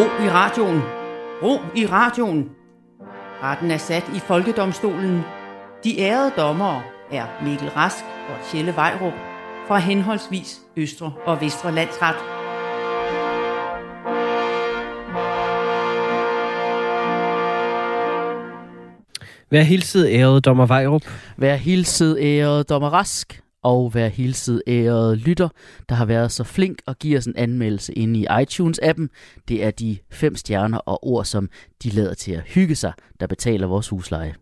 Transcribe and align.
Ro 0.00 0.04
i 0.04 0.28
radioen. 0.28 0.82
Ro 1.42 1.58
i 1.76 1.86
radioen. 1.86 2.48
Retten 3.42 3.70
er 3.70 3.76
sat 3.76 4.04
i 4.16 4.18
Folkedomstolen. 4.18 5.20
De 5.84 6.00
ærede 6.00 6.32
dommere 6.36 6.82
er 7.10 7.26
Mikkel 7.44 7.68
Rask 7.68 8.04
og 8.04 8.46
Tjelle 8.50 8.76
Vejrup 8.76 9.12
fra 9.68 9.78
henholdsvis 9.78 10.60
Østre 10.76 11.12
og 11.26 11.40
Vestre 11.40 11.72
Landsret. 11.72 12.16
Vær 19.50 19.62
hilset, 19.62 20.08
ærede 20.10 20.40
dommer 20.40 20.66
Vejrup. 20.66 21.02
Vær 21.36 21.54
hilset, 21.54 22.18
ærede 22.20 22.64
dommer 22.64 22.90
Rask, 22.90 23.42
og 23.62 23.94
vær 23.94 24.08
hilset, 24.08 24.62
ærede 24.66 25.16
lytter, 25.16 25.48
der 25.88 25.94
har 25.94 26.04
været 26.04 26.32
så 26.32 26.44
flink 26.44 26.78
at 26.86 26.98
give 26.98 27.18
os 27.18 27.26
en 27.26 27.36
anmeldelse 27.36 27.92
inde 27.92 28.20
i 28.20 28.26
iTunes-appen. 28.26 29.06
Det 29.48 29.64
er 29.64 29.70
de 29.70 29.98
fem 30.10 30.36
stjerner 30.36 30.78
og 30.78 31.06
ord, 31.06 31.24
som 31.24 31.48
de 31.82 31.88
lader 31.88 32.14
til 32.14 32.32
at 32.32 32.42
hygge 32.42 32.76
sig, 32.76 32.92
der 33.20 33.26
betaler 33.26 33.66
vores 33.66 33.88
husleje. 33.88 34.34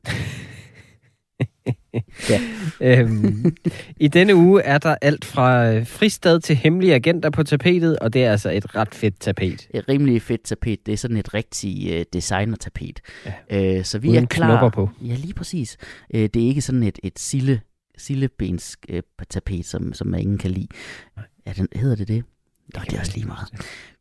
ja. 2.31 2.41
øhm, 2.81 3.57
I 3.97 4.09
denne 4.09 4.37
uge 4.37 4.63
er 4.63 4.79
der 4.79 4.97
alt 5.03 5.25
fra 5.25 5.73
øh, 5.73 5.87
fristad 5.87 6.41
til 6.41 6.57
hemmelige 6.57 6.95
agenter 6.95 7.31
på 7.31 7.43
tapetet, 7.43 7.99
og 7.99 8.13
det 8.13 8.25
er 8.25 8.31
altså 8.31 8.51
et 8.51 8.77
ret 8.77 8.95
fedt 8.95 9.21
tapet. 9.21 9.69
Et 9.75 9.89
rimelig 9.89 10.23
fedt 10.23 10.45
tapet. 10.45 10.87
Det 10.87 10.93
er 10.93 10.97
sådan 10.97 11.17
et 11.17 11.35
rigtig 11.35 11.99
uh, 11.99 12.03
designer-tapet. 12.13 13.01
Ja. 13.51 13.79
Uh, 13.79 13.85
så 13.85 13.99
vi 13.99 14.09
Uden 14.09 14.23
er 14.23 14.27
klar. 14.27 14.69
på. 14.69 14.91
Ja, 15.03 15.15
lige 15.15 15.35
præcis. 15.35 15.77
Uh, 16.15 16.21
det 16.21 16.37
er 16.37 16.47
ikke 16.47 16.63
sådan 16.63 16.83
et, 16.83 16.99
et 17.03 17.19
sille, 17.19 17.61
sillebens 17.99 18.77
uh, 18.93 18.99
tapet, 19.29 19.67
som, 19.67 19.93
som 19.93 20.07
man 20.07 20.21
ingen 20.21 20.39
kan 20.39 20.51
lide. 20.51 20.69
Ja, 21.47 21.53
den, 21.53 21.69
hedder 21.73 21.97
det 21.97 22.09
det? 22.09 22.25
Nå, 22.75 22.81
det 22.81 22.97
er 22.97 23.01
også 23.01 23.13
lige 23.15 23.27
meget. 23.27 23.49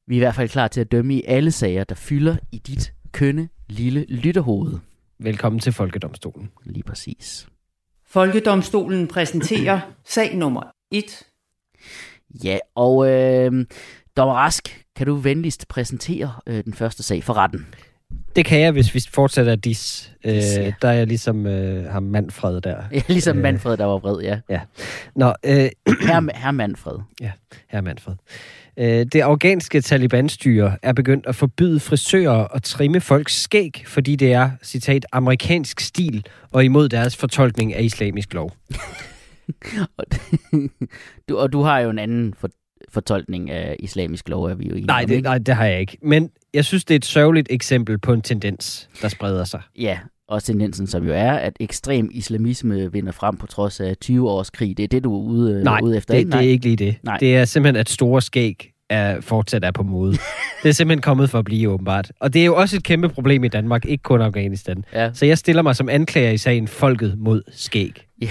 Vi 0.08 0.16
er 0.16 0.18
i 0.18 0.20
hvert 0.20 0.36
fald 0.36 0.50
klar 0.50 0.68
til 0.68 0.82
at 0.82 0.92
dømme 0.92 1.14
i 1.14 1.24
alle 1.28 1.52
sager, 1.52 1.84
der 1.84 1.96
fylder 1.96 2.38
i 2.52 2.58
dit 2.58 2.94
kønne 3.12 3.50
lille 3.70 4.06
lytterhoved. 4.10 4.80
Velkommen 5.20 5.60
til 5.60 5.74
Folkedomstolen. 5.74 6.50
Lige 6.66 6.84
præcis. 6.84 7.48
Folkedomstolen 8.06 9.08
præsenterer 9.08 9.80
sag 10.16 10.36
nummer 10.36 10.62
1. 10.92 11.24
Ja, 12.44 12.58
og 12.76 13.10
øh, 13.12 13.66
Dommer 14.18 14.36
Rask, 14.36 14.86
kan 14.96 15.08
du 15.08 15.16
venligst 15.16 15.68
præsentere 15.68 16.34
øh, 16.48 16.64
den 16.64 16.74
første 16.74 17.04
sag 17.04 17.24
for 17.24 17.34
retten? 17.34 17.68
Det 18.36 18.46
kan 18.46 18.60
jeg, 18.60 18.72
hvis 18.72 18.94
vi 18.94 19.02
fortsætter 19.12 19.56
dis. 19.56 20.12
Øh, 20.26 20.34
der 20.82 20.88
er 20.88 20.92
jeg 20.92 21.08
ligesom 21.08 21.46
øh, 21.46 21.86
ham 21.86 22.04
Manfred 22.04 22.62
der. 22.62 22.84
Ja, 22.92 23.02
ligesom 23.08 23.38
Manfred, 23.38 23.78
der 23.78 23.86
var 23.86 23.98
vred, 23.98 24.22
ja. 24.22 24.40
Ja. 24.50 24.62
Nå, 25.16 25.34
øh, 25.44 25.54
her, 26.08 26.38
her 26.38 26.52
Manfred. 26.52 26.98
Ja, 27.22 27.32
her 27.68 27.82
Manfred. 27.82 28.16
Øh, 28.78 29.06
det 29.06 29.22
afghanske 29.22 29.82
Taliban-styre 29.82 30.78
er 30.82 30.94
begyndt 30.94 31.26
at 31.26 31.36
forbyde 31.36 31.80
frisører 31.80 32.48
at 32.56 32.64
trimme 32.64 33.02
folks 33.02 33.42
skæg, 33.42 33.84
fordi 33.88 34.16
det 34.16 34.34
er, 34.34 34.52
citat, 34.64 35.06
amerikansk 35.12 35.80
stil 35.80 36.26
og 36.52 36.66
imod 36.66 36.90
deres 36.90 37.16
fortolkning 37.18 37.74
af 37.74 37.84
islamisk 37.84 38.34
lov. 38.34 38.52
og, 39.98 40.06
du, 41.30 41.38
og 41.38 41.54
du 41.54 41.62
har 41.62 41.80
jo 41.80 41.90
en 41.90 42.00
anden 42.00 42.34
for, 42.40 42.50
fortolkning 42.90 43.52
af 43.52 43.76
islamisk 43.80 44.30
lov, 44.30 44.44
er 44.44 44.56
vi 44.56 44.64
jo 44.64 44.72
enige 44.72 44.86
nej, 44.86 45.06
det, 45.06 45.24
nej, 45.24 45.38
det 45.38 45.56
har 45.56 45.66
jeg 45.66 45.80
ikke. 45.80 45.98
Men 46.02 46.30
jeg 46.54 46.66
synes, 46.66 46.86
det 46.86 46.94
er 46.94 46.98
et 46.98 47.06
sørgeligt 47.06 47.48
eksempel 47.52 47.98
på 47.98 48.14
en 48.14 48.22
tendens, 48.22 48.90
der 49.02 49.08
spreder 49.08 49.44
sig. 49.44 49.62
Ja, 49.80 50.00
og 50.28 50.44
tendensen 50.44 50.88
som 50.88 51.06
jo 51.06 51.14
er, 51.14 51.32
at 51.32 51.54
ekstrem 51.60 52.10
islamisme 52.12 52.92
vinder 52.92 53.12
frem 53.12 53.38
på 53.38 53.48
trods 53.48 53.80
af 53.80 53.98
20 53.98 54.30
års 54.30 54.50
krig. 54.50 54.78
Det 54.78 54.84
er 54.84 54.88
det, 54.88 55.04
du 55.04 55.16
er 55.16 55.20
ude, 55.20 55.64
nej, 55.64 55.80
ude 55.84 55.98
efter, 55.98 56.14
det, 56.14 56.20
ikke? 56.20 56.30
Nej, 56.30 56.40
det 56.40 56.48
er 56.48 56.52
ikke 56.52 56.66
lige 56.66 56.76
det. 56.76 56.96
Nej. 57.04 57.18
Det 57.18 57.36
er 57.36 57.46
simpelthen, 57.46 57.76
at 57.76 57.90
store 57.90 58.22
skæg 58.22 58.72
er, 58.90 59.22
fortsat 59.22 59.64
er 59.64 59.72
på 59.72 59.84
mode. 59.84 60.12
det 60.64 60.70
er 60.70 60.74
simpelthen 60.74 61.02
kommet 61.02 61.30
for 61.30 61.40
at 61.40 61.46
blive, 61.46 61.70
åbenbart. 61.70 62.12
Og 62.20 62.34
det 62.34 62.42
er 62.42 62.46
jo 62.46 62.56
også 62.56 62.76
et 62.76 62.84
kæmpe 62.84 63.10
problem 63.10 63.44
i 63.44 63.48
Danmark, 63.48 63.86
ikke 63.86 64.02
kun 64.02 64.22
Afghanistan. 64.22 64.86
Ja. 64.94 65.14
Så 65.14 65.26
jeg 65.26 65.38
stiller 65.38 65.62
mig 65.62 65.76
som 65.76 65.90
anklager 65.90 66.32
i 66.32 66.38
sagen 66.38 66.68
Folket 66.68 67.16
mod 67.18 67.42
skæg. 67.52 68.06
Ja. 68.22 68.28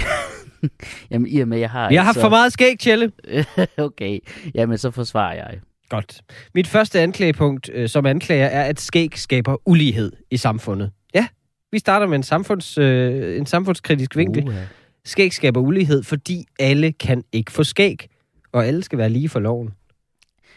Jamen, 1.11 1.27
i 1.29 1.41
og 1.41 1.49
med, 1.49 1.59
jeg 1.59 1.71
har... 1.71 1.91
Jeg 1.91 2.05
har 2.05 2.13
så... 2.13 2.21
for 2.21 2.29
meget 2.29 2.53
skæg, 2.53 2.79
Tjelle. 2.79 3.13
okay. 3.79 4.19
Jamen, 4.55 4.79
så 4.79 4.91
forsvarer 4.91 5.35
jeg. 5.35 5.61
Godt. 5.89 6.21
Mit 6.55 6.67
første 6.67 7.01
anklagepunkt 7.01 7.71
øh, 7.73 7.89
som 7.89 8.07
anklager 8.07 8.47
er, 8.47 8.63
at 8.63 8.81
skæg 8.81 9.19
skaber 9.19 9.57
ulighed 9.69 10.13
i 10.31 10.37
samfundet. 10.37 10.91
Ja, 11.15 11.27
vi 11.73 11.79
starter 11.79 12.07
med 12.07 12.17
en, 12.17 12.23
samfunds, 12.23 12.79
øh, 12.79 13.39
en 13.39 13.47
samfundskritisk 13.47 14.17
vinkel. 14.17 14.49
Uh, 14.49 14.55
ja. 14.55 14.67
Skæg 15.05 15.33
skaber 15.33 15.61
ulighed, 15.61 16.03
fordi 16.03 16.45
alle 16.59 16.93
kan 16.93 17.25
ikke 17.33 17.53
få 17.53 17.65
skæg, 17.65 18.09
og 18.53 18.67
alle 18.67 18.83
skal 18.83 18.99
være 18.99 19.09
lige 19.09 19.29
for 19.29 19.41
loven. 19.41 19.71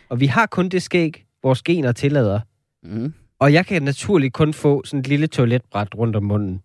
Og 0.09 0.19
vi 0.19 0.25
har 0.25 0.45
kun 0.45 0.69
det 0.69 0.83
skæg, 0.83 1.25
vores 1.43 1.61
gener 1.61 1.91
tillader. 1.91 2.39
Mm. 2.83 3.13
Og 3.39 3.53
jeg 3.53 3.65
kan 3.65 3.83
naturligt 3.83 4.33
kun 4.33 4.53
få 4.53 4.81
sådan 4.85 4.99
et 4.99 5.07
lille 5.07 5.27
toiletbræt 5.27 5.87
rundt 5.97 6.15
om 6.15 6.23
munden. 6.23 6.61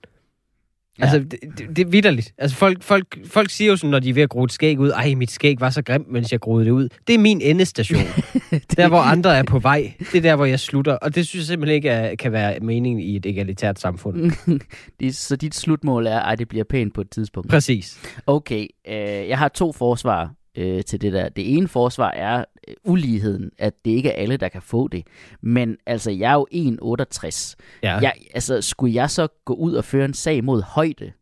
Ja. 0.98 1.04
Altså, 1.04 1.18
det, 1.18 1.38
det, 1.58 1.76
det 1.76 1.86
er 1.86 1.90
vidderligt. 1.90 2.34
Altså, 2.38 2.56
folk, 2.56 2.82
folk, 2.82 3.26
folk 3.26 3.50
siger 3.50 3.70
jo 3.70 3.76
sådan, 3.76 3.90
når 3.90 3.98
de 3.98 4.08
er 4.08 4.14
ved 4.14 4.22
at 4.22 4.28
gro 4.28 4.44
et 4.44 4.52
skæg 4.52 4.78
ud, 4.78 4.90
ej, 4.90 5.14
mit 5.14 5.30
skæg 5.30 5.60
var 5.60 5.70
så 5.70 5.82
grimt, 5.82 6.12
mens 6.12 6.32
jeg 6.32 6.40
groede 6.40 6.64
det 6.64 6.70
ud. 6.70 6.88
Det 7.06 7.14
er 7.14 7.18
min 7.18 7.40
endestation. 7.40 8.00
det... 8.50 8.76
Der, 8.76 8.88
hvor 8.88 8.98
andre 8.98 9.38
er 9.38 9.42
på 9.42 9.58
vej, 9.58 9.92
det 9.98 10.14
er 10.14 10.22
der, 10.22 10.36
hvor 10.36 10.44
jeg 10.44 10.60
slutter. 10.60 10.92
Og 10.92 11.14
det 11.14 11.26
synes 11.26 11.42
jeg 11.42 11.46
simpelthen 11.46 11.74
ikke 11.74 11.88
er, 11.88 12.14
kan 12.16 12.32
være 12.32 12.60
meningen 12.60 13.00
i 13.00 13.16
et 13.16 13.26
egalitært 13.26 13.80
samfund. 13.80 14.32
det, 15.00 15.16
så 15.16 15.36
dit 15.36 15.54
slutmål 15.54 16.06
er, 16.06 16.20
at 16.20 16.38
det 16.38 16.48
bliver 16.48 16.64
pænt 16.64 16.94
på 16.94 17.00
et 17.00 17.10
tidspunkt? 17.10 17.50
Præcis. 17.50 17.98
Okay, 18.26 18.66
øh, 18.88 18.96
jeg 19.28 19.38
har 19.38 19.48
to 19.48 19.72
forsvar 19.72 20.34
øh, 20.56 20.84
til 20.84 21.00
det 21.00 21.12
der. 21.12 21.28
Det 21.28 21.56
ene 21.56 21.68
forsvar 21.68 22.10
er 22.10 22.44
øh, 22.68 22.74
uligheden, 22.84 23.50
at 23.58 23.74
det 23.84 23.90
ikke 23.90 24.08
er 24.08 24.22
alle, 24.22 24.36
der 24.36 24.48
kan 24.48 24.62
få 24.62 24.88
det. 24.88 25.06
Men 25.40 25.76
altså, 25.86 26.10
jeg 26.10 26.32
er 26.32 26.34
jo 26.34 26.46
1,68. 26.52 27.54
Ja. 27.82 27.98
Jeg, 27.98 28.12
altså, 28.34 28.62
skulle 28.62 28.94
jeg 28.94 29.10
så 29.10 29.28
gå 29.44 29.54
ud 29.54 29.74
og 29.74 29.84
føre 29.84 30.04
en 30.04 30.14
sag 30.14 30.44
mod 30.44 30.62
højde? 30.62 31.12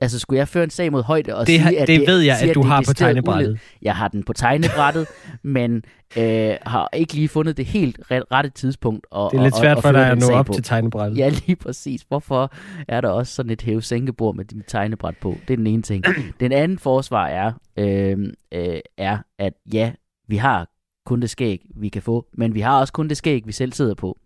Altså, 0.00 0.18
skulle 0.18 0.38
jeg 0.38 0.48
føre 0.48 0.64
en 0.64 0.70
sag 0.70 0.92
mod 0.92 1.02
højde 1.02 1.36
og 1.36 1.46
det, 1.46 1.60
sige, 1.60 1.80
at 1.80 1.88
det, 1.88 2.00
det 2.00 2.08
ved 2.08 2.20
jeg, 2.20 2.36
sige, 2.36 2.50
at 2.50 2.54
du 2.54 2.60
at 2.60 2.66
har 2.66 2.82
på 2.86 2.94
tegnebrættet. 2.94 3.48
Ulighed. 3.48 3.56
Jeg 3.82 3.96
har 3.96 4.08
den 4.08 4.22
på 4.22 4.32
tegnebrættet, 4.32 5.06
men 5.42 5.82
øh, 6.16 6.54
har 6.66 6.88
ikke 6.92 7.14
lige 7.14 7.28
fundet 7.28 7.56
det 7.56 7.66
helt 7.66 8.00
rette 8.10 8.50
tidspunkt. 8.50 9.06
Og, 9.10 9.30
det 9.32 9.38
er 9.38 9.42
lidt 9.42 9.54
og, 9.54 9.60
svært 9.60 9.76
og, 9.76 9.82
for 9.82 9.92
dig 9.92 10.10
at 10.10 10.18
nå 10.18 10.26
op 10.26 10.46
på. 10.46 10.52
til 10.52 10.62
tegnebrættet. 10.62 11.18
Ja, 11.18 11.28
lige 11.28 11.56
præcis. 11.56 12.02
Hvorfor 12.08 12.52
er 12.88 13.00
der 13.00 13.08
også 13.08 13.34
sådan 13.34 13.52
et 13.52 13.62
hæve-sænkebord 13.62 14.36
med 14.36 14.44
dit 14.44 14.64
tegnebræt 14.66 15.16
på? 15.16 15.36
Det 15.48 15.52
er 15.52 15.56
den 15.56 15.66
ene 15.66 15.82
ting. 15.82 16.04
den 16.40 16.52
anden 16.52 16.78
forsvar 16.78 17.26
er, 17.26 17.52
øh, 17.76 18.18
øh, 18.52 18.80
er, 18.98 19.18
at 19.38 19.52
ja, 19.72 19.92
vi 20.28 20.36
har 20.36 20.68
kun 21.06 21.20
det 21.20 21.30
skæg, 21.30 21.66
vi 21.76 21.88
kan 21.88 22.02
få, 22.02 22.26
men 22.34 22.54
vi 22.54 22.60
har 22.60 22.80
også 22.80 22.92
kun 22.92 23.08
det 23.08 23.16
skæg, 23.16 23.46
vi 23.46 23.52
selv 23.52 23.72
sidder 23.72 23.94
på. 23.94 24.18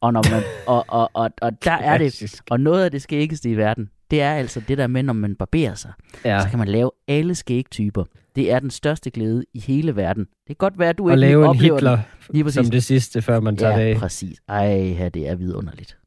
Og, 0.00 0.12
når 0.12 0.30
man, 0.30 0.42
og, 0.66 0.84
og, 0.88 1.10
og, 1.14 1.30
og 1.42 1.64
der 1.64 1.72
er 1.72 1.98
det, 1.98 2.42
og 2.50 2.60
noget 2.60 2.84
af 2.84 2.90
det 2.90 3.02
skæggeste 3.02 3.50
i 3.50 3.56
verden, 3.56 3.90
det 4.12 4.20
er 4.20 4.34
altså 4.34 4.60
det 4.68 4.78
der 4.78 4.86
med, 4.86 5.02
når 5.02 5.12
man 5.12 5.34
barberer 5.34 5.74
sig, 5.74 5.92
ja. 6.24 6.40
så 6.40 6.48
kan 6.48 6.58
man 6.58 6.68
lave 6.68 6.90
alle 7.08 7.34
skægtyper. 7.34 8.04
Det 8.36 8.52
er 8.52 8.58
den 8.58 8.70
største 8.70 9.10
glæde 9.10 9.44
i 9.54 9.60
hele 9.60 9.96
verden. 9.96 10.24
Det 10.24 10.46
kan 10.46 10.56
godt 10.56 10.78
være, 10.78 10.88
at 10.88 10.98
du 10.98 11.04
og 11.04 11.10
ikke 11.10 11.20
lave 11.20 11.50
en 11.50 11.56
Hitler 11.56 11.98
Lige 12.30 12.52
som 12.52 12.70
det 12.70 12.84
sidste, 12.84 13.22
før 13.22 13.40
man 13.40 13.56
tager 13.56 13.78
ja, 13.78 13.84
det 13.84 13.94
af. 13.94 13.96
præcis. 13.96 14.38
Ej, 14.48 14.94
ja, 14.98 15.08
det 15.08 15.28
er 15.28 15.34
vidunderligt. 15.34 15.98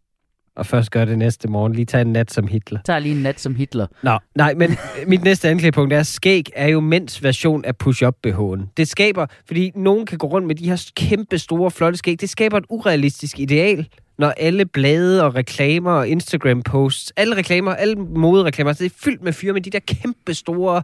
Og 0.56 0.66
først 0.66 0.92
gør 0.92 1.06
det 1.06 1.18
næste 1.18 1.48
morgen. 1.48 1.74
Lige 1.74 1.86
tage 1.86 2.02
en 2.02 2.14
nat 2.14 2.32
som 2.32 2.48
Hitler. 2.48 2.80
Tag 2.86 3.02
lige 3.02 3.16
en 3.16 3.22
nat 3.22 3.40
som 3.40 3.56
Hitler. 3.56 3.88
Nå, 4.04 4.20
nej, 4.36 4.54
men 4.54 4.72
mit 5.08 5.24
næste 5.24 5.50
anklagepunkt 5.50 5.94
er, 5.94 6.00
at 6.00 6.08
skæg 6.08 6.46
er 6.56 6.68
jo 6.68 6.80
mænds 6.80 7.24
version 7.24 7.66
af 7.66 7.78
push-up-BH'en. 7.78 8.74
Det 8.78 8.88
skaber, 8.88 9.26
fordi 9.46 9.72
nogen 9.76 10.06
kan 10.06 10.18
gå 10.18 10.28
rundt 10.28 10.48
med 10.48 10.56
de 10.56 10.70
her 10.70 10.92
kæmpe 10.96 11.38
store, 11.38 11.72
flotte 11.72 11.98
skæg, 11.98 12.22
det 12.22 12.30
skaber 12.30 12.58
et 12.58 12.66
urealistisk 12.70 13.40
ideal 13.40 13.88
når 14.18 14.30
alle 14.30 14.66
blade 14.66 15.24
og 15.24 15.36
reklamer 15.36 15.92
og 15.92 16.08
Instagram-posts, 16.08 17.12
alle 17.18 17.36
reklamer, 17.36 17.74
alle 17.74 17.96
modereklamer, 17.96 18.70
altså, 18.70 18.84
det 18.84 18.92
er 18.92 18.96
fyldt 19.04 19.24
med 19.24 19.34
fyre 19.34 19.54
med 19.54 19.62
de 19.62 19.70
der 19.70 19.80
kæmpe 19.80 20.34
store, 20.34 20.84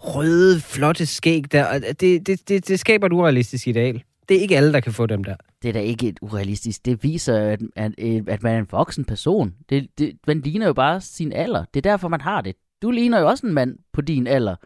røde, 0.00 0.60
flotte 0.60 1.06
skæg 1.06 1.52
der. 1.52 1.78
Det, 1.78 2.26
det, 2.26 2.48
det, 2.48 2.68
det 2.68 2.80
skaber 2.80 3.06
et 3.06 3.12
urealistisk 3.12 3.68
ideal. 3.68 4.02
Det 4.28 4.36
er 4.36 4.40
ikke 4.40 4.56
alle, 4.56 4.72
der 4.72 4.80
kan 4.80 4.92
få 4.92 5.06
dem 5.06 5.24
der. 5.24 5.36
Det 5.62 5.68
er 5.68 5.72
da 5.72 5.80
ikke 5.80 6.08
et 6.08 6.18
urealistisk. 6.22 6.84
Det 6.84 7.02
viser, 7.02 7.38
at, 7.38 7.60
at, 7.76 7.92
øh, 7.98 8.22
at 8.26 8.42
man 8.42 8.54
er 8.54 8.58
en 8.58 8.66
voksen 8.70 9.04
person. 9.04 9.54
Det, 9.70 9.88
det, 9.98 10.16
man 10.26 10.40
ligner 10.40 10.66
jo 10.66 10.72
bare 10.72 11.00
sin 11.00 11.32
alder. 11.32 11.64
Det 11.74 11.86
er 11.86 11.90
derfor, 11.90 12.08
man 12.08 12.20
har 12.20 12.40
det. 12.40 12.56
Du 12.82 12.90
ligner 12.90 13.20
jo 13.20 13.28
også 13.28 13.46
en 13.46 13.54
mand 13.54 13.78
på 13.92 14.00
din 14.00 14.26
alder. 14.26 14.56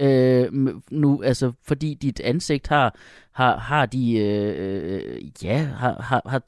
Øh, 0.00 0.52
nu, 0.90 1.22
altså, 1.22 1.52
fordi 1.66 1.94
dit 1.94 2.20
ansigt 2.20 2.68
har, 2.68 2.94
har, 3.34 3.58
har 3.58 3.86
de, 3.86 4.14
øh, 4.14 5.22
ja, 5.44 5.58
har, 5.58 6.02
har, 6.02 6.22
har 6.26 6.42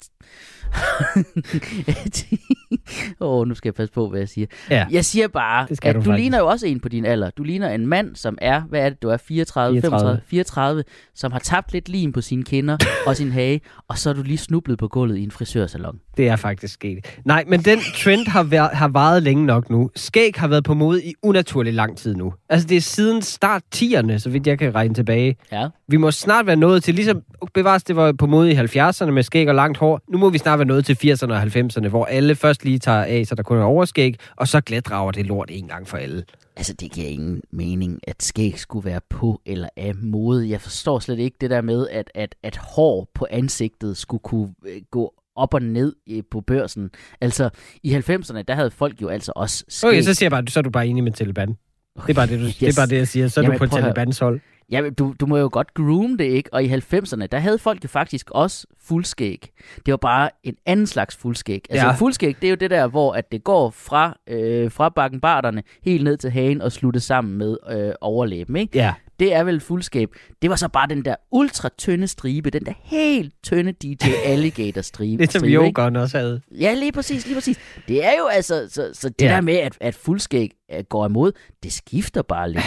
Åh, 3.21 3.41
oh, 3.41 3.49
nu 3.49 3.55
skal 3.55 3.69
jeg 3.69 3.75
passe 3.75 3.95
på, 3.95 4.09
hvad 4.09 4.21
jeg 4.21 4.29
siger. 4.29 4.47
Ja, 4.71 4.87
jeg 4.91 5.05
siger 5.05 5.29
bare, 5.29 5.67
at 5.83 5.95
du, 5.95 6.01
du 6.01 6.13
ligner 6.13 6.39
jo 6.39 6.47
også 6.47 6.67
en 6.67 6.81
på 6.81 6.89
din 6.89 7.05
alder. 7.05 7.31
Du 7.31 7.43
ligner 7.43 7.69
en 7.69 7.87
mand, 7.87 8.17
som 8.17 8.39
er, 8.41 8.61
hvad 8.61 8.81
er 8.81 8.89
det, 8.89 9.03
du 9.03 9.09
er 9.09 9.17
34, 9.17 9.81
34. 9.81 10.01
35, 10.01 10.21
34, 10.27 10.85
som 11.15 11.33
har 11.33 11.39
tabt 11.39 11.73
lidt 11.73 11.89
lim 11.89 12.13
på 12.13 12.21
sine 12.21 12.45
kinder 12.45 12.77
og 13.07 13.17
sin 13.17 13.33
hage, 13.33 13.61
og 13.89 13.99
så 13.99 14.11
er 14.11 14.15
du 14.15 14.23
lige 14.23 14.39
snublet 14.39 14.79
på 14.79 14.89
gulvet 14.89 15.17
i 15.17 15.23
en 15.23 15.31
frisørsalon. 15.31 15.99
Det 16.17 16.29
er 16.29 16.37
faktisk 16.37 16.75
sket. 16.75 16.99
Nej, 17.25 17.45
men 17.49 17.61
den 17.61 17.79
trend 17.95 18.27
har, 18.27 18.43
været, 18.43 18.71
har 18.71 18.89
varet 18.89 19.23
længe 19.23 19.47
nok 19.47 19.71
nu. 19.71 19.91
Skæg 19.97 20.33
har 20.37 20.49
været 20.49 20.65
på 20.65 20.75
mode 20.75 21.05
i 21.05 21.15
unaturlig 21.23 21.75
lang 21.75 21.97
tid 21.97 22.15
nu. 22.15 22.33
Altså, 22.49 22.69
det 22.69 22.77
er 22.77 22.81
siden 22.81 23.23
start 23.23 23.63
10'erne, 23.75 24.19
så 24.19 24.31
vidt 24.31 24.47
jeg 24.47 24.59
kan 24.59 24.75
regne 24.75 24.95
tilbage. 24.95 25.37
Ja. 25.53 25.69
Vi 25.89 25.97
må 25.97 26.11
snart 26.11 26.47
være 26.47 26.57
nået 26.57 26.74
nået 26.75 26.85
til, 26.85 26.95
ligesom 26.95 27.23
bevares, 27.55 27.85
det 27.85 27.97
var 27.97 28.13
på 28.13 28.27
mode 28.27 28.53
i 28.53 28.55
70'erne 28.55 29.11
med 29.11 29.23
skæg 29.23 29.49
og 29.49 29.55
langt 29.55 29.79
hår. 29.79 30.01
Nu 30.09 30.19
må 30.19 30.31
vi 30.31 30.39
snart 30.39 30.59
være 30.59 30.67
nået 30.67 30.85
til 30.85 30.95
80'erne 30.95 31.33
og 31.33 31.43
90'erne, 31.43 31.89
hvor 31.89 32.05
alle 32.05 32.35
først 32.35 32.65
lige 32.65 32.79
tager 32.79 33.05
af, 33.05 33.27
så 33.27 33.35
der 33.35 33.43
kun 33.43 33.59
er 33.59 33.63
overskæg, 33.63 34.17
og 34.37 34.49
så 34.49 34.61
glatrager 34.61 35.11
det 35.11 35.27
lort 35.27 35.51
en 35.53 35.69
gang 35.69 35.89
for 35.89 35.97
alle. 35.97 36.25
Altså, 36.57 36.75
det 36.75 36.93
giver 36.93 37.09
ingen 37.09 37.43
mening, 37.51 38.01
at 38.03 38.23
skæg 38.23 38.59
skulle 38.59 38.85
være 38.85 39.01
på 39.11 39.41
eller 39.47 39.69
af 39.77 39.95
mode. 39.95 40.51
Jeg 40.51 40.61
forstår 40.61 40.99
slet 40.99 41.19
ikke 41.19 41.37
det 41.41 41.51
der 41.51 41.61
med, 41.61 41.89
at, 41.89 42.11
at, 42.15 42.35
at 42.43 42.57
hår 42.57 43.09
på 43.15 43.27
ansigtet 43.31 43.97
skulle 43.97 44.21
kunne 44.21 44.55
øh, 44.67 44.83
gå 44.91 45.15
op 45.37 45.55
og 45.55 45.63
ned 45.63 45.95
øh, 46.11 46.23
på 46.31 46.41
børsen. 46.41 46.91
Altså, 47.21 47.51
i 47.83 47.95
90'erne, 47.95 48.43
der 48.43 48.55
havde 48.55 48.71
folk 48.71 49.03
jo 49.03 49.09
altså 49.09 49.33
også 49.37 49.65
skæg. 49.69 49.89
Okay, 49.89 50.03
så 50.03 50.15
siger 50.15 50.27
jeg 50.27 50.31
bare, 50.31 50.47
så 50.49 50.61
er 50.61 50.63
du 50.63 50.71
bare 50.71 50.87
enig 50.87 51.05
med 51.05 51.13
Taliban. 51.13 51.49
Det 51.49 52.11
er 52.11 52.15
bare 52.15 52.27
det, 52.27 52.41
du, 52.41 52.45
yes. 52.45 52.57
det, 52.61 52.69
er 52.69 52.81
bare 52.81 52.87
det 52.87 52.97
jeg 52.97 53.09
siger. 53.09 53.29
Så 53.29 53.41
er 53.41 53.45
Jamen, 53.45 53.59
du 53.59 53.67
på. 53.67 53.77
Talibans 53.77 54.19
hold. 54.19 54.41
Ja, 54.71 54.91
du, 54.99 55.15
du 55.21 55.27
må 55.27 55.37
jo 55.39 55.49
godt 55.53 55.75
groom 55.75 56.19
det, 56.19 56.25
ikke? 56.25 56.53
Og 56.55 56.65
i 56.65 56.69
90'erne, 56.75 57.27
der 57.27 57.39
havde 57.39 57.59
folk 57.59 57.85
jo 57.85 57.89
faktisk 57.89 58.31
også 58.31 58.67
fuldskæg. 58.81 59.49
Det 59.87 59.93
var 59.93 59.97
bare 59.97 60.31
en 60.43 60.57
anden 60.67 60.87
slags 60.87 61.17
fuldskæg. 61.17 61.65
Altså 61.71 61.87
Ja. 61.87 61.93
fuldskæg, 61.95 62.37
det 62.41 62.47
er 62.47 62.51
jo 62.51 62.57
det 62.57 62.71
der, 62.71 62.87
hvor 62.87 63.13
at 63.13 63.33
det 63.33 63.45
går 63.45 63.71
fra, 63.71 64.19
øh, 64.29 64.71
fra 64.71 64.89
bakkenbarterne 64.89 65.63
helt 65.85 66.05
ned 66.05 66.17
til 66.17 66.31
hagen 66.31 66.63
og 66.63 66.73
slutte 66.73 67.01
sammen 67.01 67.39
med 67.39 67.57
øh, 67.71 67.93
overlæben, 68.01 68.57
ikke? 68.57 68.79
Ja. 68.79 68.95
Det 69.21 69.35
er 69.35 69.45
vel 69.45 69.61
fuldskæg. 69.61 70.07
Det 70.43 70.51
var 70.51 70.57
så 70.57 70.69
bare 70.69 70.89
den 70.89 71.05
der 71.05 71.15
ultra 71.31 71.69
tynde 71.79 72.07
stribe, 72.07 72.51
den 72.51 72.67
der 72.67 72.73
helt 72.83 73.33
tynde 73.43 73.73
DJ 73.73 73.95
Alligator 74.25 74.81
stribe. 74.81 75.23
Det 75.23 75.33
som 75.33 75.43
yogeren 75.49 75.97
også 75.97 76.19
havde. 76.19 76.41
Ja, 76.61 76.75
lige 76.75 76.93
præcis, 76.93 77.27
lige 77.27 77.35
præcis. 77.37 77.59
Det 77.89 78.05
er 78.05 78.13
jo 78.19 78.27
altså, 78.27 78.67
så, 78.71 78.91
så 78.93 79.09
det 79.09 79.25
Ja. 79.25 79.31
der 79.31 79.41
med, 79.41 79.55
at, 79.57 79.77
at 79.81 79.95
fuldskæg 79.95 80.51
øh, 80.75 80.85
går 80.89 81.07
imod, 81.07 81.33
det 81.63 81.73
skifter 81.73 82.23
bare 82.23 82.51
lidt. 82.51 82.65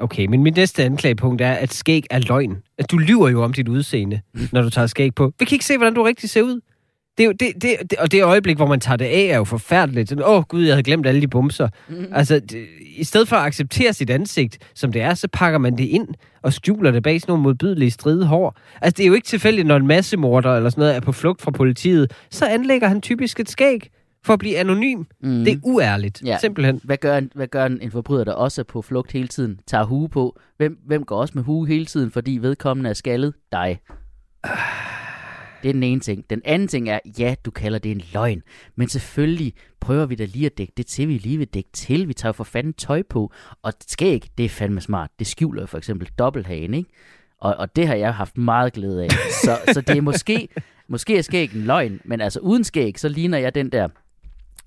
Okay, 0.00 0.26
men 0.26 0.42
mit 0.42 0.56
næste 0.56 0.84
anklagepunkt 0.84 1.42
er, 1.42 1.52
at 1.52 1.72
skæg 1.72 2.04
er 2.10 2.18
løgn. 2.18 2.56
At 2.78 2.90
du 2.90 2.98
lyver 2.98 3.28
jo 3.28 3.42
om 3.42 3.52
dit 3.52 3.68
udseende, 3.68 4.20
når 4.52 4.62
du 4.62 4.70
tager 4.70 4.86
skæg 4.86 5.14
på. 5.14 5.32
Vi 5.38 5.44
kan 5.44 5.54
ikke 5.54 5.64
se, 5.64 5.76
hvordan 5.76 5.94
du 5.94 6.02
rigtig 6.02 6.30
ser 6.30 6.42
ud. 6.42 6.60
Det 7.18 7.24
er 7.24 7.26
jo, 7.26 7.32
det, 7.32 7.62
det, 7.62 7.76
det, 7.90 7.98
og 7.98 8.12
det 8.12 8.24
øjeblik, 8.24 8.56
hvor 8.56 8.66
man 8.66 8.80
tager 8.80 8.96
det 8.96 9.04
af, 9.04 9.28
er 9.30 9.36
jo 9.36 9.44
forfærdeligt. 9.44 10.12
Åh 10.12 10.28
oh, 10.28 10.42
gud, 10.42 10.62
jeg 10.62 10.74
havde 10.74 10.82
glemt 10.82 11.06
alle 11.06 11.20
de 11.20 11.28
bumser. 11.28 11.68
Mm. 11.88 12.06
Altså, 12.12 12.40
det, 12.40 12.66
i 12.96 13.04
stedet 13.04 13.28
for 13.28 13.36
at 13.36 13.46
acceptere 13.46 13.92
sit 13.92 14.10
ansigt, 14.10 14.58
som 14.74 14.92
det 14.92 15.02
er, 15.02 15.14
så 15.14 15.28
pakker 15.32 15.58
man 15.58 15.78
det 15.78 15.84
ind 15.84 16.08
og 16.42 16.52
skjuler 16.52 16.90
det 16.90 17.02
bag 17.02 17.20
sådan 17.20 17.32
nogle 17.32 17.42
modbydelige 17.42 17.90
stride 17.90 18.26
hår. 18.26 18.56
Altså, 18.82 18.96
det 18.96 19.02
er 19.02 19.06
jo 19.06 19.14
ikke 19.14 19.26
tilfældigt, 19.26 19.66
når 19.66 19.76
en 19.76 19.86
massemorder 19.86 20.56
eller 20.56 20.70
sådan 20.70 20.82
noget 20.82 20.96
er 20.96 21.00
på 21.00 21.12
flugt 21.12 21.42
fra 21.42 21.50
politiet, 21.50 22.12
så 22.30 22.46
anlægger 22.46 22.88
han 22.88 23.00
typisk 23.00 23.40
et 23.40 23.50
skæg 23.50 23.90
for 24.24 24.32
at 24.32 24.38
blive 24.38 24.56
anonym. 24.58 24.98
Mm. 25.20 25.44
Det 25.44 25.52
er 25.52 25.58
uærligt, 25.62 26.22
Ja. 26.24 26.38
simpelthen. 26.40 26.80
Hvad 26.84 26.96
gør, 26.96 27.18
en, 27.18 27.30
hvad 27.34 27.46
gør 27.46 27.66
en, 27.66 27.80
en 27.82 27.90
forbryder, 27.90 28.24
der 28.24 28.32
også 28.32 28.60
er 28.60 28.64
på 28.64 28.82
flugt 28.82 29.12
hele 29.12 29.28
tiden? 29.28 29.60
Tager 29.66 29.84
hue 29.84 30.08
på. 30.08 30.38
Hvem, 30.56 30.78
hvem 30.86 31.04
går 31.04 31.16
også 31.16 31.32
med 31.34 31.42
hue 31.42 31.68
hele 31.68 31.86
tiden, 31.86 32.10
fordi 32.10 32.38
vedkommende 32.40 32.90
er 32.90 32.94
skaldet? 32.94 33.34
Dig. 33.52 33.80
Det 35.62 35.68
er 35.68 35.72
den 35.72 35.82
ene 35.82 36.00
ting. 36.00 36.24
Den 36.30 36.42
anden 36.44 36.68
ting 36.68 36.88
er, 36.88 36.98
ja, 37.18 37.34
du 37.44 37.50
kalder 37.50 37.78
det 37.78 37.90
en 37.90 38.02
løgn. 38.14 38.42
Men 38.76 38.88
selvfølgelig 38.88 39.52
prøver 39.80 40.06
vi 40.06 40.14
da 40.14 40.24
lige 40.24 40.46
at 40.46 40.58
dække 40.58 40.72
det 40.76 40.86
til, 40.86 41.08
vi 41.08 41.18
lige 41.18 41.38
vil 41.38 41.46
dække 41.46 41.70
til. 41.72 42.08
Vi 42.08 42.14
tager 42.14 42.32
for 42.32 42.44
fanden 42.44 42.72
tøj 42.72 43.02
på. 43.10 43.32
Og 43.62 43.72
skæg, 43.88 44.24
det 44.38 44.44
er 44.44 44.48
fandme 44.48 44.80
smart. 44.80 45.10
Det 45.18 45.26
skjuler 45.26 45.62
jo 45.62 45.66
for 45.66 45.78
eksempel 45.78 46.08
dobbelthagen, 46.18 46.74
ikke? 46.74 46.90
Og, 47.40 47.54
og 47.56 47.76
det 47.76 47.86
har 47.86 47.94
jeg 47.94 48.14
haft 48.14 48.38
meget 48.38 48.72
glæde 48.72 49.02
af. 49.04 49.08
Så, 49.44 49.58
så 49.72 49.80
det 49.80 49.96
er 49.96 50.00
måske, 50.00 50.48
måske 50.88 51.18
er 51.18 51.22
skæg 51.22 51.54
en 51.54 51.60
løgn, 51.62 52.00
men 52.04 52.20
altså 52.20 52.40
uden 52.40 52.64
skæg, 52.64 52.98
så 53.00 53.08
ligner 53.08 53.38
jeg 53.38 53.54
den 53.54 53.72
der, 53.72 53.88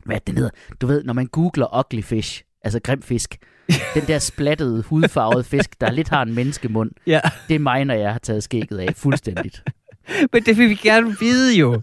hvad 0.06 0.18
den 0.28 0.36
hedder? 0.38 0.50
Du 0.82 0.88
ved, 0.88 1.04
når 1.04 1.14
man 1.14 1.26
googler 1.26 1.78
ugly 1.80 2.02
fish, 2.04 2.42
altså 2.64 2.80
grim 2.84 3.02
fisk, 3.02 3.38
den 3.96 4.04
der 4.08 4.20
splattede, 4.20 4.84
hudfarvede 4.84 5.44
fisk, 5.44 5.82
der 5.82 5.92
lidt 5.92 6.10
har 6.10 6.22
en 6.22 6.34
menneskemund, 6.36 6.92
Ja. 7.08 7.20
det 7.48 7.56
er 7.56 7.60
mig, 7.60 7.86
når 7.86 7.94
jeg 7.94 8.12
har 8.12 8.20
taget 8.20 8.44
skægget 8.44 8.78
af 8.80 8.94
fuldstændigt. 8.96 9.64
Men 10.34 10.44
det 10.44 10.58
vil 10.58 10.70
vi 10.70 10.76
gerne 10.76 11.16
vide 11.20 11.58
jo. 11.60 11.82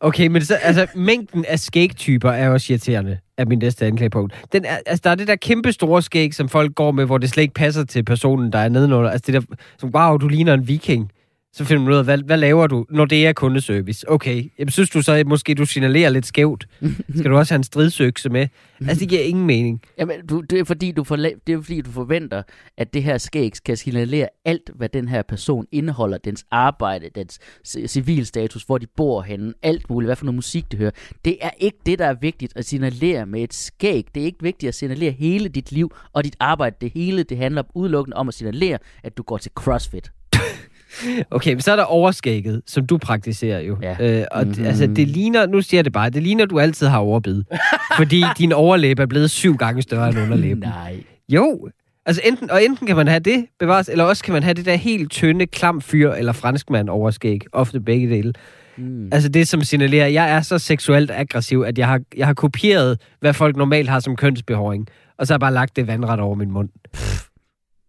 Okay, 0.00 0.26
men 0.26 0.44
så, 0.44 0.54
altså, 0.54 0.86
mængden 0.94 1.44
af 1.44 1.58
skægtyper 1.58 2.30
er 2.30 2.48
også 2.48 2.72
irriterende, 2.72 3.18
er 3.38 3.44
min 3.44 3.58
næste 3.58 3.86
anklagepunkt. 3.86 4.34
Den 4.52 4.64
er, 4.64 4.78
altså, 4.86 5.00
der 5.04 5.10
er 5.10 5.14
det 5.14 5.28
der 5.28 5.36
kæmpe 5.36 5.72
store 5.72 6.02
skæg, 6.02 6.34
som 6.34 6.48
folk 6.48 6.74
går 6.74 6.90
med, 6.90 7.04
hvor 7.04 7.18
det 7.18 7.30
slet 7.30 7.42
ikke 7.42 7.54
passer 7.54 7.84
til 7.84 8.04
personen, 8.04 8.52
der 8.52 8.58
er 8.58 8.68
nedenunder. 8.68 9.10
Altså 9.10 9.32
det 9.32 9.34
der, 9.48 9.56
som, 9.78 9.90
wow, 9.94 10.16
du 10.16 10.28
ligner 10.28 10.54
en 10.54 10.68
viking. 10.68 11.10
Så 11.54 11.64
finder 11.64 11.82
man 11.82 11.92
ud 11.92 11.98
af, 11.98 12.04
hvad, 12.04 12.18
hvad 12.18 12.36
laver 12.36 12.66
du, 12.66 12.86
når 12.90 13.04
det 13.04 13.26
er 13.26 13.32
kundeservice? 13.32 14.10
Okay, 14.10 14.50
jamen, 14.58 14.70
synes 14.70 14.90
du 14.90 15.02
så, 15.02 15.12
at 15.12 15.26
måske 15.26 15.54
du 15.54 15.66
signalerer 15.66 16.10
lidt 16.10 16.26
skævt? 16.26 16.66
Skal 17.18 17.30
du 17.30 17.36
også 17.36 17.54
have 17.54 17.58
en 17.58 17.64
stridsøkse 17.64 18.28
med? 18.30 18.48
Altså, 18.80 19.00
det 19.00 19.08
giver 19.08 19.20
ingen 19.20 19.46
mening. 19.46 19.80
Jamen, 19.98 20.26
du, 20.26 20.40
det, 20.40 20.58
er 20.58 20.64
fordi, 20.64 20.92
du 20.92 21.02
forla- 21.02 21.38
det 21.46 21.52
er 21.52 21.62
fordi, 21.62 21.80
du 21.80 21.90
forventer, 21.90 22.42
at 22.76 22.94
det 22.94 23.02
her 23.02 23.18
skæg 23.18 23.56
skal 23.56 23.76
signalere 23.78 24.28
alt, 24.44 24.70
hvad 24.74 24.88
den 24.88 25.08
her 25.08 25.22
person 25.22 25.66
indeholder. 25.72 26.18
Dens 26.18 26.44
arbejde, 26.50 27.10
dens 27.14 27.38
ci- 27.68 27.86
civilstatus, 27.86 28.62
hvor 28.62 28.78
de 28.78 28.86
bor 28.96 29.22
henne, 29.22 29.52
alt 29.62 29.90
muligt, 29.90 30.08
hvad 30.08 30.16
for 30.16 30.24
noget 30.24 30.34
musik 30.34 30.72
de 30.72 30.76
hører. 30.76 30.90
Det 31.24 31.36
er 31.40 31.50
ikke 31.58 31.78
det, 31.86 31.98
der 31.98 32.06
er 32.06 32.14
vigtigt 32.20 32.52
at 32.56 32.64
signalere 32.64 33.26
med 33.26 33.42
et 33.42 33.54
skæg. 33.54 34.06
Det 34.14 34.20
er 34.20 34.24
ikke 34.24 34.42
vigtigt 34.42 34.68
at 34.68 34.74
signalere 34.74 35.10
hele 35.10 35.48
dit 35.48 35.72
liv 35.72 35.92
og 36.12 36.24
dit 36.24 36.36
arbejde. 36.40 36.76
Det 36.80 36.92
hele, 36.94 37.22
det 37.22 37.36
handler 37.38 37.62
udelukkende 37.74 38.16
om 38.16 38.28
at 38.28 38.34
signalere, 38.34 38.78
at 39.02 39.16
du 39.16 39.22
går 39.22 39.38
til 39.38 39.50
CrossFit. 39.54 40.10
Okay, 41.30 41.52
men 41.52 41.60
så 41.60 41.72
er 41.72 41.76
der 41.76 41.84
overskægget, 41.84 42.62
som 42.66 42.86
du 42.86 42.98
praktiserer 42.98 43.60
jo. 43.60 43.78
Ja. 43.82 43.96
Øh, 44.20 44.24
og 44.32 44.40
Mhm. 44.42 44.48
mm-hmm. 44.48 44.66
altså, 44.66 44.86
det 44.86 45.08
ligner, 45.08 45.46
nu 45.46 45.60
siger 45.62 45.78
jeg 45.78 45.84
det 45.84 45.92
bare, 45.92 46.10
det 46.10 46.22
ligner, 46.22 46.44
at 46.44 46.50
du 46.50 46.58
altid 46.60 46.86
har 46.86 46.98
overbid. 46.98 47.42
fordi 47.98 48.24
din 48.38 48.52
overlæbe 48.52 49.02
er 49.02 49.06
blevet 49.06 49.30
syv 49.30 49.56
gange 49.56 49.82
større 49.82 50.08
end 50.08 50.18
underlæben. 50.18 50.58
Nej. 50.62 50.96
Jo, 51.28 51.68
altså 52.06 52.22
enten, 52.24 52.50
og 52.50 52.64
enten 52.64 52.86
kan 52.86 52.96
man 52.96 53.08
have 53.08 53.20
det 53.20 53.46
bevares, 53.58 53.88
eller 53.88 54.04
også 54.04 54.24
kan 54.24 54.32
man 54.34 54.42
have 54.42 54.54
det 54.54 54.64
der 54.66 54.74
helt 54.76 55.10
tynde, 55.10 55.46
klam 55.46 55.80
fyr 55.80 56.10
eller 56.12 56.32
franskmand 56.32 56.88
overskæg. 56.88 57.40
Ofte 57.52 57.80
begge 57.80 58.10
dele. 58.10 58.32
Mm. 58.76 59.08
Altså 59.12 59.28
det, 59.28 59.48
som 59.48 59.62
signalerer, 59.62 60.06
at 60.06 60.12
jeg 60.12 60.30
er 60.30 60.40
så 60.40 60.58
seksuelt 60.58 61.10
aggressiv, 61.10 61.64
at 61.66 61.78
jeg 61.78 61.86
har, 61.88 62.00
jeg 62.16 62.26
har 62.26 62.34
kopieret, 62.34 63.00
hvad 63.20 63.32
folk 63.34 63.56
normalt 63.56 63.88
har 63.88 64.00
som 64.00 64.16
kønsbehåring. 64.16 64.86
Og 65.18 65.26
så 65.26 65.32
har 65.32 65.36
jeg 65.36 65.40
bare 65.40 65.52
lagt 65.54 65.76
det 65.76 65.86
vandret 65.86 66.20
over 66.20 66.34
min 66.34 66.50
mund. 66.50 66.68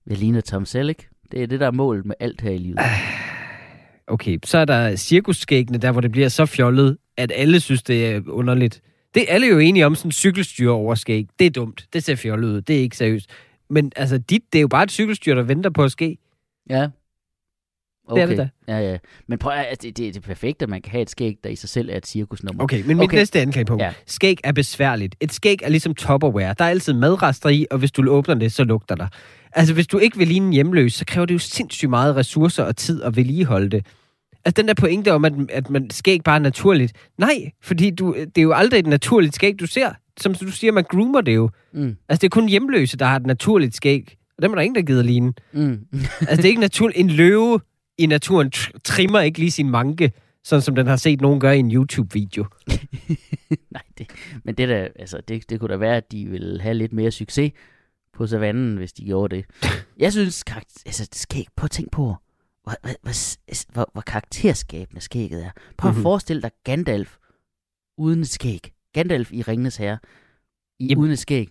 Jeg 0.10 0.18
ligner 0.18 0.42
Tom 0.42 0.66
Selleck. 0.66 1.08
Det 1.34 1.44
er 1.44 1.48
det, 1.48 1.60
der 1.60 1.68
er 1.68 1.72
målet 1.72 2.06
med 2.06 2.16
alt 2.20 2.42
her 2.42 2.52
i 2.52 2.58
livet. 2.58 2.80
Okay, 4.08 4.38
så 4.44 4.58
er 4.58 4.66
der 4.66 4.96
cirkusskæggene, 4.96 5.78
der 5.78 5.92
hvor 5.92 6.02
det 6.02 6.12
bliver 6.12 6.30
så 6.30 6.46
fjollet, 6.46 6.98
at 7.18 7.32
alle 7.36 7.60
synes, 7.60 7.84
det 7.84 8.08
er 8.08 8.22
underligt. 8.28 8.82
Det 9.14 9.22
er 9.22 9.34
alle 9.34 9.48
jo 9.48 9.60
enige 9.60 9.86
om, 9.86 9.96
sådan 9.96 10.08
en 10.08 10.12
cykelstyr 10.12 10.70
over 10.70 10.96
skæg. 10.96 11.28
Det 11.40 11.48
er 11.48 11.52
dumt. 11.52 11.86
Det 11.94 12.04
ser 12.04 12.16
fjollet 12.16 12.48
ud. 12.48 12.62
Det 12.62 12.76
er 12.76 12.82
ikke 12.82 12.98
seriøst. 12.98 13.30
Men 13.70 13.92
altså, 13.96 14.18
dit, 14.18 14.42
det 14.54 14.60
er 14.60 14.62
jo 14.62 14.68
bare 14.68 14.84
et 14.84 14.92
cykelstyr, 14.92 15.36
der 15.36 15.42
venter 15.42 15.70
på 15.70 15.84
at 15.84 15.92
ske. 15.92 16.18
Ja. 16.70 16.88
Det 18.06 18.12
Okay. 18.12 18.22
er 18.22 18.26
det 18.28 18.38
da. 18.38 18.50
Ja, 18.68 18.92
ja. 18.92 18.98
Men 19.28 19.38
prøv 19.40 19.54
at, 19.54 19.82
det, 19.82 19.98
det, 19.98 20.14
det 20.14 20.18
er 20.18 20.28
perfekt, 20.28 20.62
at 20.62 20.70
man 20.70 20.82
kan 20.82 20.92
have 20.92 21.02
et 21.02 21.10
skæg, 21.10 21.38
der 21.44 21.50
i 21.50 21.56
sig 21.56 21.70
selv 21.70 21.90
er 21.90 21.98
et 21.98 22.08
cirkusnummer. 22.08 22.64
Okay, 22.64 22.84
men 22.86 22.98
mit 22.98 23.04
Okay. 23.04 23.18
næste 23.18 23.42
anklagepunkt. 23.42 23.82
Ja. 23.82 23.88
Ja. 23.88 23.94
Skæg 24.08 24.38
er 24.44 24.52
besværligt. 24.52 25.16
Et 25.20 25.34
skæg 25.34 25.60
er 25.64 25.70
ligesom 25.70 25.96
Tupperware. 25.96 26.56
Der 26.60 26.66
er 26.66 26.70
altid 26.70 26.94
madrester 26.94 27.50
i, 27.50 27.66
og 27.72 27.78
hvis 27.78 27.92
du 27.92 28.10
åbner 28.10 28.36
det, 28.36 28.52
så 28.54 28.64
lugter 28.64 28.96
der. 28.96 29.08
Altså, 29.54 29.74
hvis 29.74 29.88
du 29.88 29.98
ikke 29.98 30.18
vil 30.18 30.28
ligne 30.28 30.46
en 30.48 30.54
hjemløs, 30.54 30.94
så 30.94 31.06
kræver 31.06 31.26
det 31.26 31.34
jo 31.34 31.40
sindssygt 31.40 31.90
meget 31.90 32.16
ressourcer 32.16 32.64
og 32.64 32.76
tid 32.76 33.04
at 33.04 33.16
vedligeholde 33.16 33.70
det. 33.70 33.86
Altså, 34.46 34.62
den 34.62 34.68
der 34.68 34.74
pointe 34.74 35.14
om, 35.14 35.26
at, 35.26 35.34
at 35.50 35.70
man 35.70 35.90
skæg 35.90 36.24
bare 36.24 36.36
er 36.36 36.40
naturligt. 36.40 36.94
Nej, 37.18 37.52
fordi 37.62 37.90
du, 37.90 38.16
det 38.18 38.38
er 38.38 38.42
jo 38.42 38.54
aldrig 38.54 38.80
et 38.80 38.88
naturligt 38.88 39.36
skæg, 39.36 39.60
du 39.60 39.66
ser. 39.68 39.90
Som 40.20 40.34
du 40.36 40.48
siger, 40.52 40.72
man 40.72 40.84
groomer 40.84 41.22
det 41.22 41.36
jo. 41.36 41.50
Mm. 41.74 41.96
Altså, 42.10 42.22
det 42.22 42.24
er 42.24 42.30
kun 42.30 42.50
hjemløse, 42.50 42.98
der 42.98 43.06
har 43.06 43.16
et 43.16 43.26
naturligt 43.26 43.76
skæg. 43.76 44.16
Og 44.38 44.44
dem 44.44 44.52
er 44.52 44.56
der 44.56 44.62
ingen, 44.62 44.76
der 44.76 44.82
gider 44.82 45.04
ligne. 45.04 45.34
Mm. 45.54 45.80
Altså, 46.20 46.36
det 46.36 46.46
er 46.46 46.50
ikke 46.50 46.62
naturligt. 46.62 47.00
En 47.00 47.10
løve 47.10 47.60
i 47.98 48.06
naturen 48.06 48.52
tr- 48.56 48.72
trimmer 48.84 49.20
ikke 49.20 49.40
lige 49.40 49.52
sin 49.52 49.70
manke, 49.70 50.12
sådan 50.44 50.62
som 50.62 50.76
den 50.76 50.88
har 50.88 50.96
set 50.96 51.22
nogen 51.22 51.40
gøre 51.40 51.56
i 51.56 51.60
en 51.60 51.72
YouTube-video. 51.72 52.46
Nej, 53.72 53.82
det, 53.98 54.10
men 54.44 54.56
det, 54.56 54.70
der, 54.70 54.88
altså, 55.00 55.22
det, 55.28 55.50
det 55.50 55.60
kunne 55.60 55.72
da 55.72 55.78
være, 55.78 55.98
at 55.98 56.12
de 56.12 56.26
ville 56.26 56.62
have 56.62 56.74
lidt 56.74 56.94
mere 56.94 57.12
succes 57.12 57.52
på 58.14 58.28
savannen, 58.28 58.78
hvis 58.78 58.94
de 58.94 59.06
gjorde 59.06 59.36
det. 59.36 59.46
Jeg 60.00 60.12
synes, 60.12 60.44
altså, 60.86 61.06
det 61.12 61.16
skal 61.20 61.40
ikke 61.40 61.52
at 61.64 61.72
tænke 61.72 61.92
på, 61.92 62.04
hvor, 62.64 62.76
hvor, 62.82 62.92
hvor, 63.02 63.74
hvor, 63.74 63.90
hvor 63.94 64.02
karakterskabende 64.02 65.02
skægget 65.02 65.46
er. 65.46 65.50
Prøv 65.78 65.90
at 65.90 65.96
Mhm. 65.96 66.04
forestille 66.04 66.42
dig 66.42 66.52
Gandalf 66.64 67.16
uden 67.98 68.20
et 68.22 68.30
skæg. 68.30 68.72
Gandalf 68.94 69.32
i 69.34 69.42
Ringenes 69.42 69.78
Herre. 69.78 69.98
I, 70.80 70.86
Jamen. 70.88 71.02
uden 71.02 71.12
et 71.12 71.20
skæg. 71.20 71.50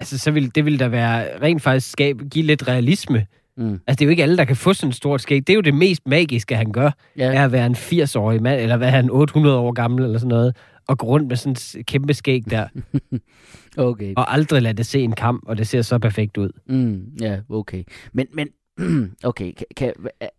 Altså, 0.00 0.18
så 0.18 0.30
vil, 0.30 0.54
det 0.54 0.64
vil 0.64 0.80
da 0.80 0.88
være 0.88 1.40
rent 1.42 1.62
faktisk 1.62 1.90
skabe, 1.90 2.24
give 2.28 2.44
lidt 2.44 2.68
realisme. 2.68 3.26
Mm. 3.56 3.72
Altså, 3.86 3.98
det 3.98 4.00
er 4.00 4.06
jo 4.06 4.10
ikke 4.10 4.22
alle, 4.22 4.36
der 4.36 4.44
kan 4.44 4.56
få 4.56 4.72
sådan 4.72 4.88
et 4.88 4.94
stort 4.96 5.20
skæg. 5.20 5.46
Det 5.46 5.50
er 5.50 5.54
jo 5.54 5.60
det 5.60 5.74
mest 5.74 6.02
magiske, 6.06 6.56
han 6.56 6.72
gør, 6.72 6.90
Ja. 7.18 7.24
er 7.34 7.44
at 7.44 7.52
være 7.52 7.66
en 7.66 7.74
80-årig 7.76 8.42
mand, 8.42 8.60
eller 8.60 8.76
hvad 8.76 8.86
er 8.88 8.92
han, 8.92 9.10
800 9.10 9.56
år 9.58 9.72
gammel, 9.72 10.04
eller 10.04 10.18
sådan 10.18 10.28
noget, 10.28 10.56
og 10.88 10.98
gå 10.98 11.06
rundt 11.06 11.28
med 11.28 11.36
sådan 11.36 11.52
et 11.80 11.86
kæmpe 11.86 12.14
skæg 12.14 12.42
der, 12.50 12.66
Okay. 13.78 14.12
og 14.16 14.34
aldrig 14.34 14.62
lade 14.62 14.74
det 14.76 14.86
se 14.86 15.00
en 15.00 15.12
kamp, 15.12 15.42
og 15.46 15.58
det 15.58 15.66
ser 15.68 15.82
så 15.82 15.98
perfekt 15.98 16.36
ud. 16.36 16.50
Mm, 16.68 17.02
ja, 17.20 17.38
okay. 17.50 17.82
Men, 18.12 18.26
men 18.32 18.48
okay, 19.24 19.52
kan, 19.56 19.66
kan, 19.76 19.92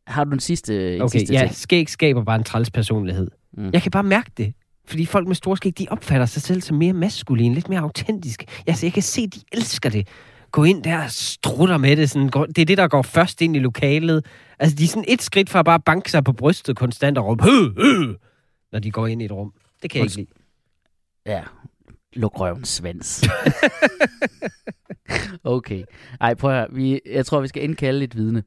har 0.08 0.24
du 0.24 0.32
en 0.32 0.40
sidste, 0.40 0.96
en 0.96 1.02
Okay, 1.02 1.20
sidste 1.20 1.34
ja, 1.34 1.40
ting? 1.40 1.56
skæg 1.56 1.90
skaber 1.90 2.24
bare 2.24 2.36
en 2.36 2.44
træls 2.44 2.72
personlighed. 2.72 3.28
Mm. 3.58 3.70
Jeg 3.74 3.82
kan 3.82 3.92
bare 3.92 4.04
mærke 4.04 4.32
det. 4.38 4.54
Fordi 4.86 5.06
folk 5.06 5.28
med 5.28 5.36
store 5.36 5.58
skæg, 5.58 5.80
de 5.80 5.88
opfatter 5.90 6.26
sig 6.26 6.42
selv 6.42 6.62
som 6.62 6.78
mere 6.78 6.94
maskulin, 6.94 7.54
lidt 7.54 7.70
mere 7.70 7.80
autentisk. 7.80 8.44
Altså, 8.68 8.86
jeg 8.86 8.94
kan 8.94 9.04
se, 9.04 9.28
de 9.28 9.40
elsker 9.52 9.90
det. 9.90 10.08
Gå 10.52 10.64
ind 10.64 10.84
der 10.84 11.04
og 11.04 11.12
strutter 11.12 11.78
med 11.78 11.96
det. 11.96 12.10
Sådan, 12.10 12.28
det 12.28 12.58
er 12.58 12.66
det, 12.66 12.78
der 12.78 12.88
går 12.88 13.02
først 13.02 13.42
ind 13.42 13.56
i 13.56 13.60
lokalet. 13.60 14.26
Altså, 14.60 14.76
de 14.76 14.84
er 14.84 14.88
sådan 14.88 15.06
et 15.08 15.22
skridt 15.22 15.50
fra 15.50 15.64
bare 15.64 15.76
at 15.76 15.84
banke 15.84 16.12
sig 16.12 16.24
på 16.24 16.34
brystet 16.34 16.78
konstant 16.78 17.18
og 17.18 17.26
råbe, 17.26 17.44
hø, 17.44 17.70
hø, 17.78 18.14
når 18.72 18.80
de 18.80 18.92
går 18.92 19.08
ind 19.08 19.22
i 19.22 19.26
et 19.26 19.32
rum. 19.32 19.54
Det 19.82 19.92
kan 19.92 20.00
jeg 20.00 20.06
ikke 20.06 20.16
lide. 20.16 20.28
Ja, 21.26 21.44
luk 22.14 22.40
røven 22.40 22.66
svans. 22.66 23.30
okay. 25.44 25.84
Ej, 26.22 26.34
prøv 26.34 26.52
at 26.52 26.58
høre. 26.58 26.68
Vi, 26.72 27.02
jeg 27.06 27.26
tror, 27.26 27.42
vi 27.42 27.48
skal 27.48 27.64
indkalde 27.64 28.04
et 28.04 28.16
vidne. 28.16 28.44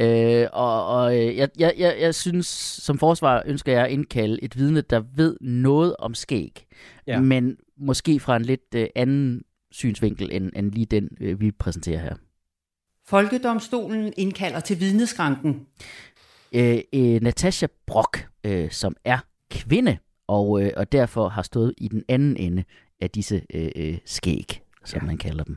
Øh, 0.00 0.46
og 0.52 0.86
og 0.86 1.18
øh, 1.18 1.36
jeg, 1.36 1.48
jeg, 1.58 1.74
jeg, 1.78 1.96
jeg 2.00 2.14
synes, 2.14 2.46
som 2.82 2.98
forsvar 2.98 3.42
ønsker 3.46 3.72
jeg 3.72 3.84
at 3.84 3.90
indkalde 3.90 4.38
et 4.42 4.58
vidne, 4.58 4.80
der 4.80 5.02
ved 5.16 5.36
noget 5.40 5.96
om 5.98 6.14
skæg. 6.14 6.66
Ja. 7.06 7.20
Men 7.20 7.56
måske 7.78 8.20
fra 8.20 8.36
en 8.36 8.42
lidt 8.42 8.74
øh, 8.74 8.86
anden 8.96 9.42
synsvinkel, 9.74 10.28
end, 10.32 10.50
end 10.56 10.72
lige 10.72 10.86
den, 10.86 11.08
øh, 11.20 11.40
vi 11.40 11.50
præsenterer 11.50 12.00
her. 12.00 12.14
Folkedomstolen 13.06 14.12
indkalder 14.16 14.60
til 14.60 14.80
vidneskranken. 14.80 15.66
øh, 16.54 16.78
øh, 16.92 17.20
Natasha 17.22 17.66
Brock, 17.86 18.28
øh, 18.44 18.70
som 18.70 18.96
er 19.04 19.18
kvinde, 19.50 19.98
og, 20.26 20.62
øh, 20.62 20.70
og 20.76 20.92
derfor 20.92 21.28
har 21.28 21.42
stået 21.42 21.74
i 21.78 21.88
den 21.88 22.04
anden 22.08 22.36
ende 22.36 22.64
af 23.00 23.10
disse 23.10 23.42
øh, 23.54 23.70
øh, 23.76 23.98
skæg, 24.04 24.62
som 24.84 25.00
ja. 25.00 25.06
man 25.06 25.18
kalder 25.18 25.44
dem. 25.44 25.56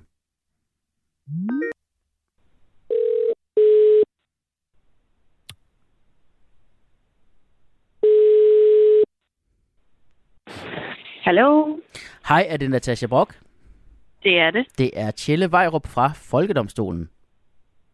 Hallo, 11.24 11.78
Hej, 12.28 12.48
er 12.50 12.58
det 12.58 12.70
Natasha 12.70 13.08
Brock? 13.08 13.47
Det 14.24 14.40
er 14.40 14.52
det. 14.52 14.66
Det 14.78 14.92
er 14.94 15.12
Tjelle 15.12 15.52
Vejrup 15.52 15.88
fra 15.88 16.12
Folkedomstolen. 16.16 17.10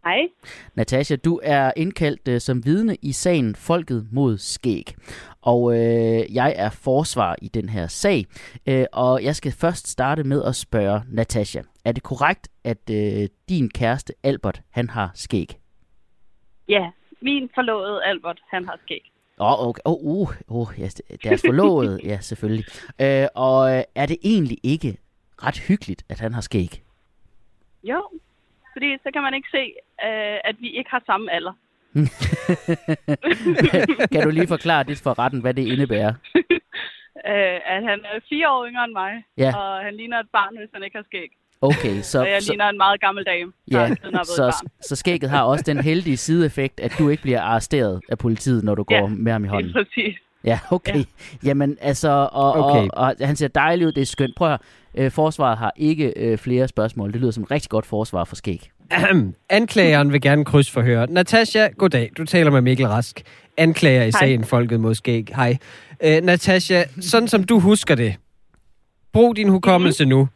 Hej. 0.06 0.28
Natasha, 0.76 1.16
du 1.16 1.40
er 1.44 1.72
indkaldt 1.78 2.28
øh, 2.28 2.42
som 2.42 2.66
vidne 2.66 2.96
i 3.02 3.12
sagen 3.12 3.56
Folket 3.56 4.08
mod 4.12 4.38
Skæg. 4.38 4.96
Og 5.42 5.74
øh, 5.74 6.36
jeg 6.36 6.54
er 6.58 6.70
forsvar 6.70 7.36
i 7.42 7.48
den 7.48 7.70
her 7.70 7.88
sag. 7.88 8.26
Øh, 8.68 8.86
og 8.94 9.24
jeg 9.24 9.36
skal 9.36 9.52
først 9.52 9.88
starte 9.88 10.24
med 10.24 10.44
at 10.44 10.56
spørge 10.56 11.02
Natasha. 11.08 11.62
Er 11.86 11.92
det 11.92 12.04
korrekt, 12.04 12.48
at 12.64 12.90
øh, 12.92 13.28
din 13.50 13.70
kæreste 13.70 14.14
Albert, 14.24 14.62
han 14.70 14.90
har 14.90 15.12
skæg? 15.14 15.60
Ja, 16.70 16.90
min 17.22 17.50
forlovede 17.56 18.04
Albert, 18.06 18.40
han 18.52 18.66
har 18.66 18.80
skæg. 18.86 19.12
Åh, 19.40 19.60
oh, 19.60 19.68
okay. 19.68 19.82
oh, 19.86 20.04
uh, 20.04 20.30
uh, 20.48 20.68
ja, 20.80 20.88
deres 21.24 21.44
forlovede, 21.46 22.00
ja, 22.12 22.18
selvfølgelig. 22.20 22.66
Øh, 23.02 23.28
og 23.36 23.78
øh, 23.78 23.84
er 23.96 24.06
det 24.06 24.18
egentlig 24.24 24.58
ikke 24.64 24.98
ret 25.48 25.60
hyggeligt, 25.68 26.04
at 26.10 26.20
han 26.20 26.34
har 26.34 26.42
skæg? 26.42 26.84
Jo, 27.84 28.02
fordi 28.74 28.98
så 29.04 29.10
kan 29.14 29.22
man 29.22 29.34
ikke 29.34 29.48
se, 29.52 29.64
øh, 30.08 30.38
at 30.44 30.56
vi 30.60 30.70
ikke 30.70 30.90
har 30.90 31.04
samme 31.06 31.32
alder. 31.32 31.54
kan 34.12 34.24
du 34.24 34.30
lige 34.30 34.48
forklare 34.48 34.84
det 34.84 34.98
for 34.98 35.20
retten, 35.20 35.42
hvad 35.42 35.54
det 35.54 35.68
indebærer? 35.68 36.14
øh, 37.32 37.58
at 37.74 37.82
han 37.90 38.00
er 38.14 38.20
fire 38.30 38.52
år 38.52 38.68
yngre 38.68 38.84
end 38.84 38.94
mig, 38.94 39.24
Ja. 39.38 39.56
og 39.58 39.84
han 39.86 39.94
ligner 39.96 40.20
et 40.20 40.28
barn, 40.34 40.58
hvis 40.58 40.70
han 40.74 40.84
ikke 40.84 40.98
har 40.98 41.04
skæg. 41.04 41.30
Okay, 41.62 42.02
så, 42.02 42.20
Og 42.22 42.30
jeg 42.30 42.42
så, 42.42 42.52
ligner 42.52 42.70
en 42.70 42.78
meget 42.78 43.02
gammel 43.02 43.26
dame, 43.26 43.52
ja, 43.72 43.96
så, 44.24 44.66
så 44.82 44.96
skægget 44.96 45.30
har 45.30 45.44
også 45.44 45.64
den 45.68 45.80
heldige 45.84 46.18
sideeffekt, 46.18 46.80
at 46.80 46.96
du 47.00 47.10
ikke 47.10 47.24
bliver 47.24 47.42
arresteret 47.42 48.02
af 48.10 48.18
politiet, 48.18 48.64
når 48.64 48.76
du 48.76 48.84
går 48.84 48.96
Ja, 48.96 49.08
med 49.08 49.32
ham 49.32 49.46
i 49.46 49.48
hånden. 49.48 49.78
er 49.78 49.84
præcis. 49.84 50.16
Ja, 50.44 50.60
okay. 50.72 50.96
Ja. 50.98 51.04
Jamen, 51.44 51.78
altså, 51.82 52.30
og, 52.32 52.54
Okay. 52.54 52.88
og, 52.94 53.16
og 53.20 53.28
han 53.28 53.36
ser 53.36 53.48
dejlig 53.48 53.88
ud, 53.88 53.92
det 53.92 54.02
er 54.02 54.06
skønt. 54.06 54.36
Prøv 54.36 54.48
at 54.48 54.52
høre, 54.52 54.60
øh, 54.96 55.12
forsvaret 55.12 55.58
har 55.58 55.74
ikke 55.76 56.14
øh, 56.16 56.38
flere 56.38 56.68
spørgsmål. 56.68 57.14
Det 57.14 57.22
lyder 57.22 57.32
som 57.32 57.44
et 57.44 57.52
rigtig 57.52 57.70
godt 57.70 57.86
forsvar 57.86 58.24
for 58.24 58.36
skæg. 58.36 58.72
Ahem. 58.92 59.36
Anklageren 59.50 60.14
vil 60.14 60.22
gerne 60.22 60.46
krydsforhøre. 60.46 61.08
Natasha, 61.08 61.68
goddag. 61.68 62.12
Du 62.18 62.26
taler 62.26 62.52
med 62.52 62.62
Mikkel 62.62 62.88
Rask. 62.88 63.22
Anklager 63.58 64.04
i 64.04 64.12
sagen 64.12 64.44
Folket 64.44 64.80
mod 64.80 64.96
skæg. 64.96 65.28
Hej. 65.36 65.58
Øh, 66.04 66.22
Natasha, 66.24 66.84
sådan 67.02 67.28
som 67.28 67.44
du 67.44 67.60
husker 67.60 67.96
det. 67.96 68.16
Brug 69.14 69.36
din 69.36 69.50
hukommelse 69.50 70.06
nu. 70.06 70.30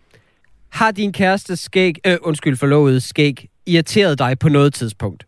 Har 0.72 0.92
din 0.92 1.14
kæreste 1.14 1.56
skæg, 1.56 1.96
øh, 2.08 2.18
undskyld, 2.22 2.58
forlovet 2.58 3.04
skæg, 3.04 3.50
irriteret 3.68 4.20
dig 4.20 4.40
på 4.40 4.50
noget 4.50 4.74
tidspunkt? 4.74 5.28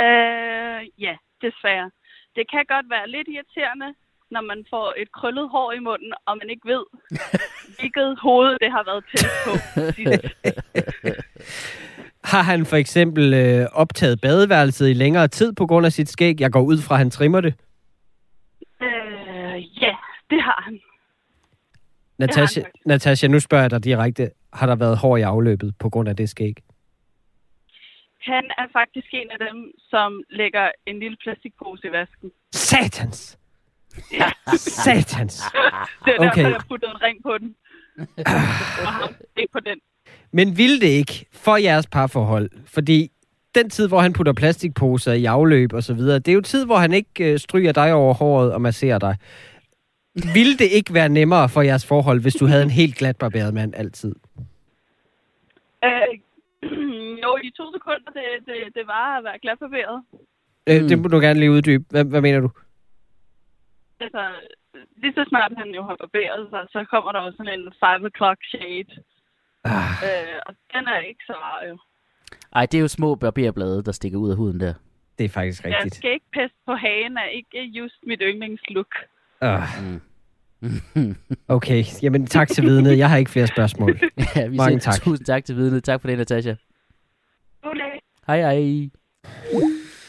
Øh, 0.00 0.80
ja, 0.98 1.14
desværre. 1.42 1.90
Det 2.36 2.50
kan 2.50 2.64
godt 2.68 2.86
være 2.90 3.08
lidt 3.08 3.28
irriterende, 3.28 3.88
når 4.30 4.40
man 4.40 4.64
får 4.70 4.94
et 4.96 5.12
krøllet 5.12 5.48
hår 5.48 5.72
i 5.72 5.78
munden, 5.78 6.12
og 6.26 6.38
man 6.40 6.50
ikke 6.50 6.68
ved, 6.68 6.84
hvilket 7.78 8.18
hoved 8.22 8.58
det 8.62 8.70
har 8.70 8.84
været 8.90 9.04
tæt 9.10 9.30
på. 9.46 9.52
Har 12.24 12.42
han 12.42 12.66
for 12.66 12.76
eksempel 12.76 13.34
øh, 13.34 13.66
optaget 13.72 14.20
badeværelset 14.20 14.90
i 14.90 14.92
længere 14.92 15.28
tid 15.28 15.52
på 15.52 15.66
grund 15.66 15.86
af 15.86 15.92
sit 15.92 16.08
skæg? 16.08 16.40
Jeg 16.40 16.52
går 16.52 16.62
ud 16.62 16.78
fra, 16.78 16.94
at 16.94 16.98
han 16.98 17.10
trimmer 17.10 17.40
det. 17.40 17.54
Øh, 18.82 19.82
ja, 19.82 19.94
det 20.30 20.42
har 20.42 20.62
han. 20.64 20.80
Natasha, 22.18 22.60
faktisk. 22.60 22.86
Natasha, 22.86 23.28
nu 23.28 23.40
spørger 23.40 23.64
jeg 23.64 23.70
dig 23.70 23.84
direkte. 23.84 24.30
Har 24.52 24.66
der 24.66 24.76
været 24.76 24.98
hår 24.98 25.16
i 25.16 25.22
afløbet 25.22 25.74
på 25.78 25.90
grund 25.90 26.08
af 26.08 26.16
det 26.16 26.28
skæg? 26.28 26.54
Han 28.20 28.44
er 28.58 28.66
faktisk 28.72 29.06
en 29.12 29.30
af 29.30 29.38
dem, 29.38 29.72
som 29.90 30.22
lægger 30.30 30.70
en 30.86 30.98
lille 31.00 31.16
plastikpose 31.24 31.86
i 31.86 31.92
vasken. 31.92 32.30
Satans! 32.52 33.38
Ja, 34.12 34.30
Satans! 34.56 35.34
det 36.04 36.14
er 36.14 36.18
derfor, 36.18 36.26
Okay. 36.32 36.42
jeg 36.50 36.60
puttede 36.68 36.90
en 36.90 37.02
ring 37.02 37.18
på 37.22 37.38
den. 37.38 37.54
og 38.26 38.92
ham 38.92 39.14
ikke 39.36 39.52
på 39.52 39.60
den. 39.60 39.78
Men 40.32 40.58
ville 40.58 40.80
det 40.80 40.86
ikke 40.86 41.26
for 41.32 41.56
jeres 41.56 41.86
parforhold? 41.86 42.50
Fordi 42.66 43.10
den 43.54 43.70
tid, 43.70 43.88
hvor 43.88 44.00
han 44.00 44.12
putter 44.12 44.32
plastikposer 44.32 45.12
i 45.12 45.24
afløb 45.24 45.72
og 45.72 45.82
så 45.82 45.94
videre, 45.94 46.18
det 46.18 46.28
er 46.28 46.32
jo 46.34 46.40
tid, 46.40 46.64
hvor 46.66 46.76
han 46.76 46.92
ikke 46.92 47.32
øh, 47.32 47.38
stryger 47.38 47.72
dig 47.72 47.92
over 47.92 48.14
håret 48.14 48.52
og 48.52 48.60
masserer 48.60 48.98
dig. 48.98 49.16
Ville 50.34 50.56
det 50.58 50.68
ikke 50.72 50.94
være 50.94 51.08
nemmere 51.08 51.48
for 51.48 51.62
jeres 51.62 51.86
forhold, 51.86 52.20
hvis 52.20 52.34
du 52.34 52.46
havde 52.46 52.62
en 52.62 52.70
helt 52.70 52.94
glat 52.96 53.16
barberet 53.16 53.54
mand 53.54 53.74
altid? 53.76 54.14
Øh, 55.84 55.90
jo, 57.24 57.36
i 57.44 57.50
to 57.56 57.72
sekunder, 57.72 58.10
det, 58.14 58.22
det, 58.46 58.54
det 58.74 58.86
var 58.86 59.18
at 59.18 59.24
være 59.24 59.38
glatbarberet. 59.42 60.02
Øh, 60.66 60.82
Mm. 60.82 60.88
Det 60.88 60.98
må 60.98 61.08
du 61.08 61.18
gerne 61.20 61.40
lige 61.40 61.50
uddybe. 61.52 61.84
Hvad, 61.90 62.04
hvad 62.04 62.20
mener 62.20 62.40
du? 62.40 62.50
Altså, 64.00 64.22
lige 64.96 65.12
så 65.14 65.24
snart 65.28 65.52
han 65.56 65.68
jo 65.74 65.82
har 65.82 65.96
barberet 66.00 66.46
sig, 66.50 66.62
så 66.72 66.84
kommer 66.90 67.12
der 67.12 67.22
jo 67.24 67.30
sådan 67.36 67.52
en 67.60 67.72
5 67.84 68.06
o'clock 68.08 68.40
shade. 68.52 68.90
Ah, 69.64 69.90
Øh, 70.08 70.38
og 70.46 70.54
den 70.72 70.84
er 70.88 70.98
ikke 71.00 71.24
så 71.26 71.32
rar 71.32 71.64
jo. 71.68 71.78
Ej, 72.52 72.66
det 72.66 72.78
er 72.78 72.82
jo 72.82 72.88
små 72.88 73.14
barberblade, 73.14 73.82
der 73.84 73.92
stikker 73.92 74.18
ud 74.18 74.30
af 74.30 74.36
huden 74.36 74.60
der. 74.60 74.74
det 75.18 75.24
er 75.24 75.28
faktisk 75.28 75.64
Jeg 75.64 75.74
rigtigt. 75.74 75.94
skal 75.94 76.12
ikke 76.12 76.26
pest 76.32 76.54
på 76.66 76.74
hagen 76.74 77.16
er 77.16 77.24
ikke 77.38 77.64
just 77.78 77.94
mit 78.06 78.20
yndlingslook. 78.22 78.94
Ah, 79.40 79.68
Mm. 80.60 81.16
okay, 81.56 81.84
jamen 82.02 82.26
tak 82.26 82.48
til 82.48 82.64
vidnet. 82.64 82.98
Jeg 82.98 83.10
har 83.10 83.16
ikke 83.16 83.30
flere 83.30 83.46
spørgsmål. 83.46 84.00
ja, 84.36 84.46
vi 84.48 84.56
Mange 84.56 84.80
siger 84.80 84.92
tak. 84.92 85.02
Tusind 85.02 85.26
tak 85.26 85.44
til 85.44 85.56
vidnet. 85.56 85.84
Tak 85.84 86.00
for 86.00 86.08
det, 86.08 86.18
Natasha. 86.18 86.54
Okay. 87.62 87.98
Hej, 88.26 88.40
hej. 88.40 88.88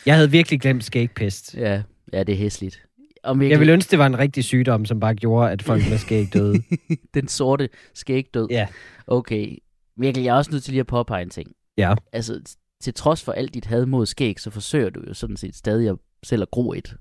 Jeg 0.05 0.15
havde 0.15 0.31
virkelig 0.31 0.62
glemt 0.62 0.84
skægpest. 0.84 1.55
Ja, 1.58 1.84
ja 2.13 2.24
det 2.24 2.34
er 2.34 2.38
hæsligt. 2.38 2.86
Og 3.24 3.38
Mikkel, 3.38 3.50
Jeg 3.52 3.60
ville 3.60 3.74
ønske, 3.74 3.92
det 3.92 4.00
var 4.00 4.06
en 4.06 4.20
rigtig 4.20 4.44
sygdom, 4.44 4.86
som 4.86 5.00
bare 5.00 5.16
gjorde, 5.16 5.52
at 5.52 5.62
folk 5.62 5.90
med 5.90 5.98
skæg 5.98 6.34
døde. 6.34 6.62
den 7.14 7.28
sorte 7.28 7.70
skægdød. 7.94 8.48
Ja. 8.52 8.68
Okay. 9.08 9.58
Mikkel, 9.98 10.24
jeg 10.24 10.32
er 10.34 10.36
også 10.38 10.52
nødt 10.52 10.64
til 10.64 10.72
lige 10.72 10.80
at 10.80 10.88
påpege 10.88 11.22
en 11.22 11.30
ting. 11.30 11.52
Ja. 11.78 11.94
Altså, 12.14 12.42
til 12.82 12.94
trods 12.94 13.24
for 13.24 13.32
alt 13.32 13.54
dit 13.54 13.66
had 13.66 13.86
mod 13.86 14.06
skæg, 14.06 14.40
så 14.40 14.50
forsøger 14.50 14.90
du 14.90 15.02
jo 15.08 15.14
sådan 15.14 15.38
set 15.38 15.56
stadig 15.56 15.90
at 15.90 15.96
selv 16.24 16.42
at 16.42 16.52
gro 16.52 16.74
et. 16.74 16.96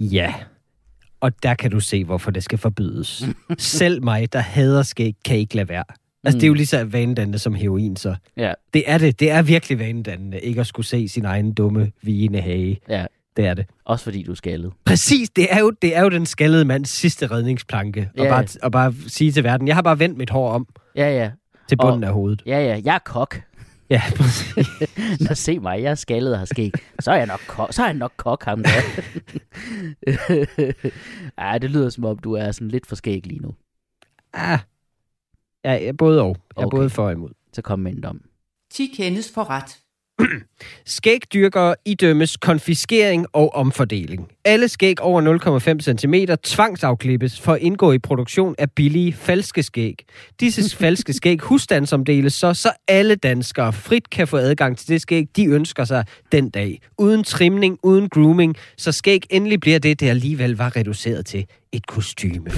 Ja. 0.00 0.34
Og 1.20 1.42
der 1.42 1.54
kan 1.54 1.70
du 1.70 1.80
se, 1.80 2.04
hvorfor 2.04 2.30
det 2.30 2.42
skal 2.44 2.58
forbydes. 2.58 3.24
Selv 3.58 4.02
mig, 4.04 4.32
der 4.32 4.38
hader 4.38 4.82
skæg, 4.82 5.14
kan 5.24 5.36
ikke 5.36 5.56
lade 5.56 5.68
være. 5.68 5.84
Altså, 6.24 6.38
det 6.38 6.44
er 6.44 6.48
jo 6.48 6.54
lige 6.54 6.66
så 6.66 6.84
vanedannende 6.84 7.38
som 7.38 7.54
heroin, 7.54 7.96
så. 7.96 8.16
Ja, 8.36 8.52
Det 8.74 8.82
er 8.86 8.98
det. 8.98 9.20
Det 9.20 9.30
er 9.30 9.42
virkelig 9.42 9.78
vanedannende, 9.78 10.40
ikke 10.40 10.60
at 10.60 10.66
skulle 10.66 10.86
se 10.86 11.08
sin 11.08 11.24
egen 11.24 11.54
dumme, 11.54 11.92
vigende 12.02 12.40
hage. 12.40 12.80
ja. 12.88 13.06
Det 13.36 13.46
er 13.46 13.54
det. 13.54 13.66
Også 13.84 14.04
fordi 14.04 14.22
du 14.22 14.30
er 14.30 14.34
skaldet. 14.36 14.72
Præcis, 14.84 15.30
det 15.30 15.46
er 15.52 15.58
jo, 15.60 15.70
det 15.82 15.96
er 15.96 16.02
jo 16.02 16.08
den 16.08 16.26
skaldede 16.26 16.64
mands 16.64 16.88
sidste 16.90 17.26
redningsplanke. 17.26 18.10
Og, 18.18 18.24
Ja. 18.24 18.30
bare, 18.30 18.46
og 18.62 18.72
bare 18.72 18.94
sige 19.06 19.32
til 19.32 19.44
verden, 19.44 19.68
jeg 19.68 19.76
har 19.76 19.82
bare 19.82 19.98
vendt 19.98 20.18
mit 20.18 20.30
hår 20.30 20.50
om 20.50 20.66
Ja, 20.96 21.10
ja. 21.18 21.30
til 21.68 21.76
bunden 21.76 22.04
af 22.04 22.12
hovedet. 22.12 22.42
Ja, 22.46 22.58
ja. 22.66 22.80
Jeg 22.84 22.94
er 22.94 22.98
kok. 22.98 23.40
Ja, 23.90 24.02
præcis. 24.16 24.66
Nå, 25.28 25.34
se 25.34 25.58
mig. 25.58 25.82
Jeg 25.82 25.90
er 25.90 25.94
skaldet 25.94 26.32
og 26.32 26.38
har 26.38 26.44
skæg. 26.46 26.72
Så 27.00 27.10
er 27.10 27.16
jeg 27.16 27.26
nok 27.26 27.40
kok, 27.46 27.72
så 27.72 27.82
er 27.82 27.86
jeg 27.86 27.94
nok 27.94 28.12
kok 28.16 28.44
ham 28.44 28.62
der. 28.62 28.70
Ej, 31.38 31.58
det 31.58 31.70
lyder 31.70 31.88
som 31.88 32.04
om, 32.04 32.18
du 32.18 32.32
er 32.32 32.52
sådan 32.52 32.68
lidt 32.68 32.86
for 32.86 32.96
skæg 32.96 33.26
lige 33.26 33.40
nu. 33.40 33.54
ah. 34.32 34.58
Ja, 35.64 35.72
ja, 35.74 35.92
både 35.92 36.22
og. 36.22 36.36
Jeg 36.56 36.62
er 36.62 36.66
Okay. 36.66 36.76
både 36.76 36.90
for 36.90 37.06
og 37.06 37.12
imod. 37.12 37.30
Så 37.52 37.62
kom 37.62 37.78
med 37.78 37.92
en 37.92 38.02
dom. 38.02 38.20
10 38.70 38.86
kendes 38.96 39.30
for 39.34 39.50
ret. 39.50 39.78
Skægdyrkere 40.86 41.74
idømmes 41.84 42.36
konfiskering 42.36 43.26
og 43.32 43.54
omfordeling. 43.54 44.28
Alle 44.44 44.68
skæg 44.68 45.00
over 45.00 45.38
0,5 45.88 45.96
cm 45.98 46.14
tvangsafklippes 46.42 47.40
for 47.40 47.52
at 47.52 47.60
indgå 47.60 47.92
i 47.92 47.98
produktion 47.98 48.54
af 48.58 48.70
billige 48.70 49.12
falske 49.12 49.62
skæg. 49.62 50.04
Disse 50.40 50.76
falske 50.82 51.12
skæg 51.12 51.40
husstandsomdeles 51.40 52.34
så, 52.34 52.54
så 52.54 52.72
alle 52.88 53.14
danskere 53.14 53.72
frit 53.72 54.10
kan 54.10 54.28
få 54.28 54.36
adgang 54.36 54.78
til 54.78 54.88
det 54.88 55.00
skæg, 55.00 55.26
de 55.36 55.46
ønsker 55.46 55.84
sig 55.84 56.04
den 56.32 56.50
dag. 56.50 56.80
Uden 56.98 57.24
trimning, 57.24 57.78
uden 57.82 58.08
grooming, 58.08 58.56
så 58.76 58.92
skæg 58.92 59.22
endelig 59.30 59.60
bliver 59.60 59.78
det, 59.78 60.00
det 60.00 60.08
alligevel 60.08 60.56
var 60.56 60.76
reduceret 60.76 61.26
til 61.26 61.46
et 61.72 61.86
kostyme. 61.86 62.50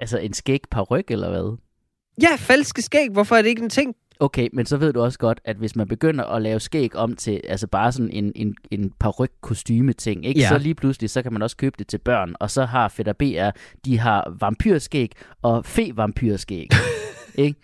Altså 0.00 0.18
en 0.18 0.32
skæg 0.32 0.60
paryk 0.70 1.10
eller 1.10 1.30
hvad? 1.30 1.58
Ja, 2.22 2.36
falske 2.38 2.82
skæg. 2.82 3.08
Hvorfor 3.12 3.36
er 3.36 3.42
det 3.42 3.48
ikke 3.48 3.62
en 3.62 3.70
ting? 3.70 3.94
Okay, 4.20 4.48
men 4.52 4.66
så 4.66 4.76
ved 4.76 4.92
du 4.92 5.02
også 5.02 5.18
godt, 5.18 5.40
at 5.44 5.56
hvis 5.56 5.76
man 5.76 5.88
begynder 5.88 6.24
at 6.24 6.42
lave 6.42 6.60
skæg 6.60 6.96
om 6.96 7.16
til 7.16 7.40
altså 7.44 7.66
bare 7.66 7.92
sådan 7.92 8.10
en, 8.10 8.32
en, 8.34 8.54
en 8.70 8.92
paryk 8.98 9.30
kostyme 9.40 9.92
ting, 9.92 10.26
ikke? 10.26 10.40
Ja. 10.40 10.48
så 10.48 10.58
lige 10.58 10.74
pludselig 10.74 11.10
så 11.10 11.22
kan 11.22 11.32
man 11.32 11.42
også 11.42 11.56
købe 11.56 11.74
det 11.78 11.86
til 11.86 11.98
børn, 11.98 12.34
og 12.40 12.50
så 12.50 12.64
har 12.64 12.88
Fætter 12.88 13.12
BR, 13.12 13.58
de 13.84 13.98
har 13.98 14.36
vampyrskæg 14.40 15.12
og 15.42 15.66
fe-vampyrskæg. 15.66 16.68
ikke? 17.34 17.60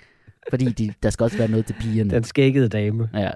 Fordi 0.51 0.65
de, 0.65 0.95
der 1.03 1.11
skal 1.11 1.25
også 1.25 1.37
være 1.37 1.49
noget 1.49 1.67
til 1.67 1.77
pigerne. 1.81 2.11
Den 2.11 2.25
skæggede 2.25 2.69
dame. 2.69 3.11
Ja. 3.15 3.31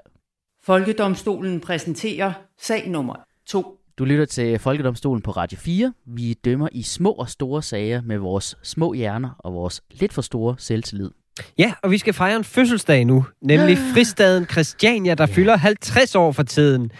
Folkedomstolen 0.63 1.59
præsenterer 1.59 2.33
sag 2.59 2.89
nummer 2.89 3.15
2. 3.47 3.79
Du 3.97 4.05
lytter 4.05 4.25
til 4.25 4.59
Folkedomstolen 4.59 5.21
på 5.21 5.31
Radio 5.31 5.57
4. 5.57 5.93
Vi 6.05 6.33
dømmer 6.33 6.69
i 6.71 6.83
små 6.83 7.11
og 7.11 7.29
store 7.29 7.61
sager 7.63 8.01
med 8.01 8.17
vores 8.17 8.57
små 8.63 8.93
hjerner 8.93 9.29
og 9.39 9.53
vores 9.53 9.81
lidt 9.91 10.13
for 10.13 10.21
store 10.21 10.55
selvtillid. 10.59 11.11
Ja, 11.57 11.73
og 11.83 11.91
vi 11.91 11.97
skal 11.97 12.13
fejre 12.13 12.37
en 12.37 12.43
fødselsdag 12.43 13.05
nu, 13.05 13.25
nemlig 13.41 13.77
fristaden 13.93 14.45
Christiania, 14.45 15.13
der 15.13 15.25
ja. 15.29 15.33
fylder 15.33 15.57
50 15.57 16.15
år 16.15 16.31
for 16.31 16.43
tiden. 16.43 16.91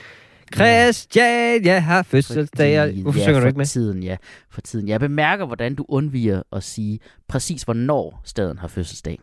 Christiania 0.56 1.79
har 1.79 2.03
fødselsdag. 2.03 2.91
Hvorfor 3.01 3.20
ja, 3.20 3.24
synger 3.24 3.39
du 3.39 3.44
for 3.44 3.48
ikke 3.48 3.58
med? 3.58 3.65
Tiden, 3.65 4.03
ja, 4.03 4.17
for 4.51 4.62
tiden. 4.62 4.88
Jeg 4.88 5.00
bemærker, 5.00 5.46
hvordan 5.46 5.75
du 5.75 5.86
undviger 5.89 6.41
at 6.51 6.63
sige 6.63 7.00
præcis, 7.27 7.63
hvornår 7.63 8.22
staden 8.25 8.58
har 8.58 8.67
fødselsdag. 8.67 9.20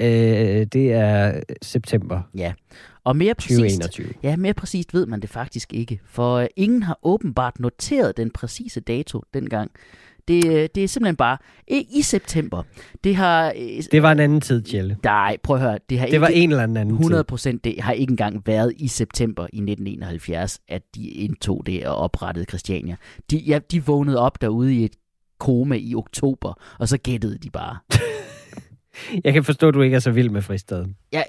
Øh, 0.00 0.66
det 0.72 0.92
er 0.92 1.40
september 1.62 2.22
Ja, 2.34 2.52
og 3.04 3.16
mere 3.16 3.34
præcist, 3.34 3.80
2021. 3.80 4.12
ja, 4.22 4.36
mere 4.36 4.54
præcist 4.54 4.94
ved 4.94 5.06
man 5.06 5.20
det 5.20 5.30
faktisk 5.30 5.72
ikke, 5.72 6.00
for 6.04 6.34
øh, 6.34 6.46
ingen 6.56 6.82
har 6.82 6.98
åbenbart 7.02 7.60
noteret 7.60 8.16
den 8.16 8.30
præcise 8.30 8.80
dato 8.80 9.22
dengang. 9.34 9.70
Det, 10.28 10.46
øh, 10.46 10.68
det 10.74 10.84
er 10.84 10.88
simpelthen 10.88 11.16
bare 11.16 11.38
i, 11.68 12.02
september. 12.02 12.62
Det 13.04 13.16
har... 13.16 13.52
øh, 13.56 13.82
Det 13.92 14.02
var 14.02 14.12
en 14.12 14.20
anden 14.20 14.40
tid, 14.40 14.62
Tjelle. 14.62 14.96
Nej, 15.04 15.36
prøv 15.42 15.56
at 15.56 15.62
høre. 15.62 15.78
Det 15.90 15.98
har 15.98 16.06
Det 16.06 16.20
var 16.20 16.28
ikke, 16.28 16.40
en 16.42 16.50
eller 16.50 16.62
anden 16.62 16.76
anden 16.76 16.94
100 16.94 17.20
tid. 17.20 17.24
procent, 17.24 17.64
det 17.64 17.80
har 17.82 17.92
ikke 17.92 18.10
engang 18.10 18.42
været 18.46 18.72
i 18.76 18.88
september 18.88 19.42
i 19.42 19.56
1971, 19.56 20.60
at 20.68 20.82
de 20.94 21.08
indtog 21.08 21.62
det 21.66 21.86
og 21.86 21.96
oprettede 21.96 22.44
Christiania. 22.48 22.96
De, 23.30 23.36
ja, 23.38 23.58
de 23.70 23.84
vågnede 23.84 24.18
op 24.18 24.40
derude 24.40 24.74
i 24.74 24.84
et 24.84 24.96
koma 25.38 25.74
i 25.80 25.94
oktober, 25.94 26.52
og 26.78 26.88
så 26.88 26.98
gættede 26.98 27.38
de 27.38 27.50
bare. 27.50 27.76
Jeg 29.24 29.32
kan 29.32 29.44
forstå, 29.44 29.68
at 29.68 29.74
du 29.74 29.82
ikke 29.82 29.96
er 29.96 30.00
så 30.00 30.10
vild 30.10 30.30
med 30.30 30.42
fristaden. 30.42 30.96
Jeg, 31.12 31.26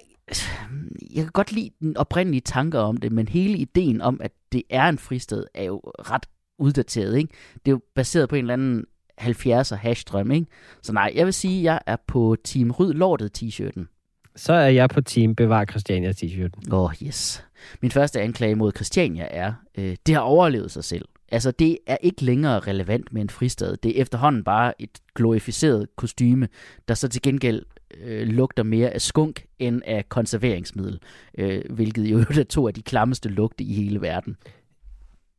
jeg 1.15 1.23
kan 1.23 1.31
godt 1.33 1.51
lide 1.51 1.69
den 1.79 1.97
oprindelige 1.97 2.41
tanker 2.41 2.79
om 2.79 2.97
det, 2.97 3.11
men 3.11 3.27
hele 3.27 3.57
ideen 3.57 4.01
om, 4.01 4.21
at 4.23 4.31
det 4.51 4.63
er 4.69 4.83
en 4.89 4.97
fristed, 4.97 5.43
er 5.53 5.63
jo 5.63 5.77
ret 5.85 6.25
uddateret. 6.59 7.17
Ikke? 7.17 7.33
Det 7.53 7.71
er 7.71 7.75
jo 7.75 7.81
baseret 7.95 8.29
på 8.29 8.35
en 8.35 8.43
eller 8.43 8.53
anden 8.53 8.85
70'er 9.21 9.75
hashdrøm. 9.75 10.31
Ikke? 10.31 10.47
Så 10.81 10.93
nej, 10.93 11.11
jeg 11.15 11.25
vil 11.25 11.33
sige, 11.33 11.57
at 11.59 11.63
jeg 11.63 11.79
er 11.85 11.95
på 12.07 12.35
Team 12.43 12.71
Ryd 12.71 12.93
Lortet 12.93 13.43
t-shirten. 13.43 13.87
Så 14.35 14.53
er 14.53 14.67
jeg 14.67 14.89
på 14.89 15.01
team 15.01 15.35
Bevar 15.35 15.65
Christiania 15.65 16.11
t-shirten. 16.11 16.73
Åh, 16.73 16.83
oh, 16.83 16.93
yes. 17.03 17.45
Min 17.81 17.91
første 17.91 18.21
anklage 18.21 18.55
mod 18.55 18.71
Christiania 18.75 19.27
er, 19.31 19.53
øh, 19.77 19.95
det 20.05 20.15
har 20.15 20.21
overlevet 20.21 20.71
sig 20.71 20.83
selv. 20.83 21.05
Altså, 21.31 21.51
det 21.51 21.77
er 21.87 21.97
ikke 22.01 22.23
længere 22.23 22.59
relevant 22.59 23.13
med 23.13 23.21
en 23.21 23.29
fristad. 23.29 23.77
Det 23.77 23.97
er 23.97 24.01
efterhånden 24.01 24.43
bare 24.43 24.81
et 24.81 24.99
glorificeret 25.15 25.87
kostyme, 25.95 26.47
der 26.87 26.93
så 26.93 27.07
til 27.07 27.21
gengæld 27.21 27.65
øh, 28.01 28.27
lugter 28.27 28.63
mere 28.63 28.89
af 28.89 29.01
skunk 29.01 29.45
end 29.59 29.81
af 29.85 30.09
konserveringsmiddel, 30.09 30.99
øh, 31.37 31.61
hvilket 31.69 32.03
jo 32.03 32.19
er 32.19 32.43
to 32.49 32.67
af 32.67 32.73
de 32.73 32.81
klammeste 32.81 33.29
lugte 33.29 33.63
i 33.63 33.73
hele 33.73 34.01
verden. 34.01 34.35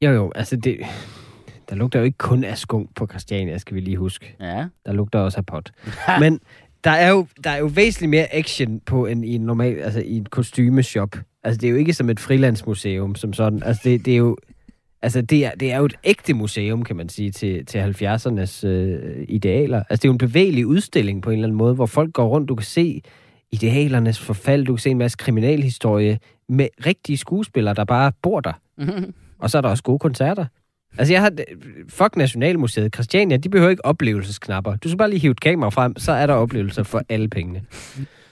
Jo, 0.05 0.11
jo, 0.11 0.33
altså 0.35 0.57
det... 0.57 0.79
Der 1.71 1.77
lugter 1.77 1.99
jo 1.99 2.05
ikke 2.05 2.19
kun 2.19 2.45
af 2.45 2.59
skunk 2.59 2.89
på 2.97 3.07
Christiania, 3.07 3.59
skal 3.59 3.75
vi 3.75 3.81
lige 3.81 3.97
huske. 3.97 4.37
Ja. 4.41 4.67
Der 4.87 4.93
lugter 4.93 5.19
også 5.19 5.39
af 5.39 5.47
pot. 5.47 5.71
Men 6.21 6.41
der 6.85 6.91
er, 6.91 7.11
jo, 7.11 7.27
der 7.45 7.51
er 7.51 7.59
jo 7.59 7.67
væsentligt 7.67 8.11
mere 8.11 8.35
action 8.35 8.81
på 8.87 9.07
en, 9.07 9.25
i 9.25 9.35
en 9.35 9.41
normal, 9.41 9.79
altså 9.79 10.01
i 10.01 10.17
en 10.17 10.25
kostymeshop. 10.25 11.17
Altså 11.45 11.59
det 11.61 11.67
er 11.67 11.71
jo 11.71 11.77
ikke 11.77 11.93
som 11.93 12.11
et 12.11 12.21
frilandsmuseum 12.21 13.15
som 13.15 13.33
sådan. 13.33 13.63
Altså 13.63 13.81
det, 13.85 14.05
det 14.05 14.13
er 14.13 14.17
jo, 14.17 14.37
altså 15.03 15.23
det 15.23 15.45
er, 15.45 15.51
det 15.51 15.73
er 15.73 15.79
jo 15.79 15.85
et 15.85 15.95
ægte 16.05 16.35
museum, 16.35 16.85
kan 16.85 16.97
man 16.97 17.09
sige, 17.09 17.31
til, 17.31 17.67
til 17.67 17.79
70'ernes 17.79 18.67
øh, 18.67 19.25
idealer. 19.29 19.83
Altså 19.91 20.03
det 20.03 20.05
er 20.05 20.09
jo 20.09 20.13
en 20.13 20.19
bevægelig 20.19 20.67
udstilling 20.67 21.23
på 21.23 21.31
en 21.31 21.35
eller 21.35 21.47
anden 21.47 21.59
måde, 21.59 21.75
hvor 21.75 21.87
folk 21.87 22.13
går 22.13 22.29
rundt, 22.29 22.49
du 22.49 22.55
kan 22.55 22.67
se 22.67 23.03
idealernes 23.51 24.19
forfald, 24.19 24.65
du 24.65 24.73
kan 24.75 24.81
se 24.81 24.91
en 24.91 24.99
masse 24.99 25.17
kriminalhistorie 25.17 26.19
med 26.49 26.69
rigtige 26.87 27.17
skuespillere, 27.17 27.75
der 27.75 27.85
bare 27.85 28.13
bor 28.23 28.41
der. 28.41 28.53
Og 29.41 29.51
så 29.51 29.59
er 29.59 29.63
der 29.63 29.69
også 29.69 29.83
gode 29.83 29.99
koncerter. 29.99 30.47
Altså, 30.99 31.15
jeg 31.15 31.23
har... 31.23 31.33
Fuck 31.89 32.17
Nationalmuseet. 32.17 32.95
Christiania, 32.95 33.37
de 33.37 33.49
behøver 33.49 33.71
ikke 33.71 33.85
oplevelsesknapper. 33.85 34.77
Du 34.77 34.89
skal 34.89 34.99
bare 34.99 35.11
lige 35.11 35.21
hive 35.21 35.31
et 35.31 35.41
kamera 35.41 35.71
frem, 35.71 35.99
så 35.99 36.13
er 36.13 36.27
der 36.27 36.35
oplevelser 36.35 36.83
for 36.83 37.03
alle 37.09 37.29
pengene. 37.29 37.63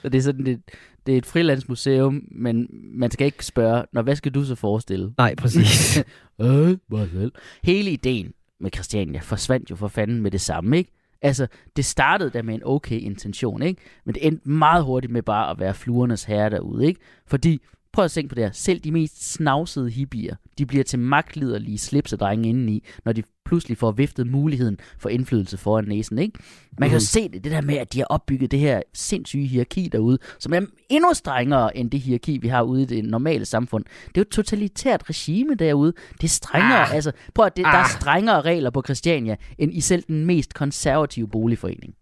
Så 0.01 0.09
det 0.09 0.15
er 0.15 0.21
sådan 0.21 0.47
et, 0.47 0.61
det 1.05 1.13
er 1.13 1.17
et 1.17 1.25
frilandsmuseum, 1.25 2.23
men 2.31 2.67
man 2.71 3.11
skal 3.11 3.25
ikke 3.25 3.45
spørge, 3.45 3.85
når 3.93 4.01
hvad 4.01 4.15
skal 4.15 4.31
du 4.31 4.43
så 4.43 4.55
forestille? 4.55 5.13
Nej, 5.17 5.35
præcis. 5.35 6.03
Øh, 6.41 6.77
selv. 7.13 7.31
Hele 7.63 7.91
ideen 7.91 8.33
med 8.59 8.71
Christiania 8.73 9.19
forsvandt 9.19 9.69
jo 9.69 9.75
for 9.75 9.87
fanden 9.87 10.21
med 10.21 10.31
det 10.31 10.41
samme, 10.41 10.77
ikke? 10.77 10.91
Altså, 11.21 11.47
det 11.75 11.85
startede 11.85 12.29
da 12.29 12.41
med 12.41 12.53
en 12.53 12.61
okay 12.65 12.99
intention, 12.99 13.61
ikke? 13.61 13.81
Men 14.05 14.15
det 14.15 14.27
endte 14.27 14.49
meget 14.49 14.83
hurtigt 14.83 15.13
med 15.13 15.21
bare 15.21 15.51
at 15.51 15.59
være 15.59 15.73
fluernes 15.73 16.23
herre 16.23 16.49
derude, 16.49 16.87
ikke? 16.87 16.99
Fordi, 17.27 17.61
prøv 17.93 18.05
at 18.05 18.11
tænke 18.11 18.29
på 18.29 18.35
det 18.35 18.43
her, 18.43 18.51
selv 18.51 18.79
de 18.79 18.91
mest 18.91 19.33
snavsede 19.33 19.89
hippier, 19.89 20.35
de 20.57 20.65
bliver 20.65 20.83
til 20.83 20.99
magtliderlige 20.99 21.77
slipsedrenge 21.77 22.49
indeni, 22.49 22.83
når 23.05 23.13
de 23.13 23.23
pludselig 23.45 23.77
får 23.77 23.91
viftet 23.91 24.27
muligheden 24.27 24.77
for 24.99 25.09
indflydelse 25.09 25.57
foran 25.57 25.85
næsen, 25.85 26.19
ikke? 26.19 26.39
Man 26.79 26.89
kan 26.89 26.99
jo 26.99 27.05
se 27.05 27.29
det, 27.29 27.43
det 27.43 27.51
der 27.51 27.61
med, 27.61 27.75
at 27.75 27.93
de 27.93 27.99
har 27.99 28.05
opbygget 28.05 28.51
det 28.51 28.59
her 28.59 28.81
sindssyge 28.93 29.47
hierarki 29.47 29.89
derude, 29.91 30.17
som 30.39 30.53
er 30.53 30.61
endnu 30.89 31.13
strengere 31.13 31.77
end 31.77 31.91
det 31.91 31.99
hierarki, 31.99 32.37
vi 32.37 32.47
har 32.47 32.61
ude 32.61 32.81
i 32.81 32.85
det 32.85 33.05
normale 33.05 33.45
samfund. 33.45 33.85
Det 33.85 34.07
er 34.07 34.11
jo 34.17 34.21
et 34.21 34.29
totalitært 34.29 35.09
regime 35.09 35.55
derude. 35.55 35.93
Det 36.11 36.23
er 36.23 36.27
strengere, 36.27 36.81
ah. 36.81 36.95
altså, 36.95 37.11
prøv 37.35 37.45
at 37.45 37.57
det, 37.57 37.65
der 37.65 37.71
er 37.71 37.87
strengere 37.99 38.41
regler 38.41 38.69
på 38.69 38.81
Christiania, 38.81 39.35
end 39.57 39.73
i 39.73 39.81
selv 39.81 40.03
den 40.07 40.25
mest 40.25 40.53
konservative 40.53 41.27
boligforening. 41.27 41.95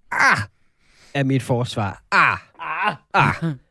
er 1.14 1.24
mit 1.24 1.44
forsvar. 1.44 2.04
Ah! 2.12 2.38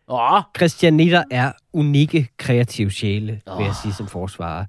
Åh, 0.08 0.42
Christianitter 0.56 1.24
er 1.30 1.52
unikke 1.72 2.28
kreative 2.36 2.90
sjæle, 2.90 3.40
vil 3.56 3.64
jeg 3.64 3.74
sige 3.82 3.94
som 3.94 4.06
forsvarer. 4.06 4.64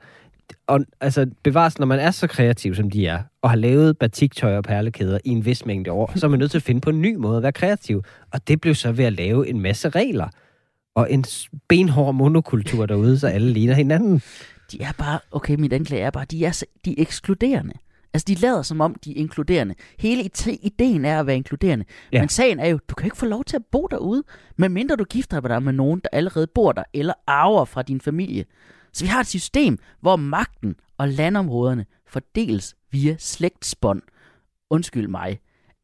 Og 0.68 0.80
altså, 1.02 1.28
bevares, 1.44 1.80
når 1.80 1.86
man 1.86 2.00
er 2.00 2.12
så 2.12 2.28
kreativ, 2.28 2.76
som 2.76 2.90
de 2.90 3.08
er, 3.08 3.24
og 3.42 3.50
har 3.50 3.58
lavet 3.58 3.98
batiktøj 3.98 4.58
og 4.58 4.64
perlekæder 4.64 5.20
i 5.26 5.30
en 5.30 5.46
vis 5.46 5.66
mængde 5.66 5.92
år, 5.92 6.12
så 6.16 6.26
er 6.26 6.30
man 6.30 6.40
nødt 6.40 6.52
til 6.52 6.58
at 6.58 6.64
finde 6.64 6.82
på 6.82 6.90
en 6.90 7.02
ny 7.02 7.16
måde 7.16 7.38
at 7.38 7.44
være 7.44 7.52
kreativ. 7.52 8.04
Og 8.34 8.48
det 8.48 8.62
blev 8.62 8.76
så 8.76 8.92
ved 8.92 9.06
at 9.06 9.14
lave 9.14 9.50
en 9.50 9.62
masse 9.62 9.90
regler. 9.90 10.28
Og 10.96 11.12
en 11.12 11.26
benhård 11.68 12.16
monokultur 12.16 12.86
derude, 12.86 13.20
så 13.20 13.28
alle 13.28 13.54
ligner 13.54 13.74
hinanden. 13.74 14.22
de 14.72 14.82
er 14.82 14.92
bare, 14.98 15.20
okay, 15.32 15.56
mit 15.56 15.74
anklage 15.74 16.04
er 16.04 16.12
bare, 16.12 16.26
de 16.26 16.46
er, 16.46 16.64
de 16.86 16.92
er 16.92 16.96
ekskluderende. 17.02 17.74
Altså, 18.14 18.26
de 18.28 18.36
lader 18.36 18.62
som 18.62 18.82
om, 18.82 18.96
de 18.96 19.12
er 19.12 19.16
inkluderende. 19.16 19.76
Hele 20.00 20.24
ide- 20.24 20.56
ideen 20.56 21.06
er 21.06 21.20
at 21.20 21.28
være 21.28 21.36
inkluderende. 21.36 21.86
Ja. 22.12 22.22
Men 22.22 22.30
sagen 22.30 22.60
er 22.60 22.68
jo, 22.68 22.80
du 22.90 22.96
kan 22.96 23.06
ikke 23.06 23.18
få 23.18 23.26
lov 23.26 23.44
til 23.44 23.56
at 23.56 23.66
bo 23.72 23.88
derude, 23.92 24.24
medmindre 24.58 24.96
du 24.96 25.04
gifter 25.04 25.40
dig 25.40 25.64
med 25.64 25.74
nogen, 25.74 26.00
der 26.00 26.10
allerede 26.12 26.48
bor 26.48 26.72
der, 26.72 26.84
eller 26.94 27.14
arver 27.28 27.66
fra 27.66 27.82
din 27.82 28.02
familie. 28.02 28.46
Så 28.94 29.04
vi 29.04 29.08
har 29.08 29.20
et 29.20 29.28
system, 29.28 29.78
hvor 30.02 30.16
magten 30.16 30.76
og 30.98 31.08
landområderne 31.10 31.86
fordeles 32.08 32.76
via 32.92 33.16
slægtsbånd. 33.20 34.02
Undskyld 34.70 35.08
mig. 35.08 35.40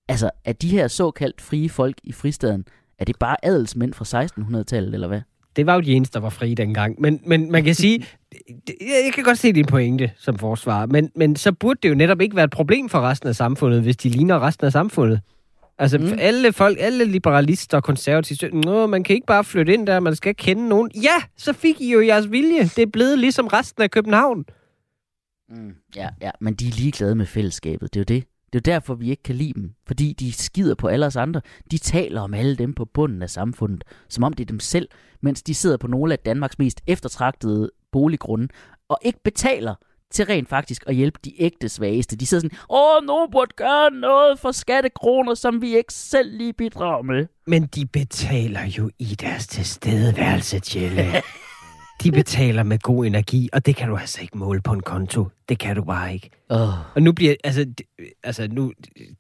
Altså, 0.10 0.32
er 0.46 0.54
de 0.54 0.70
her 0.70 0.88
såkaldt 0.88 1.42
frie 1.42 1.70
folk 1.70 1.98
i 2.04 2.12
fristaden, 2.12 2.66
er 3.00 3.06
det 3.06 3.16
bare 3.20 3.46
adelsmænd 3.46 3.94
fra 3.94 4.24
1600-tallet, 4.26 4.94
eller 4.94 5.08
hvad? 5.08 5.22
Det 5.56 5.66
var 5.66 5.76
jo 5.76 5.82
de 5.82 5.94
eneste, 5.94 6.14
der 6.14 6.20
var 6.20 6.30
frie 6.30 6.56
dengang. 6.56 7.02
Men, 7.02 7.20
men 7.26 7.52
man 7.52 7.64
kan 7.64 7.76
sige, 7.76 8.06
jeg 9.06 9.12
kan 9.14 9.24
godt 9.24 9.38
se 9.38 9.52
din 9.52 9.66
pointe 9.66 10.12
som 10.18 10.38
forsvar, 10.38 10.86
men, 10.86 11.12
men 11.16 11.36
så 11.36 11.52
burde 11.52 11.80
det 11.84 11.90
jo 11.90 11.96
netop 11.96 12.22
ikke 12.22 12.36
være 12.36 12.46
et 12.46 12.52
problem 12.52 12.90
for 12.90 13.02
resten 13.02 13.30
af 13.30 13.36
samfundet, 13.36 13.82
hvis 13.82 13.98
de 13.98 14.10
ligner 14.10 14.40
resten 14.40 14.66
af 14.66 14.72
samfundet. 14.72 15.22
Altså. 15.78 15.98
Mm. 15.98 16.18
alle 16.20 16.54
folk, 16.54 16.78
alle 16.82 17.06
liberalister 17.06 17.78
og 17.78 17.84
konservative, 17.84 18.50
Nå, 18.50 18.88
man 18.88 19.04
kan 19.04 19.16
ikke 19.16 19.28
bare 19.28 19.44
flytte 19.44 19.74
ind 19.74 19.88
der, 19.88 20.00
man 20.00 20.16
skal 20.16 20.36
kende 20.36 20.70
nogen. 20.70 20.92
Ja, 20.96 21.24
så 21.38 21.54
fik 21.54 21.82
I 21.82 21.92
jo 21.92 22.02
jeres 22.02 22.32
vilje. 22.32 22.64
Det 22.64 22.80
er 22.80 22.92
blevet 22.94 23.20
ligesom 23.20 23.48
resten 23.48 23.84
af 23.84 23.92
København. 23.92 24.46
Mm, 25.50 25.76
ja, 25.96 26.10
ja, 26.22 26.32
men 26.42 26.54
de 26.54 26.68
er 26.68 26.72
ligeglade 26.72 27.16
med 27.16 27.26
fællesskabet. 27.26 27.94
Det 27.94 28.00
er 28.00 28.02
jo 28.02 28.16
det. 28.20 28.24
Det 28.54 28.68
er 28.68 28.72
jo 28.72 28.76
derfor, 28.76 28.96
vi 28.96 29.10
ikke 29.10 29.24
kan 29.24 29.36
lide 29.36 29.54
dem. 29.54 29.72
Fordi 29.88 30.14
de 30.14 30.32
skider 30.34 30.76
på 30.76 30.88
alle 30.88 31.06
os 31.06 31.16
andre. 31.16 31.42
De 31.72 31.78
taler 31.78 32.22
om 32.22 32.34
alle 32.34 32.56
dem 32.56 32.74
på 32.74 32.86
bunden 32.86 33.22
af 33.22 33.30
samfundet, 33.30 33.84
som 34.10 34.24
om 34.24 34.34
det 34.34 34.44
er 34.44 34.48
dem 34.48 34.60
selv, 34.60 34.88
mens 35.22 35.44
de 35.44 35.54
sidder 35.54 35.78
på 35.78 35.88
nogle 35.88 36.14
af 36.14 36.20
Danmarks 36.20 36.60
mest 36.60 36.82
eftertragtede 36.88 37.72
boliggrunde, 37.92 38.48
og 38.90 38.98
ikke 39.02 39.20
betaler 39.24 39.76
til 40.12 40.26
rent 40.26 40.50
faktisk 40.50 40.84
at 40.88 40.96
hjælpe 40.96 41.20
de 41.26 41.42
ægte 41.42 41.70
svageste. 41.70 42.16
De 42.16 42.26
sidder 42.26 42.42
sådan, 42.42 42.58
åh, 42.70 43.06
nogen 43.08 43.32
burde 43.32 43.52
gøre 43.56 43.92
noget 43.92 44.40
for 44.40 44.52
skattekroner, 44.52 45.34
som 45.34 45.62
vi 45.62 45.78
ikke 45.78 45.94
selv 45.94 46.38
lige 46.38 46.54
bidrager 46.54 47.02
med. 47.02 47.26
Men 47.48 47.66
de 47.66 47.86
betaler 47.86 48.66
jo 48.78 48.90
i 49.00 49.06
deres 49.06 49.48
tilstedeværelse, 49.48 50.60
Tjelle. 50.60 51.06
De 52.04 52.12
betaler 52.12 52.64
med 52.64 52.80
god 52.80 53.06
energi, 53.06 53.50
og 53.54 53.66
det 53.66 53.76
kan 53.76 53.90
du 53.90 53.98
altså 53.98 54.22
ikke 54.22 54.38
måle 54.38 54.62
på 54.62 54.74
en 54.74 54.80
konto. 54.80 55.28
Det 55.50 55.60
kan 55.60 55.76
du 55.76 55.84
bare 55.84 56.14
ikke. 56.14 56.30
Oh. 56.50 56.96
Og 56.96 57.02
nu 57.02 57.12
bliver, 57.12 57.36
altså, 57.44 57.64
de, 57.64 57.84
altså 58.24 58.48
nu, 58.52 58.72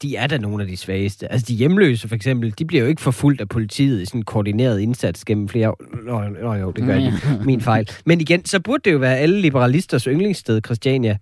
de 0.01 0.15
er 0.15 0.27
da 0.27 0.37
nogle 0.37 0.63
af 0.63 0.69
de 0.69 0.77
svageste. 0.77 1.31
Altså 1.31 1.45
de 1.47 1.53
hjemløse 1.53 2.07
for 2.07 2.15
eksempel, 2.15 2.53
de 2.59 2.65
bliver 2.65 2.83
jo 2.83 2.89
ikke 2.89 3.01
forfulgt 3.01 3.41
af 3.41 3.49
politiet 3.49 4.01
i 4.01 4.05
sådan 4.05 4.19
en 4.19 4.25
koordineret 4.25 4.79
indsats 4.79 5.25
gennem 5.25 5.49
flere 5.49 5.69
år. 5.69 5.81
Nå, 6.03 6.21
nå 6.29 6.53
jo, 6.53 6.71
det 6.71 6.85
gør 6.85 6.95
de. 6.95 7.13
Min 7.45 7.61
fejl. 7.61 7.89
Men 8.05 8.21
igen, 8.21 8.45
så 8.45 8.59
burde 8.59 8.81
det 8.85 8.93
jo 8.93 8.97
være 8.97 9.17
alle 9.17 9.41
liberalisters 9.41 10.03
yndlingssted, 10.03 10.61
Christiania. 10.65 11.17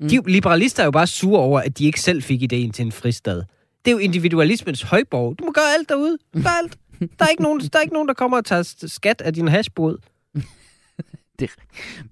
Mm. 0.00 0.08
De 0.08 0.20
liberalister 0.26 0.82
er 0.82 0.86
jo 0.86 0.90
bare 0.90 1.06
sure 1.06 1.40
over, 1.40 1.60
at 1.60 1.78
de 1.78 1.84
ikke 1.84 2.00
selv 2.00 2.22
fik 2.22 2.42
ideen 2.42 2.70
til 2.70 2.86
en 2.86 2.92
fristad. 2.92 3.42
Det 3.84 3.90
er 3.90 3.92
jo 3.92 3.98
individualismens 3.98 4.82
højborg. 4.82 5.38
Du 5.38 5.44
må 5.44 5.52
gøre 5.52 5.74
alt 5.78 5.88
derude. 5.88 6.18
Gør 6.34 6.58
alt. 6.62 6.78
Der 7.00 7.24
er 7.24 7.28
ikke 7.28 7.42
nogen, 7.42 7.60
der, 7.60 7.78
er 7.78 7.82
ikke 7.82 7.94
nogen, 7.94 8.08
der 8.08 8.14
kommer 8.14 8.36
og 8.36 8.44
tager 8.44 8.74
skat 8.86 9.20
af 9.20 9.34
din 9.34 9.48
hashbåd. 9.48 9.98
Det, 11.40 11.50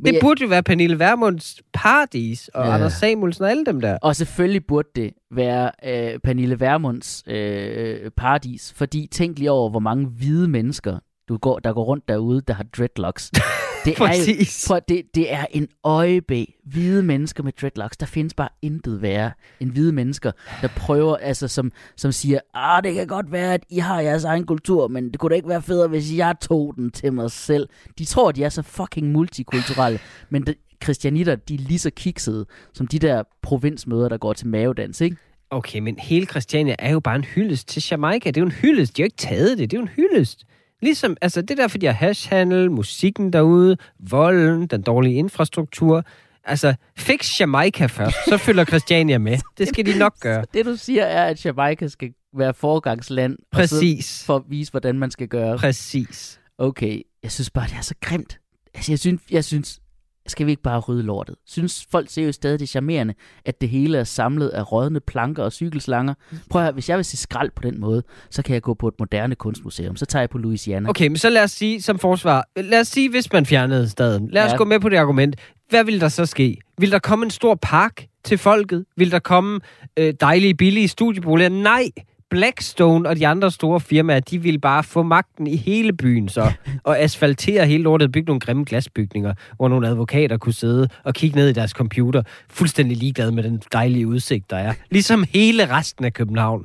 Det 0.07 0.13
jeg- 0.13 0.19
burde 0.21 0.43
jo 0.43 0.49
være 0.49 0.63
Pernille 0.63 0.99
Vermunds 0.99 1.63
paradis, 1.73 2.49
og 2.55 2.67
ja. 2.67 2.75
Anders 2.75 2.93
Samuelsen 2.93 3.45
og 3.45 3.51
alle 3.51 3.65
dem 3.65 3.81
der. 3.81 3.99
Og 4.03 4.17
selvfølgelig 4.17 4.67
burde 4.67 4.89
det 4.97 5.11
være 5.31 5.71
øh, 5.85 6.19
Pernille 6.25 6.61
Vermunds 6.61 7.23
øh, 7.27 8.11
paradis, 8.17 8.73
fordi 8.77 9.09
tænk 9.13 9.39
lige 9.39 9.51
over, 9.51 9.71
hvor 9.71 9.81
mange 9.81 10.07
hvide 10.07 10.49
mennesker, 10.49 10.99
du 11.29 11.37
går, 11.37 11.59
der 11.59 11.73
går 11.73 11.85
rundt 11.85 12.09
derude, 12.09 12.41
der 12.49 12.55
har 12.55 12.65
dreadlocks. 12.77 13.31
Det 13.85 14.01
er 14.01 14.35
jo, 14.39 14.45
for 14.67 14.79
det, 14.79 15.03
det 15.15 15.33
er 15.33 15.47
en 15.51 15.69
øjebæ. 15.85 16.45
Hvide 16.65 17.03
mennesker 17.03 17.43
med 17.43 17.53
dreadlocks. 17.61 17.97
Der 17.97 18.07
findes 18.07 18.35
bare 18.35 18.49
intet 18.63 19.03
værre 19.03 19.33
end 19.61 19.71
hvide 19.71 19.93
mennesker, 19.93 20.33
der 20.63 20.69
prøver, 20.77 21.17
altså 21.17 21.49
som, 21.49 21.73
som 21.97 22.13
siger, 22.13 22.39
ah, 22.55 22.83
det 22.83 22.95
kan 22.95 23.07
godt 23.07 23.33
være, 23.33 23.55
at 23.55 23.65
I 23.71 23.79
har 23.79 24.01
jeres 24.01 24.25
egen 24.25 24.47
kultur, 24.47 24.89
men 24.89 25.11
det 25.11 25.19
kunne 25.21 25.31
da 25.31 25.35
ikke 25.35 25.49
være 25.49 25.63
federe, 25.63 25.89
hvis 25.89 26.17
jeg 26.17 26.35
tog 26.41 26.75
den 26.77 26.91
til 26.91 27.13
mig 27.13 27.31
selv. 27.31 27.69
De 27.99 28.05
tror, 28.05 28.33
de 28.33 28.45
er 28.45 28.49
så 28.49 28.63
fucking 28.63 29.13
multikulturelle, 29.13 29.99
men 30.31 30.47
de, 30.47 30.55
christianitter, 30.85 31.35
de 31.35 31.55
er 31.55 31.59
lige 31.59 31.79
så 31.79 31.91
kiksede, 31.91 32.47
som 32.73 32.87
de 32.87 32.99
der 32.99 33.23
provinsmøder, 33.43 34.09
der 34.09 34.17
går 34.17 34.33
til 34.33 34.47
mavedans, 34.47 35.01
ikke? 35.01 35.17
Okay, 35.51 35.79
men 35.79 35.99
hele 35.99 36.27
Christiania 36.27 36.77
er 36.79 36.91
jo 36.93 37.01
bare 37.01 37.17
en 37.17 37.25
hyldest 37.25 37.69
til 37.69 37.85
Jamaica. 37.91 38.31
Det 38.31 38.37
er 38.37 38.41
jo 38.41 38.47
en 38.47 38.53
hyldest. 38.53 38.97
De 38.97 39.03
har 39.03 39.05
jo 39.05 39.07
ikke 39.07 39.17
taget 39.17 39.59
det. 39.59 39.71
Det 39.71 39.77
er 39.77 39.81
jo 39.81 39.83
en 39.83 39.89
hyldest. 39.89 40.45
Ligesom, 40.85 41.17
altså 41.23 41.41
det 41.43 41.51
er 41.51 41.55
derfor, 41.55 41.79
de 41.79 41.87
har 41.87 41.93
hashhandel, 41.93 42.71
musikken 42.71 43.33
derude, 43.33 43.77
volden, 43.99 44.67
den 44.67 44.83
dårlige 44.83 45.15
infrastruktur. 45.15 46.05
Altså, 46.45 46.75
fix 46.99 47.41
Jamaica 47.41 47.87
først, 47.87 48.17
så 48.29 48.37
følger 48.39 48.65
Christiania 48.65 49.19
med. 49.19 49.39
Det 49.59 49.69
skal 49.69 49.87
de 49.87 49.99
nok 49.99 50.21
gøre. 50.21 50.45
Det 50.55 50.67
du 50.67 50.77
siger 50.77 51.05
er, 51.05 51.25
at 51.25 51.45
Jamaica 51.45 51.89
skal 51.89 52.13
være 52.37 52.55
forgangsland, 52.55 53.33
og 53.39 53.47
Præcis. 53.53 54.25
for 54.27 54.37
at 54.37 54.43
vise, 54.49 54.71
hvordan 54.71 54.99
man 54.99 55.11
skal 55.11 55.29
gøre. 55.29 55.59
Præcis. 55.59 56.41
Okay, 56.59 57.03
jeg 57.23 57.33
synes 57.33 57.51
bare, 57.51 57.67
det 57.67 57.75
er 57.77 57.81
så 57.83 57.95
grimt. 58.01 58.39
Altså, 58.75 58.93
jeg 58.93 58.99
synes, 58.99 59.23
jeg 59.31 59.45
synes 59.45 59.81
skal 60.27 60.47
vi 60.47 60.51
ikke 60.51 60.63
bare 60.63 60.81
rydde 60.81 61.03
lortet? 61.03 61.35
Synes 61.47 61.87
folk 61.91 62.11
ser 62.11 62.25
jo 62.25 62.33
stadig 62.33 62.61
det 62.61 62.69
charmerende, 62.69 63.15
at 63.45 63.61
det 63.61 63.69
hele 63.69 63.99
er 63.99 64.05
samlet 64.05 64.49
af 64.49 64.73
rådne 64.73 65.01
planker 65.01 65.43
og 65.43 65.53
cykelslanger? 65.53 66.15
Prøv 66.51 66.61
at 66.63 66.65
høre, 66.67 66.73
hvis 66.73 66.89
jeg 66.89 66.97
vil 66.97 67.05
se 67.05 67.17
skrald 67.17 67.51
på 67.57 67.63
den 67.63 67.81
måde, 67.81 68.03
så 68.31 68.43
kan 68.43 68.55
jeg 68.55 68.63
gå 68.63 68.75
på 68.75 68.89
et 68.89 68.95
moderne 68.99 69.35
kunstmuseum. 69.35 69.97
Så 69.97 70.07
tager 70.07 70.21
jeg 70.23 70.31
på 70.31 70.39
Louisiana. 70.39 70.89
Okay, 70.89 71.07
men 71.09 71.17
så 71.17 71.31
lad 71.31 71.43
os 71.43 71.51
sige 71.51 71.83
som 71.83 71.99
forsvar. 71.99 72.49
Lad 72.57 72.81
os 72.81 72.89
sige, 72.89 73.11
hvis 73.11 73.33
man 73.33 73.47
fjernede 73.47 73.89
staden. 73.89 74.29
Lad 74.33 74.45
os 74.45 74.53
Ja. 74.53 74.57
gå 74.57 74.65
med 74.65 74.81
på 74.81 74.89
det 74.89 74.97
argument. 74.97 75.37
Hvad 75.69 75.85
vil 75.85 76.01
der 76.01 76.09
så 76.09 76.27
ske? 76.27 76.57
Vil 76.79 76.93
der 76.93 76.99
komme 76.99 77.25
en 77.25 77.31
stor 77.31 77.55
park 77.63 78.07
til 78.25 78.39
folket? 78.39 78.85
Vil 78.97 79.11
der 79.11 79.19
komme 79.19 79.61
øh, 79.99 80.15
dejlige, 80.21 80.55
billige 80.55 80.89
studieboliger? 80.89 81.49
Nej. 81.49 81.89
Blackstone 82.31 83.09
og 83.09 83.17
de 83.17 83.27
andre 83.27 83.51
store 83.51 83.81
firmaer, 83.81 84.21
de 84.21 84.39
vil 84.43 84.59
bare 84.59 84.83
få 84.83 85.03
magten 85.03 85.47
i 85.47 85.57
hele 85.57 85.93
byen 85.93 86.29
så, 86.29 86.53
og 86.85 86.99
asfaltere 86.99 87.67
hele 87.67 87.83
lortet, 87.83 88.13
bygge 88.13 88.27
nogle 88.27 88.41
grimme 88.41 88.65
glasbygninger, 88.65 89.35
hvor 89.57 89.69
nogle 89.69 89.89
advokater 89.89 90.37
kunne 90.37 90.53
sidde 90.53 90.89
og 91.05 91.15
kigge 91.15 91.37
ned 91.37 91.49
i 91.49 91.53
deres 91.53 91.71
computer, 91.71 92.23
fuldstændig 92.51 92.97
ligeglade 92.97 93.33
med 93.33 93.43
den 93.43 93.63
dejlige 93.73 94.07
udsigt, 94.07 94.51
der 94.51 94.57
er. 94.57 94.75
Ligesom 94.91 95.25
hele 95.33 95.71
resten 95.71 96.05
af 96.05 96.13
København. 96.13 96.65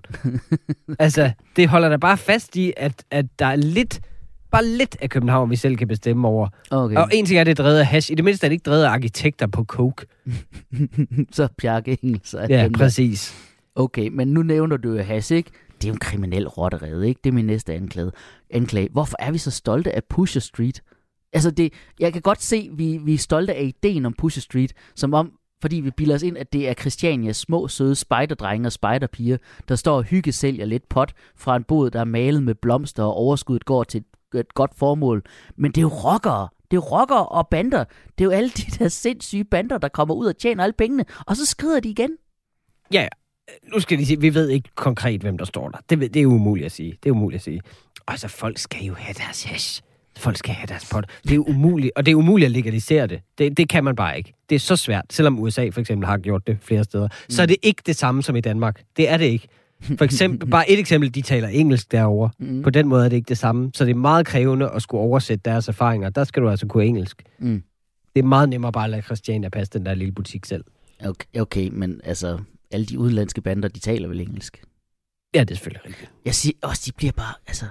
altså, 0.99 1.31
det 1.55 1.67
holder 1.67 1.89
da 1.89 1.97
bare 1.97 2.17
fast 2.17 2.55
i, 2.55 2.73
at, 2.77 3.03
at 3.11 3.25
der 3.39 3.45
er 3.45 3.55
lidt, 3.55 3.99
bare 4.51 4.65
lidt 4.65 4.97
af 5.01 5.09
København, 5.09 5.51
vi 5.51 5.55
selv 5.55 5.75
kan 5.77 5.87
bestemme 5.87 6.27
over. 6.27 6.47
Okay, 6.71 6.95
Og 6.95 7.09
en 7.13 7.25
ting 7.25 7.37
er, 7.37 7.41
at 7.41 7.47
det 7.47 7.59
er 7.59 7.63
drevet 7.63 7.79
af 7.79 7.85
hash. 7.85 8.11
I 8.11 8.15
det 8.15 8.23
mindste 8.23 8.45
er 8.45 8.49
det 8.49 8.53
ikke 8.53 8.69
drevet 8.69 8.83
af 8.83 8.89
arkitekter 8.89 9.47
på 9.47 9.63
coke. 9.63 10.05
så 11.31 11.47
Bjarke 11.61 11.97
Engels 12.01 12.33
og 12.33 12.49
Ja, 12.49 12.63
dem 12.63 12.73
præcis. 12.73 13.48
Okay, 13.79 14.07
men 14.07 14.27
nu 14.27 14.43
nævner 14.43 14.77
du 14.77 14.93
jo 14.93 15.03
hash, 15.03 15.33
ikke? 15.33 15.51
Det 15.81 15.83
er 15.83 15.87
jo 15.87 15.93
en 15.93 15.99
kriminel 15.99 16.47
rotterede, 16.47 17.07
ikke? 17.07 17.21
Det 17.23 17.29
er 17.29 17.33
min 17.33 17.45
næste 17.45 17.73
anklage. 17.73 18.11
anklage. 18.49 18.89
Hvorfor 18.91 19.17
er 19.19 19.31
vi 19.31 19.37
så 19.37 19.51
stolte 19.51 19.95
af 19.95 20.03
Pusher 20.03 20.41
Street? 20.41 20.83
Altså, 21.33 21.51
det, 21.51 21.73
jeg 21.99 22.13
kan 22.13 22.21
godt 22.21 22.41
se, 22.41 22.69
vi, 22.73 22.97
vi 22.97 23.13
er 23.13 23.17
stolte 23.17 23.53
af 23.53 23.63
ideen 23.63 24.05
om 24.05 24.13
Pusher 24.13 24.41
Street, 24.41 24.73
som 24.95 25.13
om, 25.13 25.31
fordi 25.61 25.75
vi 25.75 25.91
bilder 25.91 26.15
os 26.15 26.23
ind, 26.23 26.37
at 26.37 26.53
det 26.53 26.69
er 26.69 26.73
Christianias 26.73 27.37
små, 27.37 27.67
søde 27.67 27.95
spejderdrenge 27.95 28.67
og 28.67 28.71
spejderpiger, 28.71 29.37
der 29.67 29.75
står 29.75 29.97
og 29.97 30.03
hyggesælger 30.03 30.65
lidt 30.65 30.89
pot 30.89 31.13
fra 31.35 31.55
en 31.55 31.63
bod, 31.63 31.89
der 31.89 31.99
er 31.99 32.03
malet 32.03 32.43
med 32.43 32.55
blomster, 32.55 33.03
og 33.03 33.13
overskuddet 33.13 33.65
går 33.65 33.83
til 33.83 33.97
et, 34.33 34.39
et 34.39 34.53
godt 34.53 34.75
formål. 34.75 35.23
Men 35.55 35.71
det 35.71 35.77
er 35.77 35.81
jo 35.81 35.87
rockere. 35.87 36.47
Det 36.71 36.77
er 36.77 36.81
rockere 36.81 37.27
og 37.27 37.47
bander. 37.47 37.83
Det 38.17 38.23
er 38.23 38.25
jo 38.25 38.31
alle 38.31 38.49
de 38.49 38.71
der 38.79 38.87
sindssyge 38.87 39.43
bander, 39.43 39.77
der 39.77 39.87
kommer 39.87 40.15
ud 40.15 40.25
og 40.25 40.37
tjener 40.37 40.63
alle 40.63 40.73
pengene, 40.73 41.05
og 41.27 41.37
så 41.37 41.45
skrider 41.45 41.79
de 41.79 41.89
igen. 41.89 42.11
Ja, 42.93 43.07
nu 43.73 43.79
skal 43.79 43.97
de 43.97 44.05
sige, 44.05 44.21
vi 44.21 44.33
ved 44.33 44.49
ikke 44.49 44.69
konkret, 44.75 45.21
hvem 45.21 45.37
der 45.37 45.45
står 45.45 45.69
der. 45.69 45.77
Det, 45.89 46.13
det 46.13 46.21
er 46.21 46.25
umuligt 46.25 46.65
at 46.65 46.71
sige. 46.71 46.97
Det 47.03 47.09
er 47.09 47.13
umuligt 47.13 47.39
at 47.39 47.43
sige. 47.43 47.61
Altså, 48.07 48.27
folk 48.27 48.57
skal 48.57 48.85
jo 48.85 48.93
have 48.93 49.13
deres 49.13 49.43
hash. 49.43 49.81
Folk 50.17 50.37
skal 50.37 50.53
have 50.53 50.67
deres 50.67 50.89
pot. 50.91 51.05
Det 51.23 51.35
er 51.35 51.39
umuligt, 51.39 51.91
og 51.95 52.05
det 52.05 52.11
er 52.11 52.15
umuligt 52.15 52.45
at 52.45 52.51
legalisere 52.51 53.07
det. 53.07 53.21
det. 53.37 53.57
Det 53.57 53.69
kan 53.69 53.83
man 53.83 53.95
bare 53.95 54.17
ikke. 54.17 54.33
Det 54.49 54.55
er 54.55 54.59
så 54.59 54.75
svært, 54.75 55.05
selvom 55.09 55.39
USA 55.39 55.69
for 55.69 55.79
eksempel 55.79 56.07
har 56.07 56.17
gjort 56.17 56.47
det 56.47 56.57
flere 56.61 56.83
steder. 56.83 57.07
Mm. 57.07 57.29
Så 57.29 57.41
er 57.41 57.45
det 57.45 57.57
ikke 57.61 57.81
det 57.85 57.95
samme 57.95 58.23
som 58.23 58.35
i 58.35 58.41
Danmark. 58.41 58.81
Det 58.97 59.09
er 59.09 59.17
det 59.17 59.25
ikke. 59.25 59.47
For 59.97 60.05
eksempel, 60.05 60.49
bare 60.49 60.71
et 60.71 60.79
eksempel, 60.79 61.15
de 61.15 61.21
taler 61.21 61.47
engelsk 61.47 61.91
derovre. 61.91 62.29
Mm. 62.39 62.61
På 62.61 62.69
den 62.69 62.87
måde 62.87 63.05
er 63.05 63.09
det 63.09 63.15
ikke 63.15 63.29
det 63.29 63.37
samme. 63.37 63.71
Så 63.73 63.85
det 63.85 63.91
er 63.91 63.95
meget 63.95 64.25
krævende 64.25 64.69
at 64.69 64.81
skulle 64.81 65.01
oversætte 65.01 65.41
deres 65.45 65.67
erfaringer. 65.67 66.09
Der 66.09 66.23
skal 66.23 66.43
du 66.43 66.49
altså 66.49 66.67
kunne 66.67 66.85
engelsk. 66.85 67.23
Mm. 67.39 67.63
Det 68.15 68.21
er 68.21 68.27
meget 68.27 68.49
nemmere 68.49 68.71
bare 68.71 68.83
at 68.83 68.89
lade 68.89 69.01
Christiania 69.01 69.49
passe 69.49 69.73
den 69.73 69.85
der 69.85 69.93
lille 69.93 70.11
butik 70.11 70.45
selv. 70.45 70.63
Okay, 71.05 71.39
okay, 71.41 71.69
men 71.71 72.01
altså, 72.03 72.39
alle 72.71 72.85
de 72.85 72.99
udenlandske 72.99 73.41
bander, 73.41 73.67
de 73.67 73.79
taler 73.79 74.07
vel 74.07 74.21
engelsk. 74.21 74.63
Ja, 75.33 75.39
det 75.39 75.51
er 75.51 75.55
selvfølgelig 75.55 75.85
rigtigt. 75.85 76.11
Jeg 76.25 76.35
siger 76.35 76.57
også, 76.63 76.83
de 76.85 76.91
bliver 76.91 77.11
bare, 77.11 77.33
altså... 77.47 77.65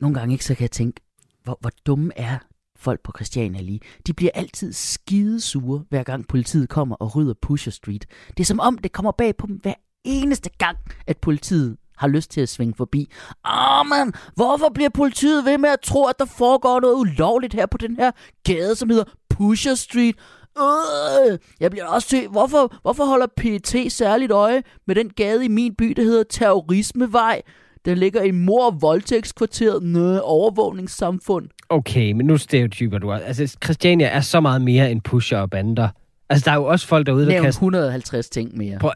Nogle 0.00 0.18
gange 0.18 0.32
ikke, 0.32 0.44
så 0.44 0.54
kan 0.54 0.62
jeg 0.62 0.70
tænke, 0.70 1.00
hvor, 1.44 1.58
hvor 1.60 1.70
dumme 1.86 2.12
er 2.16 2.38
folk 2.76 3.02
på 3.02 3.12
Christiania 3.16 3.60
lige? 3.60 3.80
De 4.06 4.12
bliver 4.12 4.30
altid 4.34 4.72
skidesure, 4.72 5.84
hver 5.88 6.02
gang 6.02 6.28
politiet 6.28 6.68
kommer 6.68 6.96
og 6.96 7.16
rydder 7.16 7.34
Pusher 7.42 7.72
Street. 7.72 8.06
Det 8.28 8.40
er 8.40 8.44
som 8.44 8.60
om, 8.60 8.78
det 8.78 8.92
kommer 8.92 9.12
bag 9.12 9.36
på 9.36 9.46
dem 9.46 9.56
hver 9.56 9.74
eneste 10.04 10.50
gang, 10.58 10.78
at 11.06 11.18
politiet 11.18 11.76
har 11.96 12.08
lyst 12.08 12.30
til 12.30 12.40
at 12.40 12.48
svinge 12.48 12.74
forbi. 12.74 13.10
Ah, 13.44 13.86
man, 13.86 14.12
hvorfor 14.34 14.68
bliver 14.74 14.90
politiet 14.90 15.44
ved 15.44 15.58
med 15.58 15.70
at 15.70 15.80
tro, 15.80 16.06
at 16.06 16.18
der 16.18 16.24
foregår 16.24 16.80
noget 16.80 16.94
ulovligt 16.94 17.54
her 17.54 17.66
på 17.66 17.78
den 17.78 17.96
her 17.96 18.10
gade, 18.44 18.74
som 18.74 18.90
hedder 18.90 19.04
Pusher 19.30 19.74
Street? 19.74 20.16
Øh, 20.58 21.38
jeg 21.60 21.70
bliver 21.70 21.86
også 21.86 22.08
til, 22.08 22.28
hvorfor, 22.28 22.74
hvorfor 22.82 23.04
holder 23.04 23.26
PET 23.36 23.92
særligt 23.92 24.32
øje 24.32 24.62
med 24.86 24.94
den 24.94 25.10
gade 25.10 25.44
i 25.44 25.48
min 25.48 25.74
by, 25.74 25.92
der 25.96 26.02
hedder 26.02 26.24
Terrorismevej? 26.30 27.42
Den 27.84 27.98
ligger 27.98 28.22
i 28.22 28.30
mor- 28.30 28.66
og 28.66 28.82
voldtægtskvarteret, 28.82 29.82
Nø, 29.82 30.18
overvågningssamfund. 30.18 31.48
Okay, 31.68 32.12
men 32.12 32.26
nu 32.26 32.36
stereotyper 32.36 32.98
du. 32.98 33.12
Altså, 33.12 33.56
Christiania 33.64 34.06
er 34.06 34.20
så 34.20 34.40
meget 34.40 34.62
mere 34.62 34.90
end 34.90 35.00
pusher 35.00 35.38
og 35.38 35.50
bander. 35.50 35.88
Altså, 36.30 36.44
der 36.44 36.50
er 36.50 36.56
jo 36.56 36.64
også 36.64 36.86
folk 36.86 37.06
derude, 37.06 37.26
der 37.26 37.32
Nævn 37.32 37.44
kaster... 37.44 37.58
150 37.58 38.28
ting 38.28 38.56
mere. 38.58 38.78
Prøv, 38.78 38.90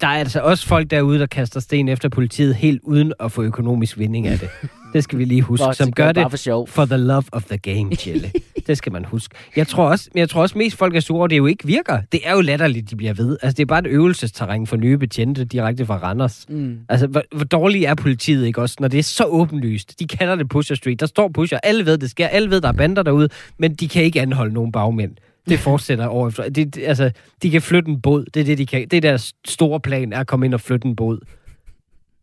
der 0.00 0.06
er 0.06 0.18
altså 0.18 0.40
også 0.40 0.66
folk 0.66 0.90
derude, 0.90 1.18
der 1.18 1.26
kaster 1.26 1.60
sten 1.60 1.88
efter 1.88 2.08
politiet 2.08 2.54
helt 2.54 2.80
uden 2.82 3.12
at 3.20 3.32
få 3.32 3.42
økonomisk 3.42 3.98
vinding 3.98 4.26
af 4.26 4.38
det. 4.38 4.48
Det 4.92 5.04
skal 5.04 5.18
vi 5.18 5.24
lige 5.24 5.42
huske. 5.42 5.64
Godt, 5.64 5.76
som 5.76 5.86
det 5.86 5.94
gør 5.94 6.12
det 6.12 6.22
bare 6.22 6.38
for 6.38 6.66
for 6.66 6.84
the 6.84 6.96
love 6.96 7.24
of 7.32 7.44
the 7.44 7.58
game, 7.58 7.94
Chille. 7.94 8.32
det 8.66 8.78
skal 8.78 8.92
man 8.92 9.04
huske. 9.04 9.34
Jeg 9.56 9.68
tror 9.68 9.88
også, 9.88 10.10
jeg 10.14 10.30
tror 10.30 10.42
også 10.42 10.58
mest 10.58 10.76
folk 10.76 10.96
er 10.96 11.00
sure, 11.00 11.28
det 11.28 11.36
jo 11.36 11.46
ikke 11.46 11.66
virker. 11.66 12.00
Det 12.12 12.20
er 12.24 12.32
jo 12.32 12.40
latterligt, 12.40 12.90
de 12.90 12.96
bliver 12.96 13.14
ved. 13.14 13.38
Altså, 13.42 13.56
det 13.56 13.62
er 13.62 13.66
bare 13.66 13.78
et 13.78 13.86
øvelsesterræn 13.86 14.66
for 14.66 14.76
nye 14.76 14.98
betjente 14.98 15.44
direkte 15.44 15.86
fra 15.86 15.96
Randers. 15.96 16.44
Mm. 16.48 16.78
Altså, 16.88 17.06
hvor, 17.06 17.22
hvor 17.34 17.44
dårlig 17.44 17.84
er 17.84 17.94
politiet 17.94 18.46
ikke 18.46 18.60
også, 18.62 18.76
når 18.80 18.88
det 18.88 18.98
er 18.98 19.02
så 19.02 19.24
åbenlyst? 19.24 20.00
De 20.00 20.06
kalder 20.06 20.34
det 20.34 20.48
Pusher 20.48 20.76
Street. 20.76 21.00
Der 21.00 21.06
står 21.06 21.28
Pusher. 21.28 21.58
Alle 21.62 21.86
ved, 21.86 21.98
det 21.98 22.10
sker. 22.10 22.26
Alle 22.26 22.50
ved, 22.50 22.60
der 22.60 22.68
er 22.68 22.72
bander 22.72 23.02
derude, 23.02 23.28
men 23.58 23.74
de 23.74 23.88
kan 23.88 24.02
ikke 24.02 24.20
anholde 24.20 24.54
nogen 24.54 24.72
bagmænd. 24.72 25.16
Det 25.48 25.58
fortsætter 25.58 26.08
år 26.08 26.28
efter. 26.28 26.48
Det, 26.48 26.74
det, 26.74 26.82
altså, 26.86 27.10
de 27.42 27.50
kan 27.50 27.62
flytte 27.62 27.90
en 27.90 28.00
båd. 28.00 28.24
Det 28.34 28.40
er 28.40 28.44
det, 28.44 28.58
de 28.58 28.66
kan. 28.66 28.88
Det 28.88 28.96
er 28.96 29.00
deres 29.00 29.32
store 29.44 29.80
plan, 29.80 30.12
er 30.12 30.20
at 30.20 30.26
komme 30.26 30.46
ind 30.46 30.54
og 30.54 30.60
flytte 30.60 30.88
en 30.88 30.96
båd. 30.96 31.18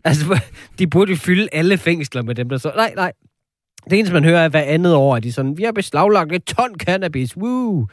Altså, 0.04 0.40
de 0.80 0.88
burde 0.88 1.12
jo 1.12 1.18
fylde 1.18 1.48
alle 1.52 1.78
fængsler 1.78 2.22
med 2.22 2.36
dem, 2.36 2.50
der 2.50 2.58
så... 2.58 2.72
Nej, 2.76 2.94
nej. 2.96 3.12
Det 3.84 4.00
eneste, 4.00 4.14
man 4.14 4.24
hører, 4.24 4.40
er 4.46 4.50
hver 4.50 4.62
andet 4.62 4.96
år, 4.96 5.16
at 5.16 5.24
de 5.24 5.32
sådan, 5.32 5.58
vi 5.58 5.64
har 5.64 5.72
beslaglagt 5.72 6.32
et 6.32 6.44
ton 6.44 6.76
cannabis, 6.80 7.38
woo! 7.38 7.88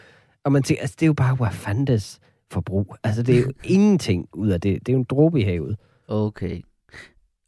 Og 0.44 0.52
man 0.52 0.62
tænker, 0.62 0.80
altså, 0.80 0.96
det 1.00 1.02
er 1.02 1.06
jo 1.06 1.12
bare 1.12 1.40
Wafandas 1.40 2.18
forbrug. 2.50 2.96
Altså, 3.04 3.22
det 3.22 3.36
er 3.36 3.40
jo 3.40 3.52
ingenting 3.76 4.28
ud 4.34 4.48
af 4.48 4.60
det. 4.60 4.86
Det 4.86 4.88
er 4.88 4.92
jo 4.92 4.98
en 4.98 5.06
dråbe 5.10 5.40
i 5.40 5.44
havet. 5.44 5.76
Okay. 6.08 6.60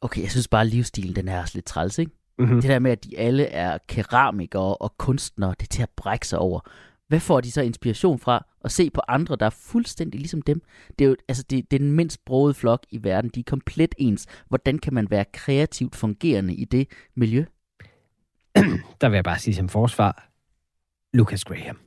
Okay, 0.01 0.23
jeg 0.23 0.31
synes 0.31 0.49
bare, 0.49 0.61
at 0.61 0.67
livsstilen 0.67 1.17
den 1.17 1.29
er 1.29 1.41
også 1.41 1.57
lidt 1.57 1.67
træls, 1.67 1.99
ikke? 1.99 2.13
Mm-hmm. 2.39 2.61
Det 2.61 2.71
der 2.71 2.79
med, 2.79 2.91
at 2.91 3.05
de 3.05 3.19
alle 3.19 3.45
er 3.45 3.79
keramikere 3.89 4.75
og 4.77 4.99
kunstnere, 4.99 5.51
det 5.51 5.63
er 5.63 5.71
til 5.71 5.83
at 5.83 5.91
brække 5.97 6.27
sig 6.29 6.39
over. 6.39 6.61
Hvad 7.09 7.21
får 7.21 7.41
de 7.41 7.53
så 7.53 7.63
inspiration 7.63 8.19
fra? 8.19 8.47
At 8.65 8.73
se 8.73 8.91
på 8.91 9.01
andre, 9.09 9.37
der 9.37 9.47
er 9.47 9.51
fuldstændig 9.51 10.21
ligesom 10.21 10.43
dem. 10.43 10.63
Det 10.99 11.05
er 11.05 11.09
jo 11.09 11.17
altså, 11.29 11.45
det, 11.51 11.71
det 11.71 11.77
er 11.77 11.81
den 11.81 11.93
mindst 11.93 12.25
brogede 12.25 12.55
flok 12.55 12.87
i 12.91 13.05
verden. 13.05 13.31
De 13.35 13.41
er 13.41 13.45
komplet 13.45 13.95
ens. 13.99 14.27
Hvordan 14.49 14.79
kan 14.79 14.95
man 14.95 15.11
være 15.11 15.25
kreativt 15.33 15.97
fungerende 15.97 16.55
i 16.55 16.65
det 16.65 16.89
miljø? 17.17 17.45
Der 19.01 19.09
vil 19.09 19.17
jeg 19.17 19.25
bare 19.25 19.39
sige 19.39 19.55
som 19.55 19.69
forsvar, 19.69 20.29
Lucas 21.13 21.45
Graham. 21.45 21.79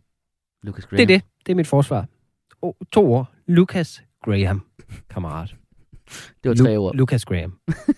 Lucas 0.64 0.86
Graham. 0.86 0.98
Det 1.08 1.14
er 1.14 1.18
det. 1.20 1.24
Det 1.46 1.52
er 1.52 1.56
mit 1.56 1.68
forsvar. 1.68 2.06
Oh, 2.62 2.74
to 2.94 3.14
ord. 3.14 3.32
Lucas 3.48 4.04
Graham, 4.26 4.66
kammerat. 5.10 5.56
Det 6.44 6.50
var 6.50 6.56
tre 6.56 6.78
ord. 6.78 6.96
Lucas 6.96 7.26
Graham. 7.26 7.58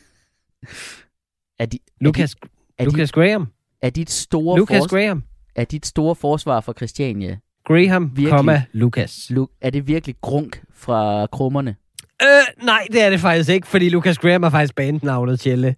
Er, 1.59 1.65
de, 1.65 1.79
Lucas, 2.01 2.36
er, 2.77 2.86
Lucas 2.86 3.12
de, 3.12 3.13
Graham. 3.21 3.47
er 3.81 3.89
dit 3.89 4.09
store 4.12 4.57
Lucas 4.59 4.83
fors- 4.83 4.88
Graham. 4.88 5.23
er 5.55 5.63
dit 5.63 5.86
store 5.86 6.15
forsvar 6.15 6.62
for 6.62 6.73
Christiania, 6.73 7.38
Graham, 7.65 8.03
Virkelig? 8.12 8.29
komma, 8.31 8.63
Lucas. 8.71 9.31
Lu- 9.31 9.57
er 9.62 9.69
det 9.69 9.88
virkelig 9.88 10.15
grunk 10.21 10.63
fra 10.73 11.25
krummerne? 11.25 11.75
Øh, 12.23 12.65
nej, 12.65 12.88
det 12.91 13.01
er 13.01 13.09
det 13.09 13.19
faktisk 13.19 13.49
ikke, 13.49 13.67
fordi 13.67 13.89
Lucas 13.89 14.17
Graham 14.17 14.43
er 14.43 14.49
faktisk 14.49 14.75
bandnavnet 14.75 15.39
Tjelle. 15.39 15.75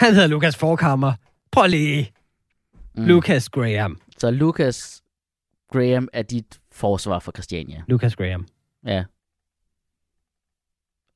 Han 0.00 0.12
hedder 0.14 0.26
Lucas 0.26 0.56
Forkammer. 0.56 1.12
Prøv 1.56 1.66
lige. 1.68 2.12
Mm. 2.96 3.04
Lucas 3.04 3.48
Graham. 3.48 4.00
Så 4.18 4.30
Lucas 4.30 5.02
Graham 5.72 6.08
er 6.12 6.22
dit 6.22 6.60
forsvar 6.72 7.18
for 7.18 7.32
Christiania. 7.32 7.82
Lucas 7.88 8.16
Graham. 8.16 8.46
Ja. 8.86 9.04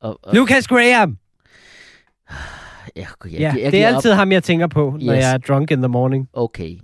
Og, 0.01 0.19
og, 0.23 0.35
Lucas 0.35 0.67
Graham! 0.69 1.19
ja, 2.31 2.37
jeg, 2.97 3.07
Ja, 3.25 3.31
jeg, 3.41 3.61
jeg 3.63 3.73
det 3.73 3.83
er 3.85 3.89
altid 3.89 4.11
op. 4.13 4.17
ham, 4.17 4.33
jeg 4.33 4.43
tænker 4.43 4.67
på, 4.67 4.91
når 4.91 5.15
Yes. 5.15 5.25
jeg 5.25 5.33
er 5.35 5.39
drunk 5.39 5.71
in 5.71 5.79
the 5.79 5.89
morning. 5.89 6.29
Okay. 6.33 6.79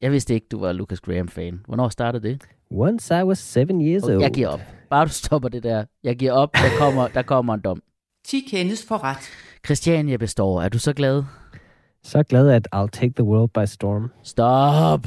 Jeg 0.00 0.12
vidste 0.12 0.34
ikke, 0.34 0.46
du 0.50 0.60
var 0.60 0.72
Lucas 0.72 1.00
Graham-fan. 1.00 1.60
Hvornår 1.66 1.88
startede 1.88 2.28
det? 2.28 2.42
Once 2.70 3.18
I 3.18 3.22
was 3.22 3.38
seven 3.38 3.80
years 3.88 4.02
old. 4.02 4.20
Jeg 4.20 4.30
giver 4.34 4.48
op. 4.48 4.60
Bare 4.90 5.04
du 5.04 5.10
stopper 5.10 5.48
det 5.48 5.62
der. 5.62 5.84
Jeg 6.02 6.16
giver 6.16 6.32
op. 6.32 6.52
Der 6.54 6.78
kommer, 6.78 7.08
der 7.08 7.22
kommer 7.22 7.54
en 7.54 7.60
dom. 7.60 7.82
10 8.24 8.40
kendes 8.50 8.86
for 8.86 9.04
ret. 9.04 9.30
Christiania 9.66 10.16
består. 10.16 10.62
Er 10.62 10.68
du 10.68 10.78
så 10.78 10.92
glad? 10.92 11.22
Så 12.04 12.22
glad, 12.22 12.50
at 12.50 12.68
I'll 12.74 12.90
take 13.00 13.12
the 13.16 13.24
world 13.24 13.50
by 13.50 13.66
storm. 13.66 14.10
Stop! 14.22 15.06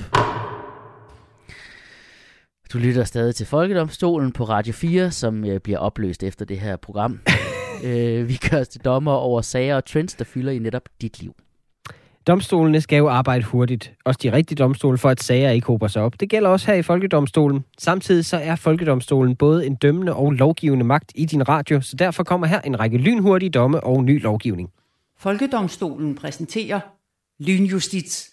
Du 2.74 2.78
lytter 2.78 3.04
stadig 3.04 3.36
til 3.36 3.46
Folkedomstolen 3.46 4.32
på 4.32 4.44
Radio 4.44 4.74
4, 4.74 5.12
som 5.12 5.46
øh, 5.46 5.60
bliver 5.60 5.80
opløst 5.80 6.24
efter 6.24 6.46
det 6.46 6.60
her 6.60 6.76
program. 6.76 7.20
øh, 7.86 8.30
vi 8.30 8.40
os 8.62 8.68
til 8.68 8.82
dommer 8.82 9.12
over 9.12 9.42
sager 9.42 9.76
og 9.76 9.86
trends, 9.86 10.14
der 10.14 10.26
fylder 10.26 10.52
i 10.52 10.60
netop 10.60 10.90
dit 11.02 11.22
liv. 11.22 11.36
Domstolene 12.28 12.82
skal 12.82 12.98
jo 12.98 13.10
arbejde 13.10 13.44
hurtigt, 13.44 13.94
også 14.06 14.20
de 14.24 14.32
rigtige 14.32 14.56
domstole, 14.56 14.98
for 14.98 15.10
at 15.10 15.24
sager 15.24 15.50
ikke 15.50 15.68
hober 15.68 15.88
sig 15.88 16.02
op. 16.02 16.20
Det 16.20 16.30
gælder 16.30 16.50
også 16.50 16.68
her 16.68 16.74
i 16.74 16.82
Folkedomstolen. 16.82 17.66
Samtidig 17.78 18.26
så 18.26 18.38
er 18.38 18.56
Folkedomstolen 18.56 19.36
både 19.36 19.66
en 19.66 19.76
dømmende 19.76 20.16
og 20.16 20.32
lovgivende 20.32 20.86
magt 20.86 21.12
i 21.16 21.26
din 21.26 21.50
radio, 21.50 21.82
så 21.82 21.96
derfor 21.96 22.24
kommer 22.24 22.48
her 22.48 22.62
en 22.62 22.80
række 22.80 22.98
lynhurtige 22.98 23.50
domme 23.50 23.84
og 23.84 24.04
ny 24.04 24.22
lovgivning. 24.22 24.70
Folkedomstolen 25.18 26.16
præsenterer 26.16 26.80
Lynjustits. 27.40 28.30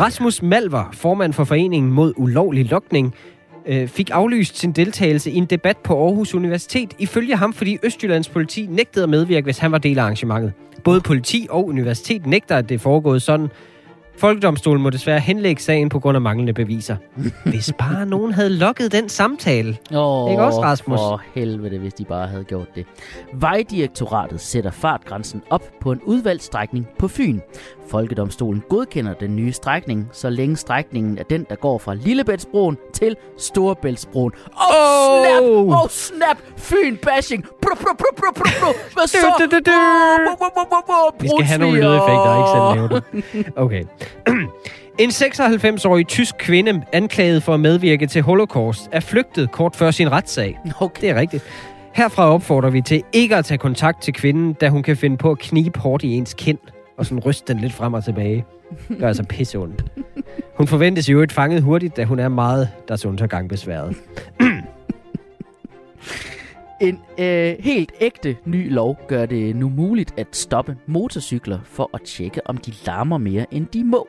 Rasmus 0.00 0.42
Malver, 0.42 0.90
formand 0.92 1.32
for 1.32 1.44
Foreningen 1.44 1.92
mod 1.92 2.12
ulovlig 2.16 2.70
lokning, 2.70 3.14
øh, 3.66 3.88
fik 3.88 4.10
aflyst 4.10 4.58
sin 4.58 4.72
deltagelse 4.72 5.30
i 5.30 5.36
en 5.36 5.46
debat 5.46 5.76
på 5.76 6.04
Aarhus 6.04 6.34
Universitet, 6.34 6.94
ifølge 6.98 7.36
ham, 7.36 7.52
fordi 7.52 7.78
Østjyllands 7.82 8.28
politi 8.28 8.66
nægtede 8.66 9.02
at 9.02 9.08
medvirke, 9.08 9.44
hvis 9.44 9.58
han 9.58 9.72
var 9.72 9.78
del 9.78 9.98
af 9.98 10.02
arrangementet. 10.02 10.52
Både 10.84 11.00
politi 11.00 11.46
og 11.50 11.66
universitet 11.66 12.26
nægter, 12.26 12.56
at 12.56 12.68
det 12.68 12.74
er 12.74 12.78
foregået 12.78 13.22
sådan. 13.22 13.48
Folkedomstolen 14.18 14.82
må 14.82 14.90
desværre 14.90 15.20
henlægge 15.20 15.62
sagen 15.62 15.88
på 15.88 16.00
grund 16.00 16.16
af 16.16 16.20
manglende 16.20 16.52
beviser. 16.52 16.96
Hvis 17.50 17.72
bare 17.78 18.06
nogen 18.06 18.32
havde 18.32 18.50
lukket 18.50 18.92
den 18.92 19.08
samtale. 19.08 19.78
Åh, 19.94 20.30
Ikke 20.30 20.42
også, 20.42 20.60
Rasmus? 20.62 20.98
For 20.98 21.22
helvede, 21.34 21.78
hvis 21.78 21.94
de 21.94 22.04
bare 22.04 22.26
havde 22.26 22.44
gjort 22.44 22.74
det. 22.74 22.86
Vejdirektoratet 23.32 24.40
sætter 24.40 24.70
fartgrænsen 24.70 25.42
op 25.50 25.62
på 25.80 25.92
en 25.92 26.00
udvalgt 26.04 26.42
strækning 26.42 26.88
på 26.98 27.08
Fyn. 27.08 27.40
Folkedomstolen 27.88 28.62
godkender 28.68 29.14
den 29.14 29.36
nye 29.36 29.52
strækning, 29.52 30.08
så 30.12 30.30
længe 30.30 30.56
strækningen 30.56 31.18
er 31.18 31.22
den, 31.22 31.46
der 31.50 31.56
går 31.56 31.78
fra 31.78 31.94
Lillebæltsbroen 31.94 32.78
til 32.92 33.16
Storebæltsbroen. 33.38 34.32
Åh, 34.46 34.76
oh, 34.76 35.24
snap! 35.24 35.82
Oh, 35.82 35.88
snap! 35.88 36.36
Fyn 36.56 36.96
bashing! 36.96 37.44
Bro, 37.44 37.74
bro, 37.74 37.94
bro, 37.98 38.06
bro, 38.16 38.32
bro, 38.34 38.50
bro. 38.60 38.72
Hvad 38.98 39.08
så? 39.08 39.26
Vi 41.20 41.28
skal 41.28 41.44
have 41.44 41.58
nogle 41.58 41.76
lydeffekter, 41.80 42.30
ikke 42.38 42.50
selv 42.54 42.64
lave 42.76 42.88
det. 43.44 43.52
Okay. 43.56 43.84
En 44.98 45.10
96-årig 45.10 46.06
tysk 46.06 46.34
kvinde, 46.38 46.82
anklaget 46.92 47.42
for 47.42 47.54
at 47.54 47.60
medvirke 47.60 48.06
til 48.06 48.22
Holocaust, 48.22 48.88
er 48.92 49.00
flygtet 49.00 49.50
kort 49.52 49.76
før 49.76 49.90
sin 49.90 50.12
retssag. 50.12 50.58
Okay. 50.80 51.00
Det 51.00 51.10
er 51.10 51.14
rigtigt. 51.14 51.44
Herfra 51.92 52.32
opfordrer 52.34 52.70
vi 52.70 52.80
til 52.80 53.02
ikke 53.12 53.36
at 53.36 53.44
tage 53.44 53.58
kontakt 53.58 54.02
til 54.02 54.14
kvinden, 54.14 54.52
da 54.52 54.68
hun 54.68 54.82
kan 54.82 54.96
finde 54.96 55.16
på 55.16 55.30
at 55.30 55.38
knibe 55.38 55.78
hårdt 55.78 56.02
i 56.04 56.12
ens 56.14 56.34
kind, 56.34 56.58
og 56.96 57.06
sådan 57.06 57.18
ryste 57.18 57.52
den 57.52 57.62
lidt 57.62 57.72
frem 57.72 57.94
og 57.94 58.04
tilbage. 58.04 58.44
Det 58.88 59.02
er 59.02 59.08
altså 59.08 59.22
pisse 59.24 59.58
ondt. 59.58 59.84
Hun 60.56 60.66
forventes 60.66 61.08
i 61.08 61.12
øvrigt 61.12 61.32
fanget 61.32 61.62
hurtigt, 61.62 61.96
da 61.96 62.04
hun 62.04 62.18
er 62.18 62.28
meget 62.28 62.68
deres 62.88 63.06
undergang 63.06 63.48
besværet. 63.48 63.96
En 66.80 67.00
øh, 67.18 67.54
helt 67.60 67.92
ægte 68.00 68.36
ny 68.44 68.72
lov 68.72 68.98
gør 69.08 69.26
det 69.26 69.56
nu 69.56 69.68
muligt 69.68 70.14
at 70.16 70.26
stoppe 70.32 70.76
motorcykler 70.86 71.58
for 71.64 71.90
at 71.94 72.00
tjekke, 72.02 72.40
om 72.46 72.56
de 72.56 72.72
larmer 72.86 73.18
mere, 73.18 73.46
end 73.54 73.66
de 73.66 73.84
må. 73.84 74.08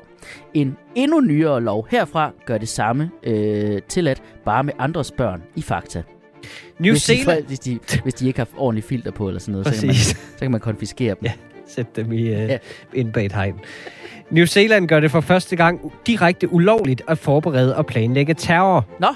En 0.53 0.77
endnu 0.95 1.19
nyere 1.21 1.61
lov 1.61 1.87
herfra 1.91 2.31
gør 2.45 2.57
det 2.57 2.69
samme 2.69 3.11
øh, 3.23 3.81
tilladt 3.87 4.21
bare 4.45 4.63
med 4.63 4.73
andres 4.79 5.11
børn 5.11 5.43
i 5.55 5.61
fakta. 5.61 6.03
New 6.79 6.91
hvis, 6.93 7.03
de, 7.05 7.15
Zealand... 7.17 7.43
for- 7.43 7.47
hvis, 7.47 7.59
de, 7.59 7.79
hvis 8.03 8.13
de 8.13 8.27
ikke 8.27 8.39
har 8.39 8.47
ordentligt 8.57 8.87
filter 8.87 9.11
på 9.11 9.27
eller 9.27 9.39
sådan 9.39 9.51
noget, 9.51 9.67
så 9.67 9.79
kan, 9.79 9.87
man, 9.87 9.95
så 9.95 10.15
kan 10.39 10.51
man 10.51 10.59
konfiskere 10.59 11.09
dem. 11.19 11.23
Ja. 11.25 11.31
Sæt 11.67 11.95
dem 11.95 12.11
i, 12.11 12.21
Ja. 12.29 12.45
ja. 12.45 12.57
ind 12.93 13.13
bag 13.13 13.25
et 13.25 13.31
hegn. 13.33 13.59
New 14.29 14.45
Zealand 14.45 14.87
gør 14.87 14.99
det 14.99 15.11
for 15.11 15.21
første 15.21 15.55
gang 15.55 15.93
direkte 16.07 16.53
ulovligt 16.53 17.01
at 17.07 17.17
forberede 17.17 17.75
og 17.75 17.85
planlægge 17.85 18.33
terror. 18.33 18.85
Nå, 18.99 19.07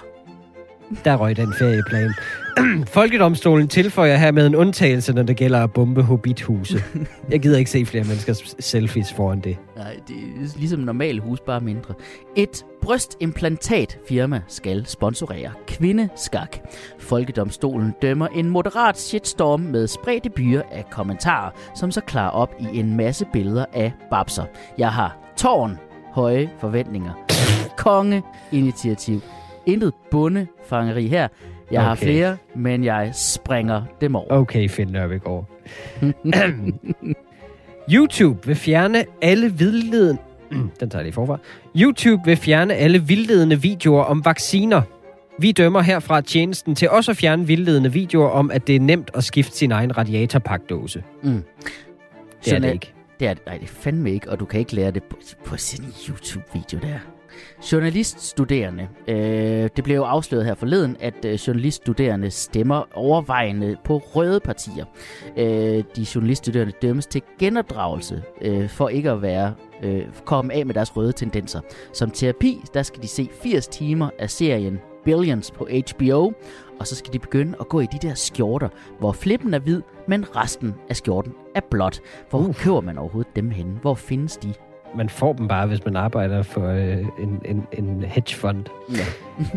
der 1.06 1.16
røg 1.16 1.38
den 1.38 1.54
ferieplan. 1.60 2.14
Folkedomstolen 2.88 3.68
tilføjer 3.68 4.18
her 4.18 4.32
med 4.32 4.48
en 4.48 4.56
undtagelse, 4.56 5.14
når 5.14 5.24
det 5.24 5.38
gælder 5.38 5.64
at 5.64 5.74
bombe 5.74 6.02
hobbithuse. 6.04 6.84
Jeg 7.30 7.40
gider 7.42 7.58
ikke 7.58 7.72
se 7.72 7.86
flere 7.86 8.04
menneskers 8.04 8.56
selfies 8.60 9.14
foran 9.14 9.40
det. 9.40 9.58
nej, 9.76 9.98
det 10.08 10.16
er 10.16 10.58
ligesom 10.60 10.80
normal 10.80 11.20
hus, 11.20 11.40
bare 11.40 11.60
mindre. 11.60 11.94
Et 12.36 12.66
brystimplantatfirma 12.82 14.42
skal 14.48 14.86
sponsorere 14.86 15.52
kvindeskak. 15.68 16.58
Folkedomstolen 17.00 17.94
dømmer 18.02 18.28
en 18.28 18.50
moderat 18.50 19.00
shitstorm 19.00 19.60
med 19.60 19.88
spredte 19.88 20.30
byer 20.30 20.62
af 20.72 20.86
kommentarer, 20.92 21.52
som 21.76 21.92
så 21.92 22.02
klarer 22.02 22.30
op 22.30 22.56
i 22.60 22.80
en 22.80 22.98
masse 22.98 23.26
billeder 23.34 23.66
af 23.74 23.92
babser. 24.12 24.44
Jeg 24.78 24.90
har 24.92 25.34
tårn 25.38 25.78
høje 26.14 26.50
forventninger. 26.60 27.12
Konge 27.78 28.24
initiativ. 28.52 29.22
Intet 29.66 29.94
bundefangeri 30.12 31.08
her. 31.08 31.28
Jeg 31.72 31.82
har 31.84 31.92
Okay. 31.92 32.04
flere, 32.06 32.38
men 32.56 32.84
jeg 32.84 33.12
springer 33.16 33.82
dem 34.02 34.16
over. 34.16 34.28
Okay, 34.32 34.70
Finn 34.70 34.92
Nørbegaard. 34.92 35.46
YouTube 37.94 38.46
vil 38.48 38.56
fjerne 38.56 39.06
alle 39.22 39.54
vildledende... 39.54 40.22
Den 40.80 40.90
tager 40.90 40.98
jeg 41.00 41.04
lige 41.04 41.14
forfra. 41.14 41.38
YouTube 41.78 42.22
vil 42.26 42.38
fjerne 42.38 42.74
alle 42.74 43.04
vildledende 43.04 43.62
videoer 43.62 44.04
om 44.04 44.26
vacciner. 44.26 44.82
Vi 45.40 45.52
dømmer 45.52 45.82
herfra 45.82 46.22
tjenesten 46.22 46.76
til 46.76 46.90
også 46.90 47.12
at 47.12 47.18
fjerne 47.18 47.48
vildledende 47.48 47.92
videoer 47.94 48.30
om, 48.30 48.52
at 48.52 48.68
det 48.68 48.76
er 48.76 48.80
nemt 48.80 49.12
at 49.14 49.24
skifte 49.24 49.58
sin 49.58 49.72
egen 49.72 49.98
radiatorpakdåse. 49.98 51.04
Mm. 51.24 51.32
Det 51.32 51.44
er 51.66 52.50
Sådan 52.50 52.62
det 52.62 52.70
er- 52.70 52.74
ikke. 52.74 52.94
Det 53.20 53.28
er, 53.28 53.34
nej, 53.46 53.58
det 53.58 53.64
er 53.64 53.68
fandme 53.74 54.12
ikke, 54.12 54.30
og 54.32 54.40
du 54.40 54.46
kan 54.46 54.60
ikke 54.60 54.76
lære 54.76 54.92
det 54.92 55.04
på, 55.04 55.18
på 55.46 55.56
en 55.56 55.94
YouTube-video 56.10 56.80
der. 56.80 57.00
Journaliststuderende. 57.72 58.88
Øh, 59.08 59.70
det 59.76 59.84
blev 59.84 59.96
jo 59.96 60.04
afsløret 60.04 60.46
her 60.46 60.56
forleden, 60.56 60.98
at 61.00 61.26
øh, 61.26 61.34
journaliststuderende 61.34 62.32
stemmer 62.32 62.84
overvejende 62.94 63.78
på 63.84 63.98
røde 63.98 64.40
partier. 64.40 64.86
Øh, 65.38 65.84
de 65.96 66.06
journaliststuderende 66.16 66.74
dømmes 66.82 67.06
til 67.06 67.22
genopdragelse 67.40 68.24
øh, 68.42 68.70
for 68.70 68.90
ikke 68.90 69.12
at 69.12 69.22
være 69.22 69.54
øh, 69.84 70.06
komme 70.26 70.54
af 70.54 70.66
med 70.66 70.74
deres 70.74 70.98
røde 70.98 71.12
tendenser. 71.12 71.62
Som 71.94 72.12
terapi, 72.12 72.62
der 72.74 72.84
skal 72.84 73.02
de 73.02 73.08
se 73.08 73.30
80 73.44 73.68
timer 73.68 74.10
af 74.20 74.30
serien 74.30 74.80
Billions 75.06 75.52
på 75.52 75.68
HBO, 75.90 76.34
og 76.80 76.88
så 76.88 76.96
skal 76.96 77.14
de 77.14 77.20
begynde 77.20 77.58
at 77.60 77.70
gå 77.70 77.80
i 77.80 77.86
de 77.86 78.08
der 78.08 78.14
skjorter, 78.14 78.70
hvor 79.00 79.12
flippen 79.12 79.54
er 79.54 79.60
hvid, 79.60 79.82
men 80.08 80.36
resten 80.36 80.76
af 80.90 80.96
skjorten 80.96 81.34
er 81.56 81.62
blåt. 81.72 82.00
Hvor 82.30 82.40
uh. 82.40 82.56
køber 82.56 82.82
man 82.82 82.98
overhovedet 82.98 83.36
dem 83.36 83.50
henne? 83.50 83.80
Hvor 83.82 83.96
findes 83.96 84.38
de? 84.38 84.54
Man 84.98 85.10
får 85.10 85.34
dem 85.34 85.48
bare, 85.48 85.68
hvis 85.68 85.86
man 85.86 85.96
arbejder 85.96 86.44
for 86.44 86.68
øh, 86.68 86.98
en, 86.98 87.42
en, 87.46 87.68
en 87.72 88.04
hedgefond. 88.08 88.66
Ja. 88.92 89.06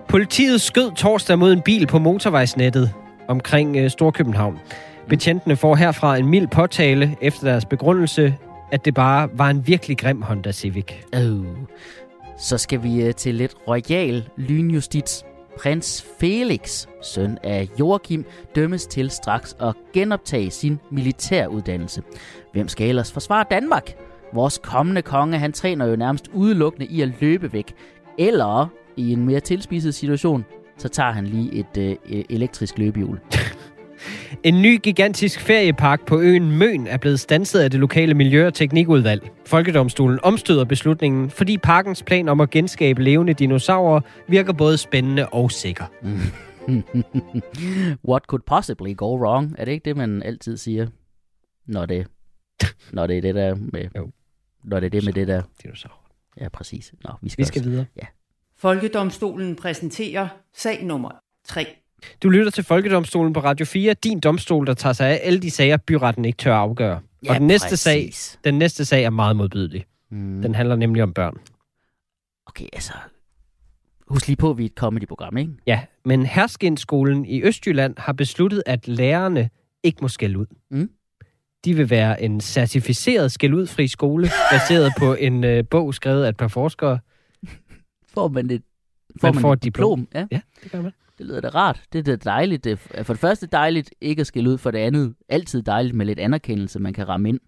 Politiet 0.08 0.60
skød 0.60 0.92
torsdag 0.92 1.38
mod 1.38 1.52
en 1.52 1.62
bil 1.62 1.86
på 1.86 1.98
motorvejsnettet 1.98 2.92
omkring 3.28 3.76
øh, 3.76 3.90
Storkøbenhavn. 3.90 4.58
Betjentene 5.08 5.56
får 5.56 5.74
herfra 5.74 6.16
en 6.16 6.26
mild 6.26 6.48
påtale 6.48 7.16
efter 7.20 7.48
deres 7.50 7.64
begrundelse, 7.64 8.34
at 8.72 8.84
det 8.84 8.94
bare 8.94 9.28
var 9.32 9.50
en 9.50 9.66
virkelig 9.66 9.98
grim 9.98 10.22
Honda 10.22 10.52
Civic. 10.52 10.92
Oh. 11.16 11.46
Så 12.38 12.58
skal 12.58 12.82
vi 12.82 13.02
øh, 13.02 13.14
til 13.14 13.34
lidt 13.34 13.54
royal 13.68 14.28
lynjustits. 14.36 15.24
Prins 15.58 16.06
Felix, 16.20 16.86
søn 17.02 17.38
af 17.42 17.68
Joachim, 17.80 18.24
dømmes 18.54 18.86
til 18.86 19.10
straks 19.10 19.56
at 19.60 19.74
genoptage 19.92 20.50
sin 20.50 20.80
militæruddannelse. 20.90 22.02
Hvem 22.52 22.68
skal 22.68 22.88
ellers 22.88 23.12
forsvare 23.12 23.44
Danmark? 23.50 24.05
Vores 24.32 24.60
kommende 24.62 25.02
konge, 25.02 25.38
han 25.38 25.52
træner 25.52 25.86
jo 25.86 25.96
nærmest 25.96 26.28
udelukkende 26.32 26.86
i 26.86 27.00
at 27.00 27.12
løbe 27.20 27.52
væk. 27.52 27.74
Eller 28.18 28.68
i 28.96 29.12
en 29.12 29.26
mere 29.26 29.40
tilspidset 29.40 29.94
situation, 29.94 30.44
så 30.78 30.88
tager 30.88 31.12
han 31.12 31.26
lige 31.26 31.52
et 31.52 32.00
øh, 32.08 32.24
elektrisk 32.30 32.78
løbehjul. 32.78 33.20
En 34.42 34.62
ny 34.62 34.80
gigantisk 34.82 35.40
feriepark 35.40 36.06
på 36.06 36.20
øen 36.20 36.58
Møn 36.58 36.86
er 36.86 36.96
blevet 36.96 37.20
stanset 37.20 37.60
af 37.60 37.70
det 37.70 37.80
lokale 37.80 38.14
Miljø- 38.14 38.46
og 38.46 38.54
Teknikudvalg. 38.54 39.30
Folkedomstolen 39.46 40.18
omstøder 40.22 40.64
beslutningen, 40.64 41.30
fordi 41.30 41.58
parkens 41.58 42.02
plan 42.02 42.28
om 42.28 42.40
at 42.40 42.50
genskabe 42.50 43.02
levende 43.02 43.34
dinosaurer 43.34 44.00
virker 44.28 44.52
både 44.52 44.78
spændende 44.78 45.28
og 45.28 45.50
sikker. 45.50 45.84
What 48.08 48.22
could 48.22 48.42
possibly 48.46 48.96
go 48.96 49.16
wrong? 49.16 49.54
Er 49.58 49.64
det 49.64 49.72
ikke 49.72 49.84
det, 49.84 49.96
man 49.96 50.22
altid 50.22 50.56
siger, 50.56 50.86
når 51.66 51.86
det, 51.86 52.06
når 52.92 53.06
det 53.06 53.16
er 53.18 53.22
det 53.22 53.34
der 53.34 53.54
med... 53.54 53.88
Jo. 53.96 54.10
Når 54.64 54.80
det 54.80 54.86
er 54.86 54.90
det 54.90 55.04
med 55.04 55.12
det 55.12 55.28
der... 55.28 55.42
Dinosaurer. 55.62 56.10
Ja, 56.40 56.48
præcis. 56.48 56.94
Nå, 57.04 57.10
vi 57.22 57.28
skal, 57.28 57.42
Vi 57.42 57.46
skal 57.46 57.60
også- 57.60 57.70
videre. 57.70 57.86
Folkedomstolen 58.56 59.56
præsenterer 59.56 60.28
sag 60.54 60.84
nummer 60.84 61.10
3. 61.44 61.66
Du 62.22 62.28
lytter 62.28 62.50
til 62.50 62.64
Folkedomstolen 62.64 63.32
på 63.32 63.40
Radio 63.40 63.66
4, 63.66 63.94
din 63.94 64.20
domstol, 64.20 64.66
der 64.66 64.74
tager 64.74 64.92
sig 64.92 65.08
af 65.08 65.20
alle 65.22 65.38
de 65.40 65.50
sager, 65.50 65.76
byretten 65.76 66.24
ikke 66.24 66.36
tør 66.36 66.54
afgøre. 66.54 67.00
Ja, 67.24 67.30
og 67.30 67.38
den 67.38 67.46
næste, 67.46 67.76
sag, 67.76 68.10
den 68.44 68.54
næste 68.58 68.84
sag 68.84 69.04
er 69.04 69.10
meget 69.10 69.36
modbydelig. 69.36 69.86
Mm. 70.10 70.42
Den 70.42 70.54
handler 70.54 70.76
nemlig 70.76 71.02
om 71.02 71.12
børn. 71.14 71.36
Okay, 72.46 72.66
altså... 72.72 72.92
Husk 74.08 74.26
lige 74.26 74.36
på, 74.36 74.50
at 74.50 74.58
vi 74.58 74.62
er 74.62 74.66
et 74.66 74.72
comedy-program, 74.74 75.36
ikke? 75.36 75.52
Ja, 75.66 75.80
men 76.04 76.26
Herskindskolen 76.26 77.24
i 77.24 77.42
Østjylland 77.42 77.94
har 77.98 78.12
besluttet, 78.12 78.62
at 78.66 78.88
lærerne 78.88 79.50
ikke 79.82 79.98
må 80.02 80.08
skælde 80.08 80.38
ud. 80.38 80.46
Mm. 80.70 80.90
De 81.66 81.74
vil 81.76 81.90
være 81.90 82.22
en 82.22 82.40
certificeret 82.40 83.32
skældudfri 83.32 83.88
skole, 83.88 84.28
baseret 84.52 84.92
på 84.98 85.14
en 85.14 85.44
øh, 85.44 85.64
bog 85.70 85.94
skrevet 85.94 86.24
af 86.24 86.28
et 86.28 86.36
par 86.36 86.48
forskere. 86.48 86.98
Får 88.14 88.28
man 88.28 88.50
et, 88.50 88.62
får 89.20 89.28
Man 89.28 89.34
man 89.34 89.40
får 89.42 89.52
et 89.52 89.62
diplom. 89.64 90.00
diplom? 90.00 90.20
Ja, 90.30 90.36
Ja, 90.36 90.40
det 90.62 90.72
gør 90.72 90.82
man. 90.82 90.92
det 91.18 91.26
lyder 91.26 91.40
da 91.40 91.48
rart. 91.48 91.82
Det 91.92 91.98
er 91.98 92.02
da 92.02 92.30
dejligt. 92.30 92.64
Det 92.64 92.78
er 92.94 93.02
for 93.02 93.12
det 93.12 93.20
første 93.20 93.46
dejligt 93.46 93.90
ikke 94.00 94.20
at 94.20 94.26
skille 94.26 94.50
ud, 94.50 94.58
for 94.58 94.70
det 94.70 94.78
andet 94.78 95.14
altid 95.28 95.62
dejligt 95.62 95.94
med 95.94 96.06
lidt 96.06 96.18
anerkendelse, 96.18 96.78
man 96.78 96.92
kan 96.92 97.08
ramme 97.08 97.28
ind. 97.28 97.40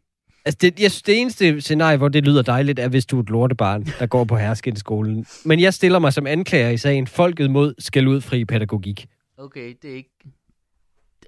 Altså, 0.45 0.59
det, 0.61 0.81
jeg 0.81 0.91
synes, 0.91 1.03
det 1.03 1.21
eneste 1.21 1.61
scenarie, 1.61 1.97
hvor 1.97 2.09
det 2.09 2.25
lyder 2.25 2.43
dejligt, 2.43 2.79
er, 2.79 2.89
hvis 2.89 3.07
du 3.07 3.19
er 3.19 3.23
et 3.23 3.31
lortebarn, 3.31 3.85
der 3.99 4.07
går 4.07 4.25
på 4.25 4.37
Herskindskolen. 4.37 5.27
Men 5.45 5.61
jeg 5.61 5.75
stiller 5.75 5.99
mig 5.99 6.13
som 6.13 6.27
anklager 6.27 6.71
i 6.71 6.77
sagen 6.77 7.07
Folket 7.07 7.51
mod 7.51 7.75
skældudfri 7.79 8.45
pædagogik. 8.45 9.07
Okay, 9.39 9.75
det 9.83 9.91
er 9.91 9.95
ikke... 9.97 10.11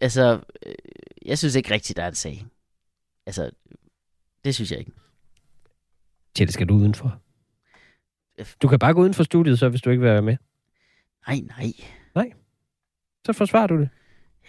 Altså, 0.00 0.38
øh, 0.66 0.72
jeg 1.26 1.38
synes 1.38 1.54
ikke 1.54 1.74
rigtigt, 1.74 1.96
der 1.96 2.02
er 2.02 2.08
en 2.08 2.14
sag. 2.14 2.44
Altså, 3.26 3.50
det 4.44 4.54
synes 4.54 4.70
jeg 4.70 4.78
ikke. 4.78 4.92
Tjelle, 6.34 6.52
skal 6.52 6.68
du 6.68 6.74
udenfor? 6.74 7.20
Du 8.62 8.68
kan 8.68 8.78
bare 8.78 8.94
gå 8.94 9.00
uden 9.00 9.14
for 9.14 9.22
studiet, 9.22 9.58
så 9.58 9.68
hvis 9.68 9.82
du 9.82 9.90
ikke 9.90 10.02
vil 10.02 10.10
være 10.10 10.22
med. 10.22 10.36
Nej, 11.26 11.40
nej. 11.56 11.72
Så 13.26 13.32
forsvarer 13.32 13.66
du 13.66 13.78
det. 13.78 13.88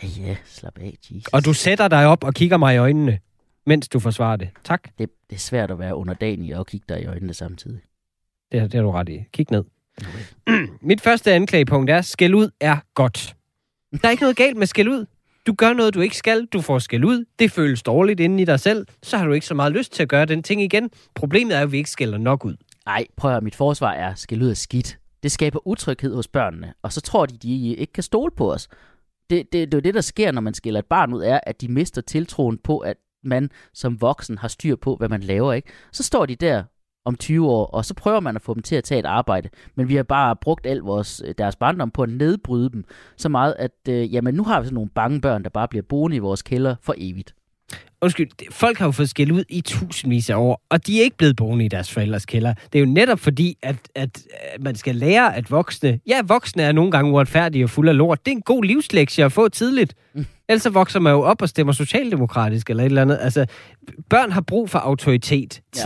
Ja, 0.04 0.08
ja, 0.08 0.38
slap 0.46 0.78
af, 0.78 0.98
Jesus. 1.12 1.34
Og 1.34 1.46
du 1.46 1.54
sætter 1.54 1.88
dig 1.88 2.06
op 2.06 2.24
og 2.24 2.34
kigger 2.34 2.58
mig 2.58 2.76
i 2.76 2.78
øjnene, 2.78 3.20
mens 3.66 3.90
du 3.90 4.00
forsvarer 4.00 4.36
det. 4.36 4.50
Tak. 4.64 4.84
Det, 4.98 5.10
det 5.30 5.36
er 5.36 5.40
svært 5.40 5.72
at 5.72 5.80
være 5.80 5.96
underdanig 5.96 6.58
og 6.58 6.68
kigge 6.68 6.86
dig 6.90 7.02
i 7.02 7.06
øjnene 7.06 7.34
samtidig. 7.34 7.82
Det, 8.52 8.62
det 8.62 8.74
har 8.74 8.82
du 8.82 8.92
ret 8.92 9.10
i. 9.10 9.24
Kig 9.34 9.52
ned. 9.52 9.64
Mit 10.90 11.02
første 11.02 11.34
anklagepunkt 11.34 11.90
er, 11.90 12.02
skæld 12.02 12.34
ud 12.34 12.50
er 12.60 12.78
godt. 12.94 13.36
Der 14.02 14.08
er 14.08 14.12
ikke 14.12 14.24
noget 14.24 14.38
galt 14.38 14.58
med 14.58 14.68
skæld 14.68 14.88
ud. 14.88 15.06
Du 15.48 15.54
gør 15.54 15.74
noget, 15.74 15.94
du 15.94 16.02
ikke 16.02 16.18
skal. 16.18 16.46
Du 16.46 16.62
får 16.62 16.80
skæld 16.80 17.04
ud. 17.04 17.26
Det 17.40 17.52
føles 17.52 17.84
dårligt 17.84 18.20
inden 18.20 18.40
i 18.40 18.46
dig 18.46 18.60
selv. 18.60 18.88
Så 19.04 19.18
har 19.18 19.26
du 19.26 19.34
ikke 19.34 19.46
så 19.46 19.54
meget 19.54 19.72
lyst 19.72 19.94
til 19.94 20.04
at 20.04 20.10
gøre 20.10 20.26
den 20.26 20.44
ting 20.44 20.62
igen. 20.62 20.90
Problemet 21.16 21.56
er 21.56 21.60
jo, 21.60 21.66
at 21.66 21.72
vi 21.72 21.78
ikke 21.78 21.90
skælder 21.90 22.18
nok 22.18 22.46
ud. 22.46 22.56
Nej, 22.86 23.06
prøv 23.18 23.36
at 23.36 23.44
mit 23.44 23.56
forsvar 23.56 23.92
er, 23.92 24.16
skæld 24.16 24.42
ud 24.42 24.50
er 24.50 24.54
skidt. 24.54 24.98
Det 25.24 25.32
skaber 25.32 25.68
utryghed 25.68 26.16
hos 26.16 26.28
børnene, 26.28 26.74
og 26.82 26.94
så 26.94 27.02
tror 27.02 27.26
de, 27.26 27.38
de 27.38 27.76
ikke 27.76 27.94
kan 27.94 28.04
stole 28.04 28.32
på 28.38 28.54
os. 28.54 28.68
Det, 29.30 29.54
det, 29.54 29.72
det 29.72 29.74
er 29.74 29.78
jo 29.78 29.82
det, 29.82 29.94
der 29.94 30.02
sker, 30.02 30.32
når 30.32 30.42
man 30.42 30.54
skiller 30.54 30.80
et 30.80 30.86
barn 30.86 31.14
ud, 31.14 31.24
er, 31.24 31.40
at 31.44 31.62
de 31.62 31.68
mister 31.68 32.02
tiltroen 32.02 32.58
på, 32.58 32.78
at 32.78 32.98
man 33.24 33.50
som 33.74 34.02
voksen 34.02 34.38
har 34.38 34.48
styr 34.48 34.76
på, 34.76 34.96
hvad 34.96 35.10
man 35.10 35.22
laver, 35.24 35.54
ikke? 35.54 35.70
Så 35.92 36.04
står 36.04 36.26
de 36.26 36.36
der 36.36 36.64
om 37.06 37.16
20 37.16 37.50
år, 37.50 37.66
og 37.66 37.86
så 37.86 37.94
prøver 37.94 38.20
man 38.20 38.36
at 38.36 38.42
få 38.42 38.54
dem 38.54 38.64
til 38.64 38.76
at 38.76 38.84
tage 38.84 39.00
et 39.00 39.06
arbejde. 39.06 39.50
Men 39.76 39.90
vi 39.90 39.96
har 39.96 40.04
bare 40.04 40.36
brugt 40.36 40.66
al 40.66 40.78
vores, 40.78 41.24
deres 41.38 41.56
barndom 41.56 41.92
på 41.92 42.04
at 42.04 42.10
nedbryde 42.10 42.70
dem 42.70 42.84
så 43.18 43.30
meget, 43.30 43.56
at 43.60 43.72
øh, 43.90 44.14
jamen, 44.14 44.36
nu 44.36 44.44
har 44.44 44.60
vi 44.62 44.66
sådan 44.66 44.74
nogle 44.74 44.90
bange 44.90 45.22
børn, 45.22 45.44
der 45.44 45.50
bare 45.50 45.68
bliver 45.68 45.84
boende 45.90 46.16
i 46.16 46.20
vores 46.20 46.42
kælder 46.42 46.76
for 46.82 46.94
evigt. 46.98 47.34
Undskyld, 48.02 48.30
folk 48.52 48.78
har 48.78 48.86
jo 48.86 48.92
fået 48.92 49.10
skæld 49.10 49.32
ud 49.32 49.44
i 49.50 49.62
tusindvis 49.62 50.30
af 50.30 50.36
år, 50.36 50.62
og 50.70 50.88
de 50.88 51.00
er 51.00 51.04
ikke 51.04 51.18
blevet 51.18 51.36
boende 51.36 51.66
i 51.66 51.68
deres 51.68 51.92
forældres 51.92 52.26
kælder. 52.26 52.54
Det 52.74 52.80
er 52.80 52.86
jo 52.86 52.92
netop 52.92 53.20
fordi, 53.20 53.58
at, 53.62 53.76
at, 53.96 54.20
at 54.54 54.64
man 54.64 54.76
skal 54.76 54.96
lære, 54.96 55.36
at 55.36 55.52
voksne... 55.52 56.00
Ja, 56.08 56.22
voksne 56.28 56.64
er 56.64 56.72
nogle 56.72 56.92
gange 56.92 57.12
uretfærdige 57.12 57.64
og 57.64 57.70
fulde 57.70 57.90
af 57.90 57.98
lort. 57.98 58.26
Det 58.26 58.32
er 58.32 58.36
en 58.36 58.42
god 58.42 58.64
livslektie 58.64 59.26
at 59.26 59.32
få 59.32 59.50
tidligt. 59.50 59.96
Ellers 60.50 60.62
så 60.62 60.70
vokser 60.70 61.00
man 61.00 61.14
jo 61.14 61.22
op 61.22 61.42
og 61.42 61.50
stemmer 61.50 61.74
socialdemokratisk 61.74 62.70
eller 62.70 62.84
et 62.84 62.86
eller 62.86 63.02
andet. 63.02 63.18
Altså, 63.22 63.46
børn 64.10 64.32
har 64.32 64.42
brug 64.42 64.70
for 64.70 64.80
autoritet 64.80 65.62
Ja. 65.76 65.82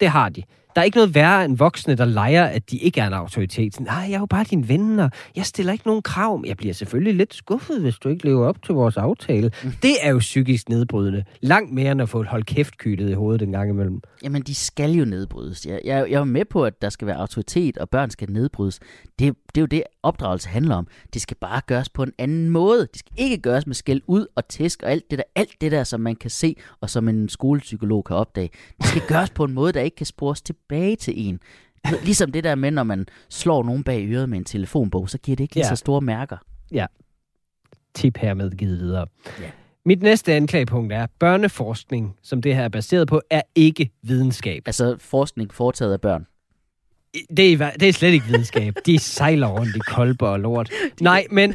Det 0.00 0.08
har 0.08 0.28
de. 0.28 0.42
Der 0.74 0.80
er 0.80 0.84
ikke 0.84 0.96
noget 0.96 1.14
værre 1.14 1.44
end 1.44 1.56
voksne, 1.56 1.94
der 1.94 2.04
leger, 2.04 2.44
at 2.44 2.70
de 2.70 2.76
ikke 2.76 3.00
er 3.00 3.06
en 3.06 3.12
autoritet. 3.12 3.74
Sådan, 3.74 3.86
Nej, 3.86 3.94
jeg 4.08 4.14
er 4.14 4.18
jo 4.18 4.26
bare 4.26 4.44
din 4.44 4.68
ven, 4.68 5.00
og 5.00 5.10
jeg 5.36 5.46
stiller 5.46 5.72
ikke 5.72 5.86
nogen 5.86 6.02
krav. 6.02 6.42
Jeg 6.46 6.56
bliver 6.56 6.74
selvfølgelig 6.74 7.14
lidt 7.14 7.34
skuffet, 7.34 7.80
hvis 7.80 7.94
du 7.98 8.08
ikke 8.08 8.24
lever 8.24 8.46
op 8.46 8.62
til 8.62 8.74
vores 8.74 8.96
aftale. 8.96 9.50
Det 9.82 9.92
er 10.02 10.10
jo 10.10 10.18
psykisk 10.18 10.68
nedbrydende. 10.68 11.24
Langt 11.40 11.72
mere 11.72 11.92
end 11.92 12.02
at 12.02 12.08
få 12.08 12.20
et 12.20 12.26
hold 12.26 12.44
kæft 12.44 12.78
kylet 12.78 13.10
i 13.10 13.12
hovedet 13.12 13.42
en 13.42 13.52
gang 13.52 13.70
imellem. 13.70 14.00
Jamen, 14.22 14.42
de 14.42 14.54
skal 14.54 14.90
jo 14.90 15.04
nedbrydes. 15.04 15.66
Jeg, 15.66 15.80
jeg, 15.84 16.06
jeg 16.10 16.20
er 16.20 16.24
med 16.24 16.44
på, 16.44 16.64
at 16.64 16.82
der 16.82 16.88
skal 16.88 17.06
være 17.06 17.16
autoritet, 17.16 17.78
og 17.78 17.90
børn 17.90 18.10
skal 18.10 18.30
nedbrydes. 18.30 18.80
Det, 19.18 19.34
det 19.54 19.56
er 19.56 19.60
jo 19.60 19.66
det, 19.66 19.82
opdragelse 20.02 20.48
handler 20.48 20.74
om. 20.74 20.86
Det 21.14 21.22
skal 21.22 21.36
bare 21.40 21.60
gøres 21.66 21.88
på 21.88 22.02
en 22.02 22.12
anden 22.18 22.48
måde. 22.50 22.80
Det 22.80 22.98
skal 22.98 23.12
ikke 23.16 23.38
gøres 23.38 23.66
med 23.66 23.74
skæld 23.74 24.00
ud 24.06 24.26
og 24.34 24.48
tæsk 24.48 24.82
og 24.82 24.90
alt 24.90 25.10
det 25.10 25.18
der, 25.18 25.24
alt 25.34 25.50
det 25.60 25.72
der, 25.72 25.84
som 25.84 26.00
man 26.00 26.16
kan 26.16 26.30
se, 26.30 26.56
og 26.80 26.90
som 26.90 27.08
en 27.08 27.28
skolepsykolog 27.28 28.04
kan 28.04 28.16
opdage. 28.16 28.50
Det 28.78 28.86
skal 28.86 29.02
gøres 29.08 29.30
på 29.30 29.44
en 29.44 29.52
måde, 29.52 29.72
der 29.72 29.80
ikke 29.80 29.96
kan 29.96 30.06
spores 30.06 30.42
tilbage 30.42 30.96
til 30.96 31.14
en. 31.28 31.40
Ligesom 32.04 32.32
det 32.32 32.44
der 32.44 32.54
med, 32.54 32.70
når 32.70 32.82
man 32.82 33.06
slår 33.28 33.62
nogen 33.62 33.84
bag 33.84 34.06
øret 34.10 34.28
med 34.28 34.38
en 34.38 34.44
telefonbog, 34.44 35.10
så 35.10 35.18
giver 35.18 35.36
det 35.36 35.44
ikke 35.44 35.54
lige 35.54 35.64
Ja. 35.66 35.68
så 35.68 35.76
store 35.76 36.00
mærker. 36.00 36.36
Tip 37.94 38.16
hermed 38.18 38.50
givet 38.50 38.78
videre. 38.78 39.06
Ja. 39.40 39.50
Mit 39.84 40.02
næste 40.02 40.34
anklagepunkt 40.34 40.92
er, 40.92 41.06
børneforskning, 41.18 42.16
som 42.22 42.42
det 42.42 42.54
her 42.54 42.62
er 42.62 42.68
baseret 42.68 43.08
på, 43.08 43.20
er 43.30 43.42
ikke 43.54 43.90
videnskab. 44.02 44.62
Altså 44.66 44.96
forskning 45.00 45.54
foretaget 45.54 45.92
af 45.92 46.00
børn. 46.00 46.26
Det 47.36 47.52
er, 47.52 47.70
det 47.70 47.88
er 47.88 47.92
slet 47.92 48.12
ikke 48.12 48.26
videnskab. 48.26 48.74
De 48.86 48.98
sejler 48.98 49.46
rundt 49.46 49.76
i 49.76 49.78
kolber 49.78 50.28
og 50.28 50.40
lort. 50.40 50.70
Nej, 51.00 51.26
men, 51.30 51.54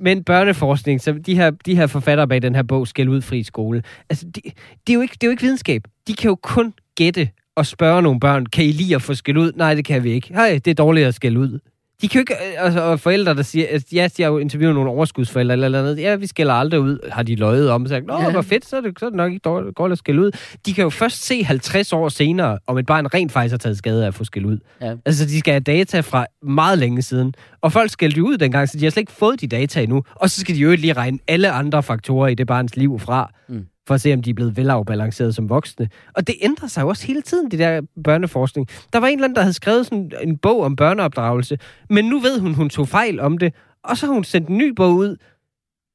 men 0.00 0.24
børneforskning, 0.24 1.00
så 1.00 1.12
de 1.12 1.34
her, 1.34 1.50
de 1.50 1.76
her 1.76 1.86
forfattere 1.86 2.28
bag 2.28 2.42
den 2.42 2.54
her 2.54 2.62
bog, 2.62 2.88
Skæld 2.88 3.08
ud 3.08 3.22
fri 3.22 3.42
skole, 3.42 3.82
altså, 4.10 4.26
det, 4.26 4.42
det, 4.86 4.92
er 4.92 4.94
jo 4.94 5.00
ikke, 5.00 5.12
det 5.12 5.22
er 5.22 5.26
jo 5.26 5.30
ikke 5.30 5.42
videnskab. 5.42 5.82
De 6.06 6.14
kan 6.14 6.28
jo 6.28 6.34
kun 6.34 6.74
gætte 6.96 7.28
og 7.56 7.66
spørge 7.66 8.02
nogle 8.02 8.20
børn, 8.20 8.46
kan 8.46 8.64
I 8.64 8.72
lide 8.72 8.94
at 8.94 9.02
få 9.02 9.14
skæld 9.14 9.36
ud? 9.36 9.52
Nej, 9.56 9.74
det 9.74 9.84
kan 9.84 10.04
vi 10.04 10.10
ikke. 10.10 10.28
Hej, 10.34 10.60
det 10.64 10.70
er 10.70 10.74
dårligt 10.74 11.06
at 11.06 11.14
skæld 11.14 11.36
ud. 11.36 11.58
De 12.02 12.08
kan 12.08 12.18
jo 12.18 12.20
ikke, 12.20 12.34
øh, 12.34 12.64
altså, 12.64 12.80
og 12.82 13.00
forældre, 13.00 13.34
der 13.34 13.42
siger, 13.42 13.66
at 13.70 13.92
ja, 13.92 14.08
de 14.16 14.22
har 14.22 14.30
jo 14.30 14.38
interviewet 14.38 14.74
nogle 14.74 14.90
overskudsforældre 14.90 15.52
eller 15.52 15.64
eller 15.66 15.78
andet. 15.80 15.98
Ja, 15.98 16.16
vi 16.16 16.26
skælder 16.26 16.52
aldrig 16.54 16.80
ud, 16.80 16.98
har 17.12 17.22
de 17.22 17.34
løjet 17.36 17.70
om. 17.70 17.82
Og 17.82 17.88
sagt, 17.88 18.06
Nå, 18.06 18.14
Ja. 18.14 18.24
ja. 18.24 18.30
hvor 18.30 18.42
fedt, 18.42 18.66
så 18.66 18.76
er, 18.76 18.80
det, 18.80 18.98
så 18.98 19.06
er 19.06 19.10
det 19.10 19.16
nok 19.16 19.32
ikke 19.32 19.42
dårligt, 19.44 19.74
godt 19.74 19.92
at 19.92 19.98
skælde 19.98 20.20
ud. 20.20 20.30
De 20.66 20.74
kan 20.74 20.82
jo 20.84 20.90
først 20.90 21.24
se 21.26 21.44
50 21.44 21.92
år 21.92 22.08
senere, 22.08 22.58
om 22.66 22.78
et 22.78 22.86
barn 22.86 23.06
rent 23.14 23.32
faktisk 23.32 23.52
har 23.52 23.58
taget 23.58 23.78
skade 23.78 24.02
af 24.02 24.06
at 24.06 24.14
få 24.14 24.24
skæld 24.24 24.44
ud. 24.44 24.58
Ja. 24.80 24.94
Altså, 25.06 25.24
de 25.26 25.38
skal 25.38 25.52
have 25.52 25.60
data 25.60 26.00
fra 26.00 26.26
meget 26.42 26.78
længe 26.78 27.02
siden. 27.02 27.34
Og 27.60 27.72
folk 27.72 27.90
skældte 27.90 28.18
jo 28.18 28.26
ud 28.26 28.36
dengang, 28.38 28.68
så 28.68 28.78
de 28.78 28.84
har 28.84 28.90
slet 28.90 29.00
ikke 29.00 29.12
fået 29.12 29.40
de 29.40 29.46
data 29.46 29.82
endnu. 29.82 30.02
Og 30.14 30.30
så 30.30 30.40
skal 30.40 30.54
de 30.54 30.60
jo 30.60 30.70
lige 30.70 30.92
regne 30.92 31.18
alle 31.28 31.50
andre 31.50 31.82
faktorer 31.82 32.28
i 32.28 32.34
det 32.34 32.46
barns 32.46 32.76
liv 32.76 32.98
fra, 32.98 33.30
Mm 33.48 33.64
for 33.88 33.94
at 33.94 34.00
se, 34.00 34.12
om 34.12 34.22
de 34.22 34.30
er 34.30 34.34
blevet 34.34 34.56
velafbalanceret 34.56 35.34
som 35.34 35.48
voksne. 35.48 35.88
Og 36.14 36.26
det 36.26 36.34
ændrer 36.40 36.68
sig 36.68 36.82
jo 36.82 36.88
også 36.88 37.06
hele 37.06 37.22
tiden, 37.22 37.50
det 37.50 37.58
der 37.58 37.80
børneforskning. 38.04 38.68
Der 38.92 38.98
var 38.98 39.06
en 39.06 39.12
eller 39.12 39.24
anden, 39.24 39.36
der 39.36 39.42
havde 39.42 39.52
skrevet 39.52 39.86
sådan 39.86 40.12
en 40.22 40.38
bog 40.38 40.62
om 40.62 40.76
børneopdragelse, 40.76 41.58
men 41.90 42.04
nu 42.04 42.18
ved 42.18 42.40
hun, 42.40 42.54
hun 42.54 42.70
tog 42.70 42.88
fejl 42.88 43.20
om 43.20 43.38
det, 43.38 43.54
og 43.84 43.96
så 43.96 44.06
har 44.06 44.12
hun 44.12 44.24
sendt 44.24 44.48
en 44.48 44.58
ny 44.58 44.68
bog 44.68 44.94
ud, 44.94 45.16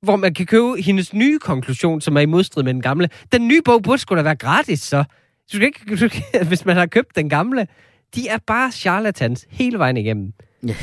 hvor 0.02 0.16
man 0.16 0.34
kan 0.34 0.46
købe 0.46 0.82
hendes 0.82 1.14
nye 1.14 1.40
konklusion, 1.40 2.02
som 2.02 2.18
er 2.18 2.22
i 2.22 2.26
modstrid 2.26 2.64
med 2.64 2.74
den 2.74 2.82
gamle. 2.82 3.10
Den 3.32 3.48
nye 3.48 3.62
bog 3.66 3.84
burde 3.84 4.02
skulle 4.02 4.18
da 4.18 4.24
være 4.24 4.36
gratis, 4.36 4.80
så. 4.82 5.04
Du 5.52 5.58
skal 5.58 5.64
ikke, 5.64 5.80
du 5.90 5.98
skal, 5.98 6.24
hvis 6.48 6.66
man 6.66 6.76
har 6.76 6.86
købt 6.86 7.16
den 7.16 7.30
gamle. 7.30 7.68
De 8.16 8.28
er 8.28 8.38
bare 8.48 8.72
charlatans 8.72 9.46
hele 9.50 9.80
vejen 9.80 9.98
igennem. 9.98 10.34
Ja. 10.68 10.76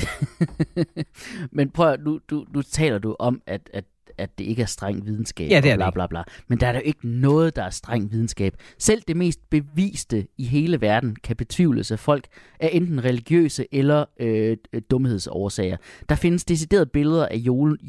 Men 1.57 1.71
prøv 1.71 1.93
at, 1.93 2.01
du, 2.05 2.21
du, 2.31 2.45
nu 2.55 2.63
taler 2.63 2.99
du 2.99 3.17
om, 3.19 3.43
at, 3.47 3.61
at, 3.75 3.85
at 4.21 4.39
det 4.39 4.45
ikke 4.45 4.63
er 4.63 4.67
streng 4.67 5.07
videnskab. 5.07 5.51
Ja, 5.51 5.61
det 5.61 5.71
er 5.71 5.73
og 5.73 5.79
bla, 5.79 5.91
bla, 5.91 6.07
bla. 6.07 6.23
Men 6.49 6.61
der 6.61 6.67
er 6.67 6.73
der 6.73 6.79
jo 6.79 6.85
ikke 6.87 7.09
noget, 7.09 7.57
der 7.57 7.63
er 7.63 7.71
streng 7.71 8.13
videnskab. 8.13 8.55
Selv 8.79 9.03
det 9.09 9.17
mest 9.17 9.41
beviste 9.51 10.27
i 10.39 10.45
hele 10.45 10.81
verden 10.81 11.17
kan 11.25 11.37
betvivles 11.37 11.91
af 11.91 11.99
folk 11.99 12.27
af 12.61 12.71
enten 12.73 13.05
religiøse 13.05 13.67
eller 13.73 14.05
øh, 14.21 14.57
øh, 14.73 14.83
dumhedsårsager. 14.91 15.77
Der 16.09 16.15
findes 16.15 16.45
deciderede 16.45 16.87
billeder 16.87 17.27
af 17.27 17.37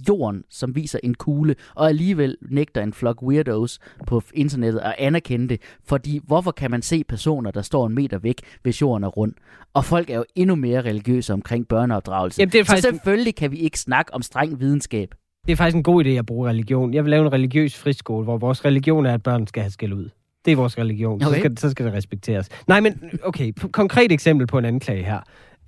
jorden, 0.08 0.44
som 0.50 0.76
viser 0.76 1.00
en 1.04 1.14
kugle, 1.14 1.56
og 1.76 1.88
alligevel 1.90 2.38
nægter 2.52 2.82
en 2.84 2.94
flok 2.94 3.24
weirdos 3.24 3.80
på 4.08 4.22
internettet 4.34 4.80
at 4.80 4.96
anerkende 4.98 5.48
det. 5.48 5.62
Fordi 5.84 6.20
hvorfor 6.28 6.52
kan 6.52 6.72
man 6.72 6.82
se 6.82 7.04
personer, 7.04 7.52
der 7.52 7.62
står 7.62 7.88
en 7.88 7.96
meter 7.96 8.18
væk, 8.20 8.36
hvis 8.64 8.82
jorden 8.82 9.04
er 9.04 9.08
rund? 9.08 9.34
Og 9.74 9.86
folk 9.86 10.10
er 10.10 10.16
jo 10.16 10.26
endnu 10.36 10.56
mere 10.56 10.82
religiøse 10.82 11.34
omkring 11.34 11.68
børneopdragelse. 11.68 12.40
Jamen, 12.42 12.52
det 12.52 12.60
er 12.60 12.64
Så 12.64 12.70
faktisk- 12.72 12.88
selvfølgelig 12.88 13.36
kan 13.36 13.52
vi 13.52 13.58
ikke 13.58 13.80
snakke 13.80 14.14
om 14.14 14.22
streng 14.22 14.60
videnskab. 14.60 15.16
Det 15.46 15.52
er 15.52 15.56
faktisk 15.56 15.76
en 15.76 15.84
god 15.84 16.06
idé 16.06 16.10
at 16.10 16.26
bruge 16.26 16.50
religion. 16.50 16.94
Jeg 16.94 17.04
vil 17.04 17.10
lave 17.10 17.26
en 17.26 17.34
religiøs 17.34 17.78
friskole, 17.78 18.24
hvor 18.24 18.38
vores 18.38 18.66
religion 18.66 19.06
er, 19.06 19.14
at 19.14 19.24
børn 19.24 19.48
skal 19.48 19.62
have 19.64 19.72
skæld 19.72 19.94
ud. 19.94 20.10
Det 20.46 20.52
er 20.52 20.56
vores 20.56 20.78
religion. 20.78 21.24
Okay. 21.24 21.26
Så, 21.26 21.40
skal, 21.40 21.58
så 21.58 21.70
skal 21.70 21.86
det 21.86 21.94
respekteres. 21.94 22.50
Nej, 22.68 22.80
men 22.80 23.12
okay, 23.24 23.52
konkret 23.72 24.12
eksempel 24.12 24.48
på 24.48 24.58
en 24.58 24.66
anklage 24.66 25.04
her. 25.04 25.20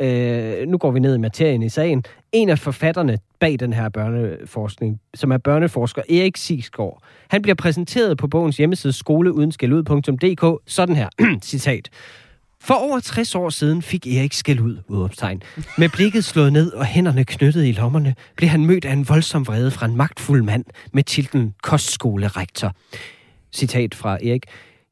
Øh, 0.01 0.67
nu 0.67 0.77
går 0.77 0.91
vi 0.91 0.99
ned 0.99 1.15
i 1.15 1.17
materien 1.17 1.63
i 1.63 1.69
sagen. 1.69 2.03
En 2.31 2.49
af 2.49 2.59
forfatterne 2.59 3.19
bag 3.39 3.59
den 3.59 3.73
her 3.73 3.89
børneforskning, 3.89 5.01
som 5.13 5.31
er 5.31 5.37
børneforsker 5.37 6.01
Erik 6.09 6.37
Sigsgaard, 6.37 7.03
han 7.29 7.41
bliver 7.41 7.55
præsenteret 7.55 8.17
på 8.17 8.27
bogens 8.27 8.57
hjemmeside 8.57 8.93
skoleudenskældud.dk 8.93 10.61
sådan 10.71 10.95
her, 10.95 11.09
citat. 11.41 11.89
For 12.63 12.73
over 12.73 12.99
60 12.99 13.35
år 13.35 13.49
siden 13.49 13.81
fik 13.81 14.07
Erik 14.07 14.33
skæld 14.33 14.59
ud, 14.59 14.77
udopstegn. 14.87 15.41
Med 15.77 15.89
blikket 15.89 16.25
slået 16.25 16.53
ned 16.53 16.71
og 16.71 16.85
hænderne 16.85 17.25
knyttet 17.25 17.65
i 17.65 17.71
lommerne, 17.71 18.15
blev 18.35 18.49
han 18.49 18.65
mødt 18.65 18.85
af 18.85 18.93
en 18.93 19.09
voldsom 19.09 19.47
vrede 19.47 19.71
fra 19.71 19.85
en 19.85 19.97
magtfuld 19.97 20.43
mand 20.43 20.65
med 20.93 21.03
titlen 21.03 21.53
kostskolerektor. 21.63 22.75
Citat 23.53 23.95
fra 23.95 24.13
Erik. 24.13 24.45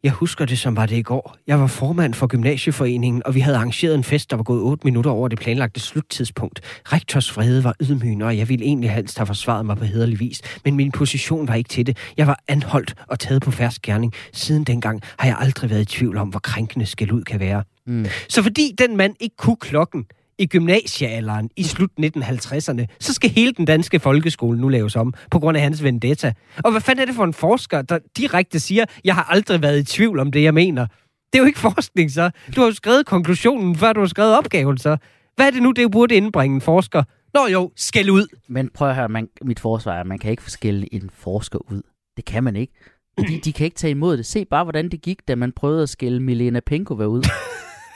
Jeg 0.03 0.11
husker 0.11 0.45
det, 0.45 0.59
som 0.59 0.75
var 0.75 0.85
det 0.85 0.95
i 0.95 1.01
går. 1.01 1.35
Jeg 1.47 1.59
var 1.59 1.67
formand 1.67 2.13
for 2.13 2.27
gymnasieforeningen, 2.27 3.21
og 3.25 3.35
vi 3.35 3.39
havde 3.39 3.57
arrangeret 3.57 3.95
en 3.95 4.03
fest, 4.03 4.29
der 4.29 4.35
var 4.35 4.43
gået 4.43 4.61
8 4.61 4.81
minutter 4.85 5.11
over 5.11 5.27
det 5.27 5.39
planlagte 5.39 5.79
sluttidspunkt. 5.79 6.61
Rektors 6.85 7.37
vrede 7.37 7.63
var 7.63 7.75
ydmygende, 7.81 8.25
og 8.25 8.37
jeg 8.37 8.49
ville 8.49 8.65
egentlig 8.65 8.91
helst 8.91 9.17
have 9.17 9.27
forsvaret 9.27 9.65
mig 9.65 9.77
på 9.77 9.85
hederlig 9.85 10.19
vis, 10.19 10.41
men 10.65 10.75
min 10.75 10.91
position 10.91 11.47
var 11.47 11.55
ikke 11.55 11.67
til 11.67 11.87
det. 11.87 11.97
Jeg 12.17 12.27
var 12.27 12.39
anholdt 12.47 12.95
og 13.07 13.19
taget 13.19 13.41
på 13.41 13.51
færsk 13.51 13.81
gerning. 13.81 14.13
Siden 14.33 14.63
dengang 14.63 15.01
har 15.17 15.27
jeg 15.27 15.37
aldrig 15.39 15.69
været 15.69 15.81
i 15.81 15.85
tvivl 15.85 16.17
om, 16.17 16.27
hvor 16.29 16.39
krænkende 16.39 16.85
skæld 16.85 17.11
ud 17.11 17.23
kan 17.23 17.39
være. 17.39 17.63
Mm. 17.87 18.05
Så 18.29 18.43
fordi 18.43 18.75
den 18.77 18.97
mand 18.97 19.15
ikke 19.19 19.35
kunne 19.37 19.55
klokken 19.55 20.05
i 20.41 20.45
gymnasiealderen 20.45 21.49
i 21.57 21.63
slut 21.63 21.89
1950'erne, 21.99 22.85
så 22.99 23.13
skal 23.13 23.29
hele 23.29 23.51
den 23.51 23.65
danske 23.65 23.99
folkeskole 23.99 24.61
nu 24.61 24.67
laves 24.67 24.95
om 24.95 25.13
på 25.31 25.39
grund 25.39 25.57
af 25.57 25.63
hans 25.63 25.83
vendetta. 25.83 26.33
Og 26.63 26.71
hvad 26.71 26.81
fanden 26.81 27.01
er 27.01 27.05
det 27.05 27.15
for 27.15 27.23
en 27.23 27.33
forsker, 27.33 27.81
der 27.81 27.99
direkte 28.17 28.59
siger, 28.59 28.85
jeg 29.03 29.15
har 29.15 29.23
aldrig 29.23 29.61
været 29.61 29.79
i 29.79 29.83
tvivl 29.83 30.19
om 30.19 30.31
det, 30.31 30.43
jeg 30.43 30.53
mener? 30.53 30.85
Det 31.33 31.39
er 31.39 31.43
jo 31.43 31.45
ikke 31.45 31.59
forskning, 31.59 32.11
så. 32.11 32.29
Du 32.55 32.61
har 32.61 32.67
jo 32.67 32.73
skrevet 32.73 33.05
konklusionen, 33.05 33.75
før 33.75 33.93
du 33.93 33.99
har 33.99 34.07
skrevet 34.07 34.37
opgaven, 34.37 34.77
så. 34.77 34.97
Hvad 35.35 35.47
er 35.47 35.51
det 35.51 35.63
nu, 35.63 35.71
det 35.71 35.91
burde 35.91 36.15
indbringe 36.15 36.55
en 36.55 36.61
forsker? 36.61 37.03
Nå 37.33 37.47
jo, 37.47 37.71
skæld 37.75 38.09
ud. 38.09 38.27
Men 38.49 38.69
prøv 38.73 38.89
at 38.89 38.95
høre, 38.95 39.09
man, 39.09 39.27
mit 39.41 39.59
forsvar 39.59 39.93
er, 39.93 39.99
at 39.99 40.07
man 40.07 40.19
kan 40.19 40.31
ikke 40.31 40.43
skælde 40.47 40.93
en 40.93 41.09
forsker 41.13 41.71
ud. 41.71 41.81
Det 42.17 42.25
kan 42.25 42.43
man 42.43 42.55
ikke. 42.55 42.73
De, 43.17 43.39
de 43.43 43.53
kan 43.53 43.65
ikke 43.65 43.75
tage 43.75 43.91
imod 43.91 44.17
det. 44.17 44.25
Se 44.25 44.45
bare, 44.45 44.63
hvordan 44.63 44.89
det 44.89 45.01
gik, 45.01 45.27
da 45.27 45.35
man 45.35 45.51
prøvede 45.51 45.83
at 45.83 45.89
skælde 45.89 46.19
Milena 46.19 46.59
Pinkova 46.59 47.05
ud. 47.05 47.23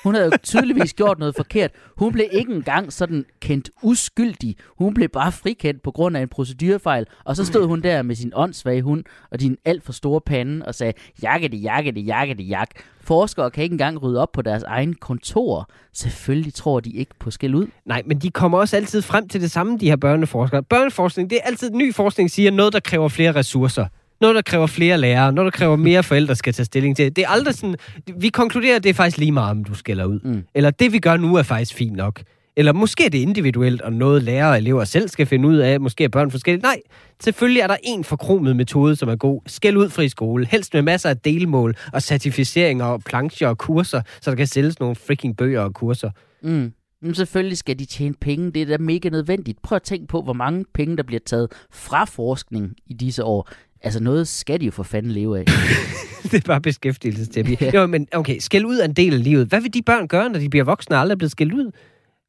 Hun 0.06 0.16
havde 0.16 0.26
jo 0.26 0.38
tydeligvis 0.43 0.93
gjort 0.93 1.20
noget 1.20 1.36
forkert. 1.36 1.72
Hun 1.97 2.14
blev 2.14 2.26
ikke 2.32 2.53
engang 2.53 2.93
sådan 2.93 3.26
kendt 3.39 3.70
uskyldig. 3.82 4.56
Hun 4.78 4.93
blev 4.93 5.10
bare 5.10 5.32
frikendt 5.32 5.82
på 5.84 5.91
grund 5.91 6.18
af 6.18 6.22
en 6.22 6.28
procedurefejl. 6.28 7.06
Og 7.24 7.36
så 7.36 7.45
stod 7.45 7.68
hun 7.68 7.82
der 7.82 8.01
med 8.01 8.16
sin 8.16 8.32
åndssvage 8.36 8.82
hund 8.82 9.03
og 9.32 9.39
din 9.39 9.58
alt 9.66 9.84
for 9.84 9.93
store 9.93 10.22
pande 10.22 10.66
og 10.66 10.76
sagde, 10.76 10.93
jakke 11.24 11.47
det, 11.47 11.64
jakke 11.64 11.91
det, 11.91 12.08
jakke 12.08 12.34
det, 12.34 12.49
jak. 12.49 12.70
Forskere 13.01 13.51
kan 13.51 13.64
ikke 13.64 13.74
engang 13.74 14.03
rydde 14.03 14.22
op 14.22 14.32
på 14.32 14.41
deres 14.41 14.64
egen 14.64 14.93
kontor. 14.93 15.70
Selvfølgelig 15.93 16.53
tror 16.53 16.80
de 16.80 16.89
ikke 16.89 17.12
på 17.20 17.32
skæld 17.32 17.56
ud. 17.56 17.68
Nej, 17.86 18.01
men 18.06 18.20
de 18.20 18.30
kommer 18.30 18.58
også 18.58 18.76
altid 18.76 19.01
frem 19.01 19.28
til 19.28 19.41
det 19.41 19.51
samme, 19.51 19.78
de 19.78 19.89
her 19.89 19.95
børneforskere. 19.95 20.64
Børneforskning, 20.64 21.30
det 21.30 21.36
er 21.36 21.47
altid 21.47 21.72
ny 21.72 21.93
forskning, 21.93 22.32
siger 22.32 22.51
noget, 22.51 22.74
der 22.74 22.80
kræver 22.80 23.08
flere 23.08 23.32
ressourcer. 23.32 23.86
Noget, 24.22 24.36
der 24.36 24.41
kræver 24.41 24.68
flere 24.68 24.97
lærere. 24.97 25.34
Noget, 25.34 25.53
der 25.53 25.57
kræver 25.57 25.76
mere 25.76 26.03
forældre 26.03 26.36
skal 26.36 26.53
tage 26.53 26.66
stilling 26.66 26.95
til. 26.95 27.16
Det 27.16 27.24
er 27.24 27.28
aldrig 27.30 27.55
sådan... 27.55 27.76
Vi 28.18 28.30
konkluderer, 28.30 28.76
at 28.76 28.84
det 28.84 28.89
er 28.89 28.93
faktisk 28.93 29.18
lige 29.18 29.32
meget, 29.32 29.51
om 29.51 29.63
du 29.63 29.74
skælder 29.74 30.05
ud. 30.05 30.20
Mm. 30.24 30.43
Eller 30.55 30.70
det, 30.70 30.93
vi 30.93 30.99
gør 30.99 31.18
nu, 31.18 31.36
er 31.36 31.43
faktisk 31.43 31.74
fint 31.74 31.95
nok. 31.95 32.22
Eller 32.57 32.74
måske 32.74 33.05
er 33.05 33.09
det 33.09 33.18
individuelt, 33.18 33.82
og 33.82 33.93
noget 33.93 34.24
lærere 34.24 34.51
og 34.51 34.57
elever 34.57 34.84
selv 34.84 35.09
skal 35.09 35.26
finde 35.26 35.47
ud 35.47 35.57
af. 35.57 35.80
Måske 35.80 36.03
er 36.03 36.07
børn 36.07 36.32
forskellige. 36.32 36.61
Nej, 36.61 36.82
selvfølgelig 37.24 37.61
er 37.61 37.68
der 37.68 37.78
en 37.84 38.03
forkromet 38.03 38.55
metode, 38.55 38.95
som 38.95 39.09
er 39.09 39.16
god. 39.16 39.41
Skæld 39.47 39.78
ud 39.78 39.89
fri 39.89 40.09
skole. 40.09 40.47
Helst 40.51 40.74
med 40.74 40.82
masser 40.82 41.09
af 41.09 41.18
delmål 41.18 41.76
og 41.93 42.01
certificeringer 42.01 42.86
og 42.86 43.01
plancher 43.05 43.47
og 43.47 43.57
kurser, 43.57 44.01
så 44.22 44.32
der 44.32 44.38
kan 44.38 44.47
sælges 44.47 44.80
nogle 44.80 44.95
freaking 44.95 45.38
bøger 45.38 45.61
og 45.61 45.74
kurser. 45.74 46.09
Mm. 46.43 46.74
Men 47.01 47.16
selvfølgelig 47.16 47.57
skal 47.57 47.80
de 47.80 47.86
tjene 47.86 48.16
penge. 48.22 48.51
Det 48.51 48.61
er 48.61 48.66
da 48.66 48.78
mega 48.78 49.09
nødvendigt. 49.09 49.61
Prøv 49.61 49.76
at 49.76 49.84
tænke 49.84 50.07
på, 50.07 50.22
hvor 50.22 50.34
mange 50.34 50.66
penge, 50.74 50.97
der 50.97 51.03
bliver 51.03 51.20
taget 51.26 51.51
fra 51.72 52.05
forskning 52.05 52.74
i 52.88 52.93
disse 52.93 53.24
år. 53.24 53.49
Altså 53.82 54.04
noget 54.04 54.28
skal 54.28 54.62
de 54.62 54.66
jo 54.66 54.72
for 54.72 54.84
fanden 54.84 55.12
leve 55.12 55.40
af. 55.40 55.46
det 56.32 56.34
er 56.34 56.48
bare 56.48 56.62
beskæftigelsesterapi. 56.62 57.58
Ja. 57.62 57.72
Jo, 57.74 57.88
men 57.88 58.08
okay, 58.14 58.40
skæld 58.40 58.66
ud 58.66 58.78
er 58.78 58.86
en 58.86 58.94
del 58.94 59.14
af 59.14 59.24
livet. 59.24 59.48
Hvad 59.48 59.62
vil 59.62 59.74
de 59.74 59.82
børn 59.82 60.08
gøre, 60.08 60.30
når 60.30 60.40
de 60.40 60.50
bliver 60.50 60.66
voksne 60.66 60.96
og 60.96 61.00
aldrig 61.00 61.14
er 61.16 61.18
blevet 61.18 61.32
skældt 61.32 61.54
ud? 61.54 61.72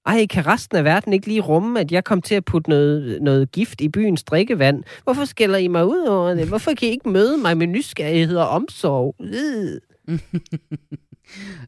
Ej, 0.07 0.27
kan 0.27 0.47
resten 0.47 0.77
af 0.77 0.85
verden 0.85 1.13
ikke 1.13 1.27
lige 1.27 1.41
rumme, 1.41 1.81
at 1.81 1.93
jeg 1.93 2.05
kom 2.05 2.23
til 2.23 2.35
at 2.35 2.45
putte 2.45 2.71
noget, 2.71 3.23
noget 3.23 3.53
gift 3.53 3.81
i 3.81 3.89
byens 3.89 4.25
drikkevand? 4.25 4.85
Hvorfor 5.05 5.25
skælder 5.25 5.59
I 5.59 5.69
mig 5.69 5.87
ud 5.87 6.07
over 6.07 6.35
det? 6.35 6.49
Hvorfor 6.49 6.73
kan 6.75 6.89
I 6.89 6.91
ikke 6.91 7.09
møde 7.09 7.37
mig 7.39 7.57
med 7.57 7.67
nysgerrighed 7.67 8.37
og 8.37 8.49
omsorg? 8.49 9.15
Øh. 9.21 9.81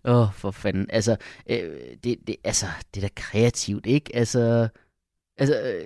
Åh, 0.05 0.21
oh, 0.21 0.33
for 0.33 0.51
fanden. 0.51 0.87
Altså, 0.91 1.17
øh, 1.51 1.59
det, 2.05 2.17
det, 2.27 2.37
altså, 2.45 2.67
det 2.95 3.05
er 3.05 3.09
da 3.09 3.13
kreativt, 3.17 3.87
ikke? 3.87 4.17
Altså, 4.17 4.69
altså 5.39 5.61
øh, 5.61 5.85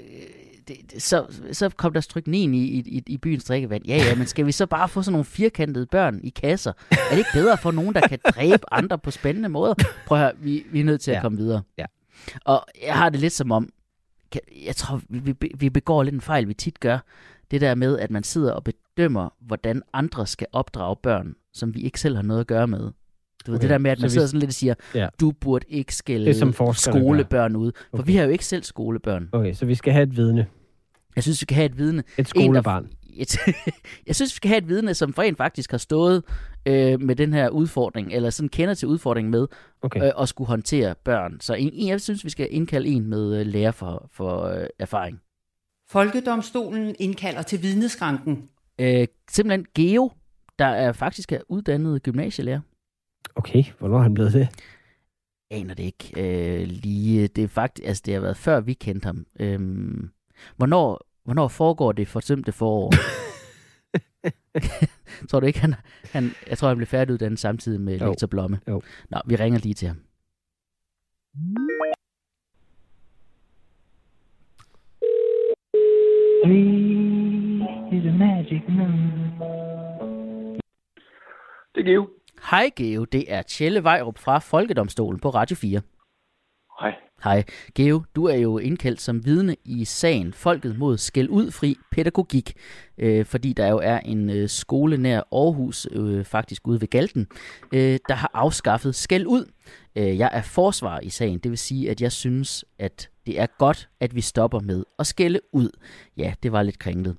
det, 0.69 1.03
så, 1.03 1.27
så 1.53 1.69
kom 1.69 1.93
der 1.93 2.01
stryknin 2.01 2.55
i, 2.55 2.59
i, 2.65 3.03
i 3.07 3.17
byens 3.19 3.45
drikkevand. 3.45 3.85
Ja, 3.87 3.97
ja, 3.97 4.15
men 4.15 4.27
skal 4.27 4.47
vi 4.47 4.53
så 4.53 4.67
bare 4.67 4.89
få 4.89 5.03
sådan 5.03 5.13
nogle 5.13 5.25
firkantede 5.25 5.87
børn 5.87 6.21
i 6.25 6.29
kasser? 6.31 6.73
Er 6.91 6.97
det 7.11 7.19
ikke 7.19 7.31
bedre 7.35 7.59
for 7.59 7.71
nogen, 7.71 7.95
der 7.95 8.09
kan 8.09 8.19
dræbe 8.35 8.73
andre 8.73 8.99
på 8.99 9.11
spændende 9.11 9.49
måder? 9.49 9.75
Prøv 10.07 10.19
at 10.19 10.25
høre, 10.25 10.33
vi, 10.39 10.67
vi 10.73 10.81
er 10.81 10.85
nødt 10.85 11.01
til 11.01 11.11
at 11.11 11.17
Ja. 11.17 11.21
komme 11.23 11.39
videre. 11.39 11.63
Ja. 11.79 11.85
Og 12.45 12.67
jeg 12.87 12.95
har 12.95 13.09
det 13.09 13.21
lidt 13.21 13.33
som 13.33 13.53
om, 13.53 13.69
jeg 14.67 14.77
tror, 14.77 15.01
vi, 15.09 15.35
vi- 15.41 15.53
vi 15.59 15.71
begår 15.71 16.03
lidt 16.03 16.15
en 16.15 16.21
fejl, 16.21 16.49
vi 16.49 16.55
tit 16.55 16.81
gør. 16.81 16.99
Det 17.51 17.61
der 17.61 17.75
med, 17.75 17.99
at 17.99 18.11
man 18.11 18.23
sidder 18.25 18.53
og 18.53 18.65
bedømmer, 18.65 19.29
hvordan 19.41 19.83
andre 19.93 20.27
skal 20.27 20.47
opdrage 20.53 20.97
børn, 21.03 21.35
som 21.53 21.75
vi 21.75 21.81
ikke 21.81 22.01
selv 22.01 22.15
har 22.17 22.23
noget 22.23 22.41
at 22.41 22.47
gøre 22.47 22.67
med. 22.67 22.91
Du 23.47 23.51
ved, 23.51 23.59
Okay, 23.59 23.63
det 23.63 23.71
der 23.71 23.79
med, 23.79 23.91
at 23.91 23.99
så 23.99 24.03
man 24.03 24.09
vi- 24.09 24.13
sidder 24.13 24.27
sådan 24.27 24.41
lidt 24.41 24.49
og 24.49 24.55
siger, 24.55 24.75
Ja. 24.95 25.09
du 25.21 25.31
burde 25.41 25.65
ikke 25.69 25.95
skælde 25.95 26.27
Det 26.27 26.37
som 26.37 26.53
gør. 26.53 26.73
skolebørn 26.73 27.57
ud. 27.57 27.73
For 27.91 27.99
Okay. 27.99 28.07
vi 28.07 28.17
har 28.17 28.25
jo 28.25 28.31
ikke 28.31 28.45
selv 28.47 28.63
skolebørn. 28.63 29.29
Okay, 29.33 29.53
så 29.53 29.67
vi 29.67 29.75
skal 29.75 29.93
have 29.93 30.03
et 30.03 30.17
vidne. 30.17 30.47
Jeg 31.17 31.23
synes, 31.23 31.41
vi 31.41 31.45
skal 31.45 31.55
have 31.55 31.67
et 31.67 31.79
vidne. 31.79 32.03
Et 32.19 32.29
skolebarn. 32.29 32.89
Et, 33.17 33.37
jeg 34.07 34.15
synes, 34.17 34.33
vi 34.33 34.37
skal 34.37 34.49
have 34.49 34.59
et 34.59 34.69
vidne, 34.69 34.95
som 34.95 35.15
rent 35.19 35.37
faktisk 35.39 35.71
har 35.71 35.79
stået 35.79 36.23
øh, 36.67 37.01
med 37.01 37.17
den 37.17 37.33
her 37.33 37.49
udfordring, 37.49 38.13
eller 38.13 38.31
sådan 38.31 38.49
kender 38.49 38.75
til 38.75 38.89
udfordringen 38.89 39.31
med 39.31 39.47
Okay. 39.83 40.03
øh, 40.07 40.11
at 40.21 40.29
skulle 40.29 40.49
håndtere 40.49 40.95
børn. 41.05 41.41
Så 41.41 41.55
en, 41.55 41.71
en, 41.73 41.89
jeg 41.89 42.01
synes, 42.01 42.25
vi 42.25 42.31
skal 42.31 42.49
indkalde 42.51 42.89
en 42.89 43.07
med 43.07 43.41
øh, 43.41 43.47
lærer 43.47 43.71
for, 43.71 44.09
for 44.13 44.43
øh, 44.45 44.67
erfaring. 44.79 45.21
Folkedomstolen 45.91 46.95
indkalder 46.99 47.43
til 47.43 47.63
vidneskranken. 47.63 48.43
Øh, 48.81 49.07
simpelthen 49.31 49.67
Geo, 49.75 50.11
der 50.59 50.65
er 50.67 50.93
faktisk 50.93 51.33
er 51.33 51.39
uddannet 51.49 52.03
gymnasielærer. 52.03 52.61
Okay, 53.35 53.65
hvornår 53.79 53.99
er 53.99 54.03
han 54.03 54.15
blevet 54.15 54.33
det? 54.33 54.49
aner 55.53 55.75
det 55.75 55.83
ikke 55.83 56.13
øh, 56.17 56.67
lige. 56.67 57.29
Det 57.29 57.45
er 57.45 57.49
faktisk, 57.49 57.89
altså 57.89 58.03
det 58.07 58.15
har 58.15 58.21
været 58.21 58.37
før 58.37 58.61
vi 58.61 58.73
kendte 58.73 59.07
ham. 59.07 59.27
Øhm, 59.41 60.11
hvornår, 60.57 61.07
hvornår 61.25 61.49
foregår 61.49 61.93
det 61.93 62.09
forsømte 62.09 62.53
forår? 62.53 62.93
tror 65.29 65.41
du 65.41 65.47
ikke, 65.47 65.61
han, 65.61 65.75
han, 66.13 66.31
jeg 66.47 66.59
tror, 66.59 66.69
han 66.69 66.77
blev 66.77 66.87
færdiguddannet 66.87 67.39
samtidig 67.39 67.81
med 67.81 67.99
Jo. 67.99 68.07
lektor 68.07 68.27
Blomme. 68.27 68.61
Jo. 68.69 68.83
Nå, 69.11 69.19
vi 69.27 69.37
ringer 69.37 69.59
lige 69.59 69.75
til 69.75 69.89
ham. 69.89 69.97
is 77.93 78.07
a 78.07 78.13
magic 78.13 78.63
number. 78.69 79.47
Det 81.75 81.81
er 81.81 81.85
Geo. 81.85 82.22
Hej 82.51 82.71
Geo, 82.77 83.05
det 83.05 83.25
er 83.29 83.43
Tjelle 83.43 83.85
Vejrup 83.85 84.19
fra 84.19 84.39
Folkedomstolen 84.39 85.21
på 85.21 85.31
Radio 85.31 85.57
4. 85.57 85.81
Hej. 86.81 86.95
Hej. 87.25 87.45
Geo, 87.75 88.03
du 88.17 88.25
er 88.25 88.35
jo 88.35 88.59
indkaldt 88.59 89.01
som 89.01 89.25
vidne 89.25 89.57
i 89.65 89.85
sagen 89.85 90.33
Folket 90.33 90.79
mod 90.79 90.99
skæld 90.99 91.29
ud 91.29 91.51
fri 91.51 91.77
pædagogik, 91.91 92.53
øh, 92.99 93.25
fordi 93.25 93.53
der 93.53 93.69
jo 93.69 93.79
er 93.79 93.99
en 93.99 94.31
øh, 94.31 94.49
skole 94.49 94.97
nær 94.97 95.21
Aarhus, 95.33 95.87
øh, 95.91 96.25
faktisk 96.25 96.69
ude 96.69 96.81
ved 96.81 96.89
Galten, 96.89 97.27
øh, 97.73 97.99
der 98.09 98.15
har 98.15 98.31
afskaffet 98.35 98.95
skæld 98.95 99.27
ud. 99.27 99.51
Øh, 99.97 100.19
jeg 100.19 100.31
er 100.33 100.43
forsvar 100.43 101.01
i 101.01 101.11
sagen, 101.11 101.39
det 101.39 101.51
vil 101.51 101.59
sige, 101.59 101.91
at 101.91 102.01
jeg 102.01 102.13
synes, 102.13 102.65
at 102.79 103.11
det 103.27 103.41
er 103.41 103.47
godt, 103.59 103.89
at 104.01 104.15
vi 104.15 104.21
stopper 104.21 104.61
med 104.61 104.85
at 104.99 105.07
skælde 105.07 105.41
ud. 105.53 105.71
Ja, 106.17 106.35
det 106.43 106.53
var 106.53 106.63
lidt 106.63 106.79
kringlet. 106.79 107.17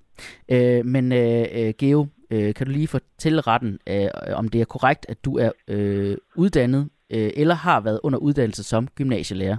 Øh, 0.49 0.85
men 0.85 1.11
øh, 1.11 1.45
øh, 1.51 1.73
Geo, 1.77 2.07
øh, 2.33 2.53
kan 2.53 2.65
du 2.67 2.71
lige 2.71 2.87
fortælle 2.87 3.41
retten, 3.41 3.79
øh, 3.89 4.09
om 4.35 4.47
det 4.47 4.61
er 4.61 4.65
korrekt, 4.65 5.05
at 5.09 5.25
du 5.25 5.37
er 5.37 5.51
øh, 5.67 6.17
uddannet 6.35 6.89
øh, 7.15 7.29
eller 7.35 7.55
har 7.55 7.79
været 7.81 7.99
under 8.03 8.19
uddannelse 8.19 8.63
som 8.63 8.87
gymnasielærer? 8.87 9.57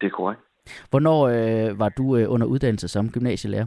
Det 0.00 0.06
er 0.06 0.10
korrekt. 0.10 0.40
Hvornår 0.90 1.20
øh, 1.28 1.78
var 1.78 1.88
du 1.88 2.16
øh, 2.16 2.32
under 2.32 2.46
uddannelse 2.46 2.88
som 2.88 3.10
gymnasielærer? 3.10 3.66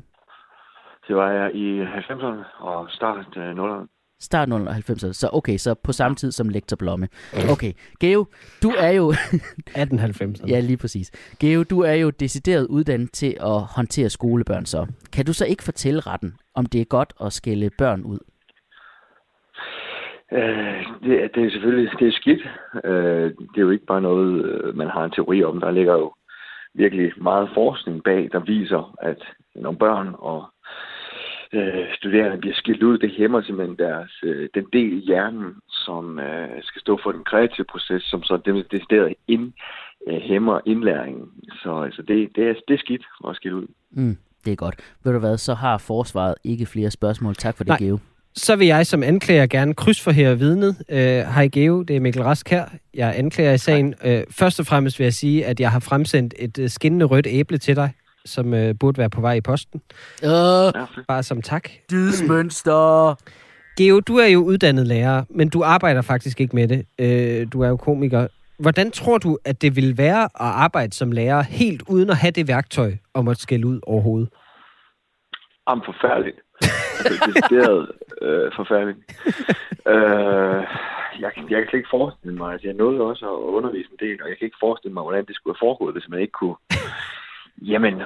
Det 1.08 1.16
var 1.16 1.32
jeg 1.32 1.56
i 1.56 1.82
90'erne 1.82 2.64
og 2.64 2.89
start 2.89 3.18
af 3.36 3.54
0'erne. 3.54 3.93
Start 4.24 4.49
90'erne. 4.49 5.13
Så 5.13 5.30
okay, 5.34 5.57
så 5.57 5.74
på 5.74 5.91
samme 5.91 6.15
tid 6.15 6.32
som 6.32 6.49
lektor 6.49 6.76
Blomme. 6.78 7.07
Okay, 7.51 7.71
Geo, 7.99 8.26
du 8.63 8.69
er 8.69 8.89
jo... 8.89 9.11
1890'erne. 9.84 10.47
ja, 10.47 10.59
lige 10.59 10.78
præcis. 10.78 11.11
Geo, 11.39 11.63
du 11.63 11.80
er 11.80 11.93
jo 11.93 12.09
decideret 12.09 12.67
uddannet 12.67 13.11
til 13.11 13.38
at 13.39 13.61
håndtere 13.76 14.09
skolebørn 14.09 14.65
så. 14.65 14.88
Kan 15.13 15.26
du 15.26 15.34
så 15.34 15.45
ikke 15.45 15.63
fortælle 15.63 15.99
retten, 15.99 16.34
om 16.55 16.65
det 16.65 16.82
er 16.82 16.86
godt 16.86 17.13
at 17.26 17.34
skælde 17.34 17.69
børn 17.78 18.01
ud? 18.03 18.19
Øh, 20.34 20.84
det, 21.03 21.24
er- 21.24 21.28
det 21.36 21.45
er 21.45 21.49
selvfølgelig 21.51 21.99
det 21.99 22.07
er 22.07 22.11
skidt. 22.11 22.41
Øh, 22.84 23.24
det 23.32 23.57
er 23.57 23.61
jo 23.61 23.69
ikke 23.69 23.86
bare 23.86 24.01
noget, 24.01 24.45
øh, 24.45 24.78
man 24.78 24.88
har 24.88 25.03
en 25.05 25.11
teori 25.11 25.43
om. 25.43 25.59
Der 25.59 25.71
ligger 25.71 25.93
jo 25.93 26.13
virkelig 26.74 27.11
meget 27.17 27.49
forskning 27.53 28.03
bag, 28.03 28.30
der 28.32 28.39
viser, 28.39 28.95
at 29.01 29.17
når 29.55 29.71
børn 29.71 30.15
og 30.19 30.45
øh, 31.54 31.86
studerende 31.97 32.38
bliver 32.38 32.56
skilt 32.56 32.84
ud, 32.84 32.97
det 32.97 33.12
hæmmer 33.18 33.41
simpelthen 33.41 33.78
deres, 33.78 34.12
øh, 34.24 34.49
den 34.54 34.66
del 34.74 34.93
i 34.93 35.06
hjernen, 35.06 35.56
som 35.70 36.20
øh, 36.20 36.49
skal 36.62 36.82
stå 36.82 36.99
for 37.04 37.12
den 37.12 37.24
kreative 37.24 37.66
proces, 37.72 38.04
som 38.04 38.24
så 38.24 38.38
det 38.45 38.72
decideret 38.72 39.14
ind, 39.28 39.54
øh, 40.08 40.20
hæmmer 40.22 40.60
indlæringen. 40.66 41.28
Så 41.64 41.82
altså, 41.82 42.01
det, 42.01 42.30
det, 42.36 42.43
er, 42.49 42.54
det 42.68 42.74
er 42.74 42.78
skidt 42.78 43.06
at 43.30 43.36
skille 43.36 43.58
ud. 43.58 43.68
Mm, 43.91 44.18
det 44.45 44.51
er 44.51 44.56
godt. 44.56 44.76
Ved 45.04 45.14
du 45.14 45.20
hvad, 45.20 45.38
så 45.38 45.54
har 45.54 45.78
forsvaret 45.78 46.36
ikke 46.43 46.66
flere 46.66 46.91
spørgsmål. 46.91 47.36
Tak 47.36 47.58
for 47.58 47.64
det, 47.64 47.70
Nej. 47.70 47.78
Geo. 47.80 47.97
Så 48.36 48.56
vil 48.56 48.68
jeg 48.68 48.88
som 48.88 49.04
anklager 49.04 49.47
gerne 49.47 49.74
krydsforhøre 49.74 50.38
vidnet. 50.38 50.76
Øh, 50.89 50.97
Hej 50.97 51.47
Geo, 51.47 51.82
det 51.82 51.95
er 51.95 51.99
Mikkel 51.99 52.24
Rask 52.24 52.49
her. 52.49 52.66
Jeg 52.93 53.10
er 53.10 53.14
anklager 53.14 53.54
i 53.54 53.58
sagen. 53.58 53.93
Øh, 54.06 54.24
først 54.32 54.60
og 54.60 54.66
fremmest 54.66 54.99
vil 54.99 55.06
jeg 55.06 55.14
sige, 55.14 55.45
at 55.45 55.60
jeg 55.60 55.72
har 55.72 55.80
fremsendt 55.80 56.34
et 56.39 56.60
øh, 56.60 56.70
skinnende 56.70 57.06
rødt 57.06 57.28
æble 57.30 57.58
til 57.58 57.76
dig, 57.76 57.91
som 58.26 58.53
øh, 58.53 58.76
burde 58.80 58.97
være 58.97 59.09
på 59.09 59.21
vej 59.21 59.34
i 59.34 59.41
posten. 59.41 59.82
Øh. 60.24 60.30
Bare 61.07 61.24
som 61.24 61.41
tak. 61.41 61.69
dydsmønster. 61.91 63.15
Geo, 63.78 63.99
du 63.99 64.17
er 64.17 64.26
jo 64.28 64.39
uddannet 64.43 64.88
lærer, 64.88 65.24
men 65.30 65.49
du 65.49 65.63
arbejder 65.63 66.01
faktisk 66.01 66.41
ikke 66.41 66.55
med 66.55 66.67
det. 66.67 66.86
Øh, 66.99 67.47
du 67.53 67.61
er 67.61 67.67
jo 67.69 67.78
komiker. 67.78 68.28
Hvordan 68.59 68.91
tror 68.91 69.17
du, 69.17 69.38
at 69.45 69.61
det 69.61 69.76
vil 69.76 69.97
være 69.97 70.24
at 70.24 70.30
arbejde 70.65 70.93
som 70.93 71.11
lærer, 71.11 71.41
helt 71.41 71.84
uden 71.89 72.09
at 72.09 72.17
have 72.17 72.32
det 72.32 72.47
værktøj 72.47 72.91
om 73.13 73.28
at 73.28 73.38
skælde 73.38 73.67
ud 73.67 73.80
overhovedet? 73.88 74.30
Jamen, 75.69 75.84
forfærdeligt. 75.86 76.38
Altså, 76.61 77.13
decideret 77.28 77.91
øh, 78.26 78.51
forfærdeligt. 78.55 78.99
øh, 79.93 80.61
jeg, 81.24 81.32
kan- 81.36 81.49
jeg 81.51 81.57
kan 81.59 81.67
slet 81.69 81.80
ikke 81.82 81.95
forestille 81.97 82.38
mig, 82.38 82.51
altså 82.53 82.67
jeg 82.67 82.76
nåede 82.76 83.01
også 83.01 83.26
at 83.34 83.39
undervise 83.57 83.89
en 83.91 83.99
del, 84.07 84.17
og 84.24 84.30
jeg 84.30 84.38
kan 84.38 84.45
ikke 84.45 84.63
forestille 84.65 84.93
mig, 84.93 85.03
hvordan 85.03 85.26
det 85.26 85.36
skulle 85.36 85.55
have 85.55 85.65
foregået, 85.67 85.93
hvis 85.95 86.09
man 86.09 86.19
ikke 86.19 86.38
kunne, 86.41 86.55
jamen, 87.72 88.01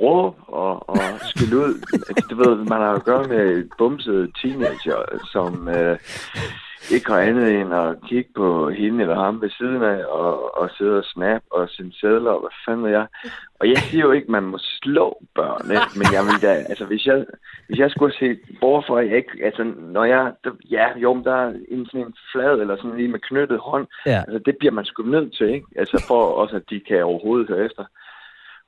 råbe 0.00 0.36
og, 0.48 0.88
og 0.88 0.98
skille 1.22 1.56
ud. 1.56 1.74
Altså, 1.92 2.26
du 2.30 2.36
ved, 2.36 2.56
man 2.56 2.80
har 2.80 2.90
jo 2.90 2.96
at 2.96 3.04
gøre 3.04 3.24
med 3.28 3.68
bumsede 3.78 4.32
teenager, 4.42 5.00
som 5.32 5.68
øh, 5.68 5.98
ikke 6.94 7.10
har 7.12 7.20
andet 7.20 7.54
end 7.60 7.74
at 7.74 7.96
kigge 8.08 8.30
på 8.36 8.70
hende 8.70 9.02
eller 9.02 9.14
ham 9.24 9.40
ved 9.42 9.50
siden 9.50 9.82
af, 9.82 10.04
og, 10.04 10.60
og 10.60 10.70
sidde 10.78 10.98
og 10.98 11.04
snap 11.04 11.42
og 11.50 11.68
sende 11.68 11.98
sædler, 12.00 12.30
og 12.30 12.40
hvad 12.40 12.50
fanden 12.64 12.84
ved 12.84 12.90
jeg. 12.90 13.06
Og 13.60 13.68
jeg 13.68 13.76
siger 13.78 14.04
jo 14.04 14.12
ikke, 14.12 14.24
at 14.24 14.28
man 14.30 14.42
må 14.42 14.58
slå 14.60 15.18
børn, 15.34 15.70
ikke? 15.70 15.90
men 15.98 16.06
jeg 16.16 16.22
vil 16.28 16.42
da, 16.48 16.52
altså 16.70 16.84
hvis 16.84 17.06
jeg, 17.06 17.24
hvis 17.68 17.78
jeg 17.78 17.90
skulle 17.90 18.14
se 18.14 18.36
bort 18.60 18.84
for, 18.86 18.98
at 18.98 19.08
jeg 19.08 19.16
ikke, 19.16 19.44
altså 19.44 19.62
når 19.78 20.04
jeg, 20.04 20.32
der- 20.44 20.62
ja, 20.70 20.86
jo, 20.98 21.14
men 21.14 21.24
der 21.24 21.34
er 21.34 21.52
en 21.68 21.86
sådan 21.86 22.06
en 22.06 22.14
flad, 22.32 22.60
eller 22.60 22.76
sådan 22.76 22.96
lige 22.96 23.08
med 23.08 23.20
knyttet 23.20 23.58
hånd, 23.58 23.86
Ja. 24.06 24.18
altså 24.28 24.38
det 24.46 24.56
bliver 24.58 24.72
man 24.72 24.84
sgu 24.84 25.02
nødt 25.02 25.36
til, 25.36 25.48
ikke? 25.48 25.66
Altså 25.76 26.04
for 26.08 26.22
også, 26.42 26.56
at 26.56 26.70
de 26.70 26.80
kan 26.88 27.04
overhovedet 27.04 27.48
høre 27.48 27.64
efter. 27.64 27.84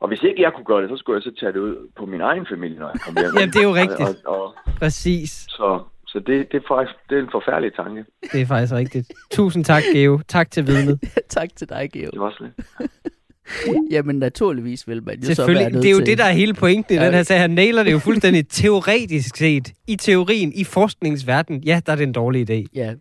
Og 0.01 0.09
hvis 0.09 0.22
ikke 0.22 0.42
jeg 0.42 0.53
kunne 0.55 0.64
gøre 0.64 0.82
det, 0.82 0.90
så 0.90 0.96
skulle 0.96 1.16
jeg 1.16 1.22
så 1.22 1.32
tage 1.40 1.53
det 1.53 1.59
ud 1.59 1.76
på 1.99 2.07
min 2.07 2.20
egen 2.20 2.46
familie, 2.53 2.78
når 2.78 2.90
jeg 2.94 3.01
kom 3.01 3.14
hjem. 3.16 3.30
Jamen, 3.38 3.53
det 3.55 3.61
er 3.64 3.68
jo 3.72 3.74
rigtigt. 3.74 4.01
Og, 4.26 4.34
og, 4.34 4.44
og, 4.44 4.55
Præcis. 4.78 5.30
så 5.49 5.80
så 6.07 6.18
det, 6.18 6.53
det, 6.53 6.57
er 6.62 6.66
faktisk 6.68 6.96
det 7.11 7.18
er 7.18 7.22
en 7.22 7.28
forfærdelig 7.32 7.74
tanke. 7.74 8.05
Det 8.32 8.40
er 8.40 8.46
faktisk 8.46 8.72
rigtigt. 8.74 9.12
Tusind 9.30 9.64
tak, 9.64 9.82
Geo. 9.94 10.20
Tak 10.28 10.51
til 10.51 10.66
vidnet. 10.66 11.01
tak 11.38 11.49
til 11.57 11.68
dig, 11.68 11.90
Geo. 11.92 12.11
Det 12.11 12.20
var 12.20 12.36
lidt. 12.40 12.90
Jamen, 13.90 14.16
naturligvis 14.18 14.88
vil 14.88 15.03
man 15.07 15.20
jo 15.20 15.34
så 15.34 15.46
være 15.46 15.70
Det 15.70 15.84
er 15.84 15.90
jo 15.90 15.96
til. 15.96 16.07
det, 16.07 16.18
der 16.18 16.24
er 16.24 16.32
hele 16.32 16.55
pointen 16.55 16.94
i 16.94 16.99
Ja. 16.99 17.07
den 17.07 17.14
her 17.14 17.22
sag. 17.22 17.40
Han 17.40 17.51
nailer 17.51 17.82
det 17.82 17.92
jo 17.92 17.99
fuldstændig 17.99 18.49
teoretisk 18.49 19.36
set. 19.36 19.72
I 19.86 19.96
teorien, 19.96 20.53
i 20.55 20.64
forskningsverden, 20.64 21.62
ja, 21.64 21.80
der 21.86 21.92
er 21.92 21.96
det 21.96 22.03
en 22.03 22.12
dårlig 22.12 22.51
idé. 22.51 22.64
Ja, 22.74 22.94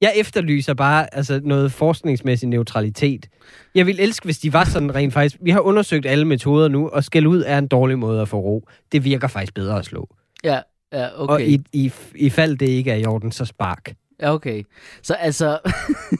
Jeg 0.00 0.12
efterlyser 0.16 0.74
bare 0.74 1.14
altså, 1.14 1.40
noget 1.44 1.72
forskningsmæssig 1.72 2.48
neutralitet. 2.48 3.26
Jeg 3.74 3.86
vil 3.86 4.00
elske, 4.00 4.24
hvis 4.24 4.38
de 4.38 4.52
var 4.52 4.64
sådan 4.64 4.94
rent 4.94 5.12
faktisk. 5.12 5.36
Vi 5.40 5.50
har 5.50 5.60
undersøgt 5.60 6.06
alle 6.06 6.24
metoder 6.24 6.68
nu, 6.68 6.88
og 6.88 7.04
skæld 7.04 7.26
ud 7.26 7.42
er 7.46 7.58
en 7.58 7.66
dårlig 7.68 7.98
måde 7.98 8.22
at 8.22 8.28
få 8.28 8.40
ro. 8.40 8.68
Det 8.92 9.04
virker 9.04 9.28
faktisk 9.28 9.54
bedre 9.54 9.78
at 9.78 9.84
slå. 9.84 10.08
ja, 10.44 10.60
ja, 10.92 11.22
okay. 11.22 11.32
Og 11.32 11.42
i, 11.42 11.58
i, 11.72 11.92
i 12.14 12.30
fald 12.30 12.56
det 12.58 12.66
ikke 12.68 12.90
er 12.90 12.96
i 12.96 13.04
orden, 13.04 13.32
så 13.32 13.44
spark. 13.44 13.94
Ja, 14.20 14.34
okay. 14.34 14.62
Så 15.02 15.14
altså... 15.14 15.58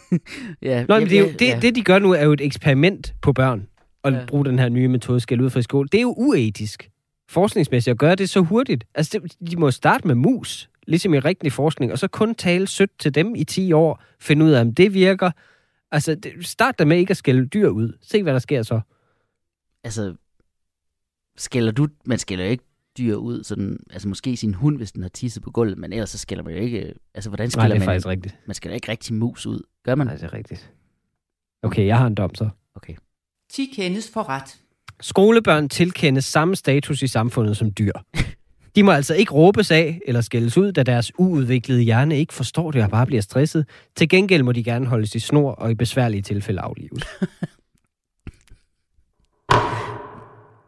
ja, 0.63 0.85
Nå, 0.89 0.99
men 0.99 1.09
det, 1.09 1.17
er 1.19 1.21
jo, 1.21 1.29
det, 1.39 1.49
ja. 1.49 1.59
det, 1.63 1.75
de 1.75 1.83
gør 1.83 1.99
nu, 1.99 2.13
er 2.13 2.25
jo 2.25 2.33
et 2.33 2.41
eksperiment 2.41 3.15
på 3.23 3.33
børn. 3.33 3.67
At 4.05 4.13
Ja. 4.13 4.19
ja. 4.19 4.25
bruge 4.27 4.45
den 4.45 4.59
her 4.59 4.69
nye 4.69 4.89
metode, 4.89 5.21
skæld 5.21 5.41
ud 5.41 5.51
fra 5.51 5.63
skole. 5.63 5.89
Det 5.93 5.99
er 5.99 6.03
jo 6.03 6.15
uetisk. 6.17 6.91
Forskningsmæssigt 7.31 7.93
at 7.93 7.99
gøre 7.99 8.15
det 8.15 8.31
så 8.31 8.41
hurtigt. 8.41 8.85
Altså, 8.95 9.19
det, 9.23 9.51
de 9.51 9.57
må 9.57 9.71
starte 9.71 10.07
med 10.07 10.15
mus, 10.15 10.69
ligesom 10.89 11.15
i 11.15 11.19
rigtig 11.19 11.53
forskning, 11.53 11.93
og 11.93 11.99
så 11.99 12.09
kun 12.09 12.35
tale 12.35 12.67
sødt 12.67 12.99
til 12.99 13.15
dem 13.15 13.35
i 13.35 13.45
10 13.45 13.73
år, 13.73 14.03
finde 14.21 14.45
ud 14.45 14.51
af, 14.51 14.61
om 14.61 14.75
det 14.75 14.95
virker. 14.95 15.31
Altså, 15.91 16.15
det, 16.15 16.47
start 16.47 16.79
da 16.79 16.85
med 16.85 16.99
ikke 16.99 17.11
at 17.11 17.17
skælde 17.17 17.47
dyr 17.47 17.69
ud. 17.69 17.93
Se, 18.03 18.23
hvad 18.23 18.33
der 18.33 18.39
sker 18.39 18.63
så. 18.63 18.81
Altså, 19.85 20.15
skælder 21.37 21.73
du... 21.73 21.89
Man 22.05 22.19
skælder 22.19 22.45
ikke 22.45 22.65
dyr 22.99 23.15
ud, 23.15 23.45
sådan, 23.45 23.81
altså 23.91 24.09
måske 24.09 24.37
sin 24.37 24.55
hund, 24.55 24.77
hvis 24.77 24.93
den 24.93 25.03
har 25.03 25.09
tisset 25.09 25.43
på 25.43 25.51
gulvet, 25.51 25.79
men 25.79 25.93
ellers 25.93 26.11
så 26.11 26.19
skælder 26.19 26.45
man 26.45 26.55
jo 26.55 26.61
ikke... 26.61 26.95
Altså, 27.15 27.31
hvordan 27.31 27.45
Nej, 27.45 27.51
skælder 27.51 27.67
det 27.69 27.75
er 27.75 27.79
man... 27.79 27.87
faktisk 27.87 28.07
rigtigt. 28.07 28.39
Man 28.47 28.55
skælder 28.55 28.75
ikke 28.75 28.89
rigtig 28.89 29.15
mus 29.15 29.47
ud. 29.47 29.61
Gør 29.85 29.95
man? 29.95 30.07
Nej, 30.07 30.17
det 30.17 30.25
er 30.25 30.33
rigtigt. 30.33 30.73
Okay, 31.63 31.87
jeg 31.87 31.99
har 31.99 32.07
en 32.07 32.15
dom 32.15 32.35
så. 32.35 32.49
Okay. 32.75 32.95
10 33.51 33.73
kendes 33.77 34.11
for 34.11 34.29
ret. 34.29 34.59
Skolebørn 35.01 35.69
tilkendes 35.69 36.25
samme 36.25 36.57
status 36.57 37.03
i 37.03 37.07
samfundet 37.07 37.57
som 37.57 37.73
dyr. 37.73 37.93
De 38.77 38.83
må 38.83 38.93
altså 38.93 39.15
ikke 39.15 39.33
råbes 39.33 39.71
af 39.71 40.01
eller 40.07 40.21
skældes 40.21 40.59
ud, 40.59 40.73
da 40.73 40.83
deres 40.83 41.13
uudviklede 41.19 41.83
hjerne 41.83 42.19
ikke 42.19 42.35
forstår 42.35 42.71
det 42.71 42.83
og 42.83 42.91
bare 42.91 43.07
bliver 43.07 43.23
stresset. 43.23 43.67
Til 43.97 44.09
gengæld 44.09 44.43
må 44.43 44.53
de 44.53 44.65
gerne 44.65 44.87
holdes 44.87 45.15
i 45.15 45.19
snor 45.19 45.51
og 45.53 45.71
i 45.71 45.75
besværlige 45.75 46.23
tilfælde 46.23 46.61
aflives. 46.61 47.03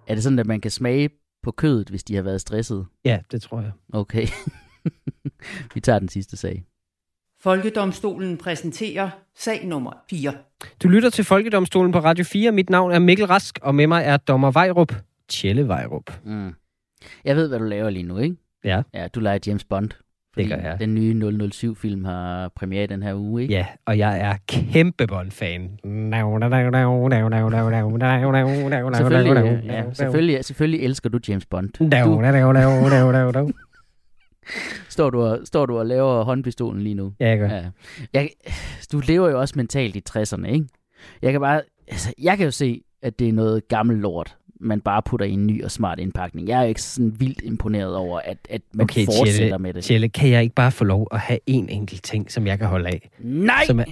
Er 0.07 0.15
det 0.15 0.23
sådan, 0.23 0.39
at 0.39 0.47
man 0.47 0.61
kan 0.61 0.71
smage 0.71 1.11
på 1.43 1.51
kødet, 1.51 1.89
hvis 1.89 2.05
de 2.05 2.15
har 2.15 2.23
været 2.23 2.41
stresset? 2.41 2.87
Ja, 3.05 3.19
det 3.33 3.43
tror 3.43 3.61
jeg. 3.61 3.71
Okay. 3.93 4.27
Vi 5.75 5.81
tager 5.81 5.99
den 5.99 6.09
sidste 6.09 6.37
sag. 6.37 6.65
Folkedomstolen 7.41 8.37
præsenterer 8.37 9.11
sag 9.37 9.67
nummer 9.67 9.93
4. 10.11 10.35
Du 10.83 10.89
lytter 10.89 11.11
til 11.11 11.25
Folkedomstolen 11.25 11.93
på 11.93 11.99
Radio 11.99 12.25
4. 12.25 12.53
Mit 12.53 12.71
navn 12.71 12.93
er 12.93 12.99
Mikkel 12.99 13.27
Rask, 13.27 13.59
og 13.63 13.75
med 13.75 13.87
mig 13.87 14.03
er 14.05 14.17
dommer 14.17 14.51
Vejrup. 14.51 14.95
Tjelle 15.29 15.69
Vejrup. 15.69 16.21
Mm. 16.25 16.55
Jeg 17.25 17.37
ved, 17.37 17.49
hvad 17.49 17.59
du 17.59 17.65
laver 17.65 17.91
lige 17.91 18.03
nu, 18.03 18.19
ikke? 18.19 18.37
Ja. 18.65 18.83
Ja, 18.95 19.09
du 19.09 19.21
leger 19.21 19.39
James 19.47 19.65
Bond. 19.65 19.91
Det 20.37 20.49
gør 20.49 20.57
jeg. 20.57 20.77
Den 20.81 20.95
nye 20.95 21.51
007-film 21.53 22.05
har 22.05 22.49
premiere 22.49 22.87
den 22.87 23.03
her 23.03 23.15
uge, 23.15 23.43
ikke? 23.43 23.55
Ja, 23.55 23.67
og 23.87 23.99
jeg 23.99 24.21
er 24.21 24.35
kæmpe 24.49 25.07
Bond-fan. 25.07 25.79
Selvfølgelig, 28.97 29.63
ja, 29.65 29.93
selvfølgelig, 29.93 30.45
selvfølgelig 30.45 30.81
elsker 30.85 31.09
du 31.09 31.19
James 31.29 31.47
Bond. 31.47 31.69
Du, 31.69 31.89
står, 34.89 35.11
du 35.11 35.23
og, 35.23 35.39
står 35.45 35.67
du 35.67 35.79
og 35.79 35.87
laver 35.87 36.25
håndpistolen 36.25 36.83
lige 36.83 36.95
nu? 36.95 37.13
Ja, 37.21 37.29
jeg 37.29 37.39
gør. 37.39 37.49
Ja. 37.49 37.65
Jeg, 38.13 38.31
du 38.93 39.01
lever 39.07 39.31
jo 39.31 39.41
også 39.41 39.55
mentalt 39.57 39.97
i 39.97 40.03
60'erne, 40.11 40.47
ikke? 40.47 40.67
Jeg 41.23 41.33
kan 41.33 41.41
bare, 41.41 41.63
altså, 41.89 42.15
jeg 42.23 42.37
kan 42.37 42.45
jo 42.45 42.51
se, 42.51 42.83
at 43.03 43.19
det 43.19 43.29
er 43.29 43.33
noget 43.33 43.69
gammelt 43.69 44.01
lort, 44.01 44.37
man 44.61 44.81
bare 44.81 45.03
putter 45.03 45.27
i 45.27 45.31
en 45.31 45.47
ny 45.47 45.65
og 45.65 45.71
smart 45.71 45.99
indpakning. 45.99 46.49
Jeg 46.49 46.59
er 46.59 46.63
jo 46.63 46.69
ikke 46.69 46.83
sådan 46.83 47.21
vildt 47.21 47.43
imponeret 47.43 47.97
over, 47.97 48.21
at, 48.25 48.39
at 48.51 48.63
man 48.73 48.85
okay, 48.85 49.05
fortsætter 49.05 49.33
Tjelle, 49.33 49.59
med 49.59 49.75
det. 49.75 49.85
Tjelle, 49.85 50.09
kan 50.09 50.31
jeg 50.31 50.43
ikke 50.43 50.55
bare 50.55 50.73
få 50.73 50.85
lov 50.85 51.09
at 51.13 51.21
have 51.21 51.39
en 51.47 51.69
enkelt 51.69 52.03
ting, 52.03 52.33
som 52.33 52.47
jeg 52.47 52.59
kan 52.59 52.69
holde 52.69 52.89
af? 52.89 53.11
Nej! 53.19 53.67
Som 53.67 53.81
er... 53.81 53.85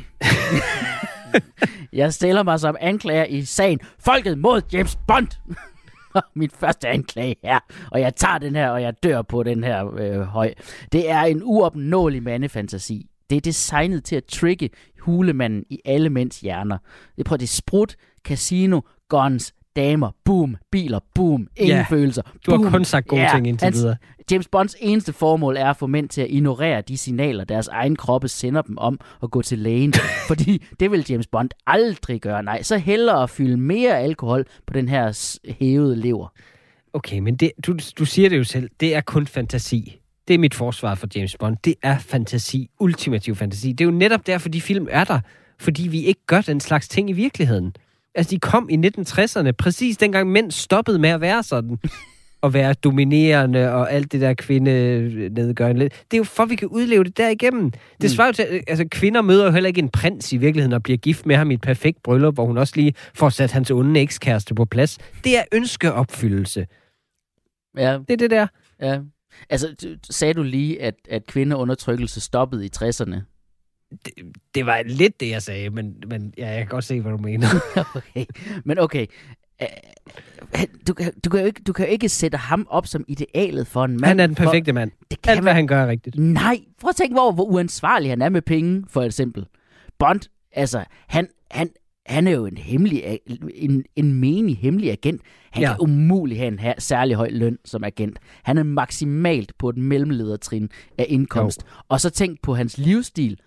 jeg 1.92 2.14
stiller 2.14 2.42
mig 2.42 2.60
som 2.60 2.76
anklager 2.80 3.24
i 3.24 3.44
sagen 3.44 3.80
Folket 3.98 4.38
mod 4.38 4.62
James 4.72 4.98
Bond. 5.06 5.28
Min 6.34 6.50
første 6.50 6.88
anklage 6.88 7.36
her. 7.44 7.58
Og 7.90 8.00
jeg 8.00 8.16
tager 8.16 8.38
den 8.38 8.56
her, 8.56 8.70
og 8.70 8.82
jeg 8.82 9.02
dør 9.02 9.22
på 9.22 9.42
den 9.42 9.64
her 9.64 9.94
øh, 9.98 10.20
høj. 10.20 10.54
Det 10.92 11.10
er 11.10 11.22
en 11.22 11.42
uopnåelig 11.44 12.22
mandefantasi. 12.22 13.06
Det 13.30 13.36
er 13.36 13.40
designet 13.40 14.04
til 14.04 14.16
at 14.16 14.24
trigge 14.24 14.70
hulemanden 15.00 15.64
i 15.70 15.80
alle 15.84 16.10
mænds 16.10 16.40
hjerner. 16.40 16.78
Det 17.16 17.26
prøver 17.26 17.38
det 17.38 17.48
sprut, 17.48 17.96
casino, 18.24 18.80
guns, 19.08 19.54
damer, 19.76 20.10
boom, 20.24 20.56
biler, 20.72 20.98
boom, 21.14 21.48
ingen 21.56 21.76
Ja, 21.76 21.86
følelser. 21.90 22.22
Du 22.46 22.62
har 22.62 22.70
kun 22.70 22.84
sagt 22.84 23.08
gode 23.08 23.22
Ja, 23.22 23.30
ting 23.34 23.46
indtil 23.46 23.72
videre. 23.72 23.96
James 24.30 24.48
Bonds 24.48 24.76
eneste 24.80 25.12
formål 25.12 25.56
er 25.56 25.70
at 25.70 25.76
få 25.76 25.86
mænd 25.86 26.08
til 26.08 26.20
at 26.20 26.26
ignorere 26.30 26.80
de 26.80 26.96
signaler, 26.96 27.44
deres 27.44 27.68
egen 27.68 27.96
kroppe 27.96 28.28
sender 28.28 28.62
dem 28.62 28.78
om 28.78 29.00
at 29.22 29.30
gå 29.30 29.42
til 29.42 29.58
lægen. 29.58 29.94
Fordi 30.28 30.64
det 30.80 30.90
vil 30.90 31.06
James 31.10 31.26
Bond 31.26 31.50
aldrig 31.66 32.20
gøre. 32.20 32.42
Nej, 32.42 32.62
så 32.62 32.78
hellere 32.78 33.22
at 33.22 33.30
fylde 33.30 33.56
mere 33.56 33.98
alkohol 33.98 34.44
på 34.66 34.72
den 34.72 34.88
her 34.88 35.36
hævede 35.58 35.96
lever. 35.96 36.28
Okay, 36.92 37.18
men 37.18 37.36
det, 37.36 37.52
du, 37.66 37.76
du 37.98 38.04
siger 38.04 38.28
det 38.28 38.38
jo 38.38 38.44
selv. 38.44 38.70
Det 38.80 38.94
er 38.94 39.00
kun 39.00 39.26
fantasi. 39.26 40.00
Det 40.28 40.34
er 40.34 40.38
mit 40.38 40.54
forsvar 40.54 40.94
for 40.94 41.06
James 41.14 41.36
Bond. 41.36 41.56
Det 41.64 41.74
er 41.82 41.98
fantasi. 41.98 42.70
Ultimativ 42.80 43.36
fantasi. 43.36 43.72
Det 43.72 43.80
er 43.80 43.84
jo 43.84 43.90
netop 43.90 44.26
derfor, 44.26 44.48
de 44.48 44.60
film 44.60 44.86
er 44.90 45.04
der. 45.04 45.20
Fordi 45.58 45.88
vi 45.88 46.04
ikke 46.04 46.20
gør 46.26 46.40
den 46.40 46.60
slags 46.60 46.88
ting 46.88 47.10
i 47.10 47.12
virkeligheden. 47.12 47.72
Altså, 48.18 48.30
de 48.30 48.38
kom 48.38 48.68
i 48.70 48.76
1960'erne, 48.86 49.50
præcis 49.50 49.96
dengang 49.96 50.30
mænd 50.30 50.50
stoppede 50.50 50.98
med 50.98 51.10
at 51.10 51.20
være 51.20 51.42
sådan. 51.42 51.78
at 52.42 52.54
være 52.54 52.72
dominerende 52.74 53.72
og 53.72 53.92
alt 53.92 54.12
det 54.12 54.20
der 54.20 54.34
kvindenedgørende. 54.34 55.84
Det 55.84 56.12
er 56.12 56.16
jo 56.16 56.24
for, 56.24 56.42
at 56.42 56.50
vi 56.50 56.56
kan 56.56 56.68
udleve 56.68 57.04
det 57.04 57.16
derigennem. 57.16 57.72
Det 58.00 58.10
svarer 58.10 58.28
jo 58.28 58.32
til, 58.32 58.62
altså 58.66 58.88
kvinder 58.90 59.22
møder 59.22 59.44
jo 59.44 59.50
heller 59.50 59.68
ikke 59.68 59.78
en 59.78 59.88
prins 59.88 60.32
i 60.32 60.36
virkeligheden 60.36 60.72
og 60.72 60.82
bliver 60.82 60.96
gift 60.96 61.26
med 61.26 61.36
ham 61.36 61.50
i 61.50 61.54
et 61.54 61.60
perfekt 61.60 62.02
bryllup, 62.02 62.34
hvor 62.34 62.46
hun 62.46 62.58
også 62.58 62.72
lige 62.76 62.94
får 63.14 63.28
sat 63.28 63.52
hans 63.52 63.70
onde 63.70 64.00
ekskæreste 64.00 64.54
på 64.54 64.64
plads. 64.64 64.98
Det 65.24 65.38
er 65.38 65.42
ønskeopfyldelse. 65.52 66.66
Ja, 67.76 67.98
Det 68.08 68.10
er 68.10 68.16
det 68.16 68.30
der. 68.30 68.46
ja. 68.82 68.98
Altså, 69.50 69.96
sagde 70.10 70.34
du 70.34 70.42
lige, 70.42 70.82
at, 70.82 70.94
at 71.10 71.26
kvindeundertrykkelse 71.26 72.20
stoppede 72.20 72.66
i 72.66 72.70
60'erne? 72.76 73.38
Det 74.55 74.66
var 74.66 74.82
lidt 74.86 75.20
det, 75.20 75.30
jeg 75.30 75.43
sagde, 75.43 75.70
men, 75.70 75.95
men 76.07 76.34
ja, 76.39 76.49
jeg 76.49 76.59
kan 76.59 76.66
godt 76.66 76.84
se, 76.84 77.01
hvad 77.01 77.12
du 77.12 77.18
mener. 77.18 77.47
okay. 77.97 78.24
Men 78.64 78.78
okay. 78.78 79.07
Du 80.89 80.95
kan, 80.95 81.12
du, 81.24 81.30
kan 81.30 81.41
jo 81.41 81.47
ikke, 81.47 81.62
du 81.66 81.72
kan 81.72 81.86
jo 81.86 81.93
ikke 81.93 82.09
sætte 82.09 82.39
ham 82.39 82.66
op 82.70 82.86
som 82.86 83.05
idealet 83.09 83.66
for 83.66 83.84
en 83.84 83.91
mand. 83.91 84.05
Han 84.05 84.20
er 84.20 84.26
den 84.26 84.36
for- 84.36 84.45
perfekte 84.45 84.72
mand. 84.72 84.91
Det 85.11 85.22
kan 85.22 85.30
Alt, 85.30 85.43
hvad 85.43 85.55
han 85.55 85.66
gør, 85.66 85.82
er 85.82 85.86
rigtigt. 85.89 86.18
Nej, 86.18 86.61
prøv 86.80 86.89
at 86.89 86.97
tænke 86.97 87.20
over, 87.20 87.32
hvor 87.32 87.45
uansvarlig 87.45 88.11
han 88.11 88.22
er 88.22 88.28
med 88.28 88.43
penge, 88.43 88.84
for 88.89 89.03
eksempel. 89.03 89.47
Bond, 89.99 90.20
altså, 90.53 90.84
han, 91.09 91.28
han, 91.51 91.70
han 92.07 92.26
er 92.26 92.32
jo 92.32 92.47
en 92.47 92.57
hemmelig, 92.57 93.18
en, 93.55 93.84
en 93.97 94.12
menig 94.12 94.59
hemmelig 94.59 94.91
agent. 94.91 95.22
Han 95.51 95.62
ja. 95.62 95.68
kan 95.68 95.76
umuligt 95.80 96.39
have 96.39 96.49
en 96.49 96.59
her, 96.59 96.74
særlig 96.78 97.16
høj 97.16 97.28
løn 97.30 97.59
som 97.64 97.84
agent. 97.84 98.18
Han 98.43 98.59
er 98.59 98.62
maksimalt 98.62 99.53
på 99.59 99.68
et 99.68 99.76
mellemledertrin 99.76 100.68
af 100.99 101.07
indkomst. 101.09 101.62
Jo. 101.62 101.68
Og 101.89 102.01
så 102.01 102.11
tænk 102.11 102.43
på 102.43 102.55
hans 102.55 102.78
livsstil. 102.78 103.39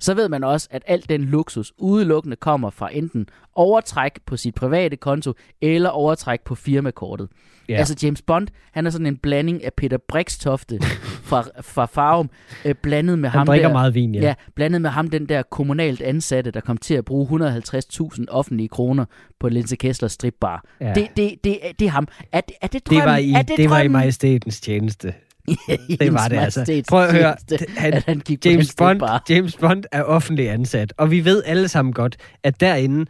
Så 0.00 0.14
ved 0.14 0.28
man 0.28 0.44
også, 0.44 0.68
at 0.70 0.82
al 0.86 1.04
den 1.08 1.24
luksus 1.24 1.72
udelukkende 1.78 2.36
kommer 2.36 2.70
fra 2.70 2.88
enten 2.92 3.26
overtræk 3.54 4.12
på 4.26 4.36
sit 4.36 4.54
private 4.54 4.96
konto, 4.96 5.32
eller 5.60 5.88
overtræk 5.90 6.40
på 6.44 6.54
firmakortet. 6.54 7.28
Ja. 7.68 7.74
Altså 7.76 7.96
James 8.02 8.22
Bond, 8.22 8.48
han 8.72 8.86
er 8.86 8.90
sådan 8.90 9.06
en 9.06 9.16
blanding 9.16 9.64
af 9.64 9.72
Peter 9.76 9.96
Brikstofte 10.08 10.78
fra, 11.22 11.44
fra 11.60 11.86
Farum, 11.86 12.30
øh, 12.64 12.74
blandet 12.74 13.18
med 13.18 13.28
Han 13.30 13.38
ham 13.38 13.46
drikker 13.46 13.68
der, 13.68 13.72
meget 13.72 13.94
vin, 13.94 14.14
ja. 14.14 14.20
Ja, 14.20 14.34
blandet 14.54 14.82
med 14.82 14.90
ham, 14.90 15.10
den 15.10 15.26
der 15.28 15.42
kommunalt 15.42 16.02
ansatte, 16.02 16.50
der 16.50 16.60
kom 16.60 16.76
til 16.76 16.94
at 16.94 17.04
bruge 17.04 17.26
150.000 17.48 18.24
offentlige 18.28 18.68
kroner 18.68 19.04
på 19.40 19.48
Linse 19.48 19.76
Kesslers 19.76 20.12
stripbar. 20.12 20.64
Ja. 20.80 20.92
Det, 20.94 21.08
det, 21.16 21.34
det, 21.44 21.58
det 21.78 21.86
er 21.86 21.90
ham. 21.90 22.08
Er, 22.32 22.40
det- 22.40 22.56
er 22.62 22.66
det 22.66 22.72
Det 22.72 22.86
drømmen? 22.90 23.06
var 23.06 23.16
i, 23.16 23.32
er 23.32 23.42
det, 23.42 23.56
det 23.56 23.70
var 23.70 23.76
i 23.76 23.80
drømmen? 23.80 23.92
majestetens 23.92 24.60
tjeneste. 24.60 25.14
Det 26.00 26.12
var 26.12 26.28
det 26.28 26.36
altså. 26.36 26.82
Prøv 26.88 27.04
at 27.04 27.12
høre. 27.12 27.34
Han, 27.76 27.94
at 27.94 28.04
han 28.04 28.20
gik 28.20 28.46
James 28.46 28.74
Bond, 28.74 28.98
stripbar. 28.98 29.24
James 29.30 29.56
Bond 29.56 29.84
er 29.92 30.02
offentlig 30.02 30.50
ansat, 30.50 30.92
og 30.96 31.10
vi 31.10 31.24
ved 31.24 31.42
alle 31.46 31.68
sammen 31.68 31.92
godt, 31.92 32.16
at 32.42 32.60
derinde 32.60 33.06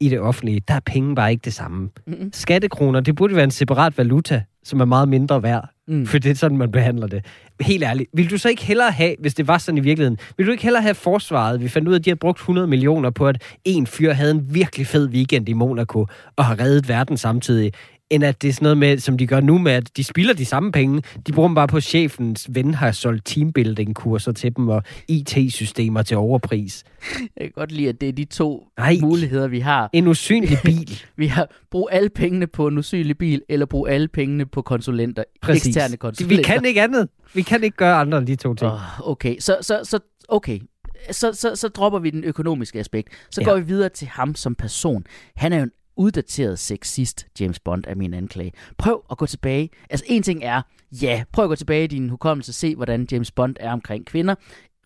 i 0.00 0.08
det 0.08 0.20
offentlige, 0.20 0.60
der 0.68 0.74
er 0.74 0.80
penge 0.80 1.14
bare 1.14 1.30
ikke 1.30 1.42
det 1.44 1.54
samme. 1.54 1.88
Mm-mm. 2.06 2.30
Skattekroner, 2.32 3.00
det 3.00 3.16
burde 3.16 3.34
være 3.34 3.44
en 3.44 3.50
separat 3.50 3.98
valuta, 3.98 4.42
som 4.64 4.80
er 4.80 4.84
meget 4.84 5.08
mindre 5.08 5.42
værd. 5.42 5.68
Mm. 5.88 6.06
For 6.06 6.18
det 6.18 6.30
er 6.30 6.34
sådan, 6.34 6.56
man 6.56 6.72
behandler 6.72 7.06
det. 7.06 7.24
Helt 7.60 7.84
ærligt, 7.84 8.10
vil 8.14 8.30
du 8.30 8.38
så 8.38 8.48
ikke 8.48 8.64
hellere 8.64 8.90
have, 8.90 9.16
hvis 9.20 9.34
det 9.34 9.48
var 9.48 9.58
sådan 9.58 9.78
i 9.78 9.80
virkeligheden, 9.80 10.18
vil 10.36 10.46
du 10.46 10.50
ikke 10.50 10.62
hellere 10.62 10.82
have 10.82 10.94
forsvaret? 10.94 11.62
Vi 11.62 11.68
fandt 11.68 11.88
ud 11.88 11.94
af, 11.94 11.98
at 11.98 12.04
de 12.04 12.10
havde 12.10 12.18
brugt 12.18 12.38
100 12.38 12.66
millioner 12.66 13.10
på, 13.10 13.28
at 13.28 13.42
en 13.64 13.86
fyr 13.86 14.12
havde 14.12 14.30
en 14.30 14.54
virkelig 14.54 14.86
fed 14.86 15.08
weekend 15.08 15.48
i 15.48 15.52
Monaco, 15.52 16.06
og 16.36 16.44
har 16.44 16.60
reddet 16.60 16.88
verden 16.88 17.16
samtidig, 17.16 17.72
end 18.10 18.24
at 18.24 18.42
det 18.42 18.48
er 18.48 18.52
sådan 18.52 18.64
noget 18.64 18.78
med, 18.78 18.98
som 18.98 19.18
de 19.18 19.26
gør 19.26 19.40
nu 19.40 19.58
med, 19.58 19.72
at 19.72 19.96
de 19.96 20.04
spilder 20.04 20.34
de 20.34 20.44
samme 20.44 20.72
penge. 20.72 21.02
De 21.26 21.32
bruger 21.32 21.48
dem 21.48 21.54
bare 21.54 21.68
på, 21.68 21.76
at 21.76 21.82
chefens 21.82 22.46
ven 22.50 22.74
har 22.74 22.92
solgt 22.92 23.26
teambuilding-kurser 23.26 24.32
til 24.32 24.56
dem, 24.56 24.68
og 24.68 24.82
IT-systemer 25.08 26.02
til 26.02 26.16
overpris. 26.16 26.84
Jeg 27.20 27.28
kan 27.40 27.50
godt 27.54 27.72
lide, 27.72 27.88
at 27.88 28.00
det 28.00 28.08
er 28.08 28.12
de 28.12 28.24
to 28.24 28.66
Nej. 28.78 28.96
muligheder, 29.00 29.48
vi 29.48 29.60
har. 29.60 29.90
En 29.92 30.06
usynlig 30.06 30.58
bil. 30.64 31.02
Vi 31.16 31.26
har 31.26 31.48
brug 31.70 31.88
alle 31.92 32.08
pengene 32.08 32.46
på 32.46 32.66
en 32.66 32.78
usynlig 32.78 33.18
bil, 33.18 33.42
eller 33.48 33.66
brug 33.66 33.88
alle 33.88 34.08
pengene 34.08 34.46
på 34.46 34.62
konsulenter. 34.62 35.24
Præcis. 35.42 35.66
Eksterne 35.66 35.96
konsulenter. 35.96 36.36
Vi 36.36 36.42
kan 36.42 36.64
ikke 36.64 36.82
andet. 36.82 37.08
Vi 37.34 37.42
kan 37.42 37.64
ikke 37.64 37.76
gøre 37.76 37.94
andre 37.96 38.18
end 38.18 38.26
de 38.26 38.36
to 38.36 38.54
ting. 38.54 38.70
Oh, 38.72 39.08
okay, 39.10 39.36
så, 39.38 39.56
så, 39.62 39.80
så, 39.84 39.98
okay. 40.28 40.58
Så, 41.10 41.32
så, 41.32 41.56
så 41.56 41.68
dropper 41.68 41.98
vi 41.98 42.10
den 42.10 42.24
økonomiske 42.24 42.78
aspekt. 42.78 43.08
Så 43.30 43.40
Ja. 43.40 43.44
går 43.48 43.56
vi 43.56 43.66
videre 43.66 43.88
til 43.88 44.08
ham 44.08 44.34
som 44.34 44.54
person. 44.54 45.04
Han 45.36 45.52
er 45.52 45.56
jo 45.56 45.62
en 45.62 45.70
uddateret 46.00 46.58
sexist, 46.58 47.26
James 47.40 47.60
Bond, 47.60 47.84
er 47.86 47.94
min 47.94 48.14
anklage. 48.14 48.52
Prøv 48.78 49.02
at 49.10 49.18
gå 49.18 49.26
tilbage. 49.26 49.70
Altså, 49.90 50.06
en 50.08 50.22
ting 50.22 50.44
er, 50.44 50.62
ja, 51.02 51.22
prøv 51.32 51.44
at 51.44 51.48
gå 51.48 51.54
tilbage 51.56 51.84
i 51.84 51.86
din 51.86 52.08
hukommelse 52.10 52.50
og 52.50 52.54
se, 52.54 52.76
hvordan 52.76 53.06
James 53.12 53.30
Bond 53.30 53.56
er 53.60 53.72
omkring 53.72 54.06
kvinder. 54.06 54.34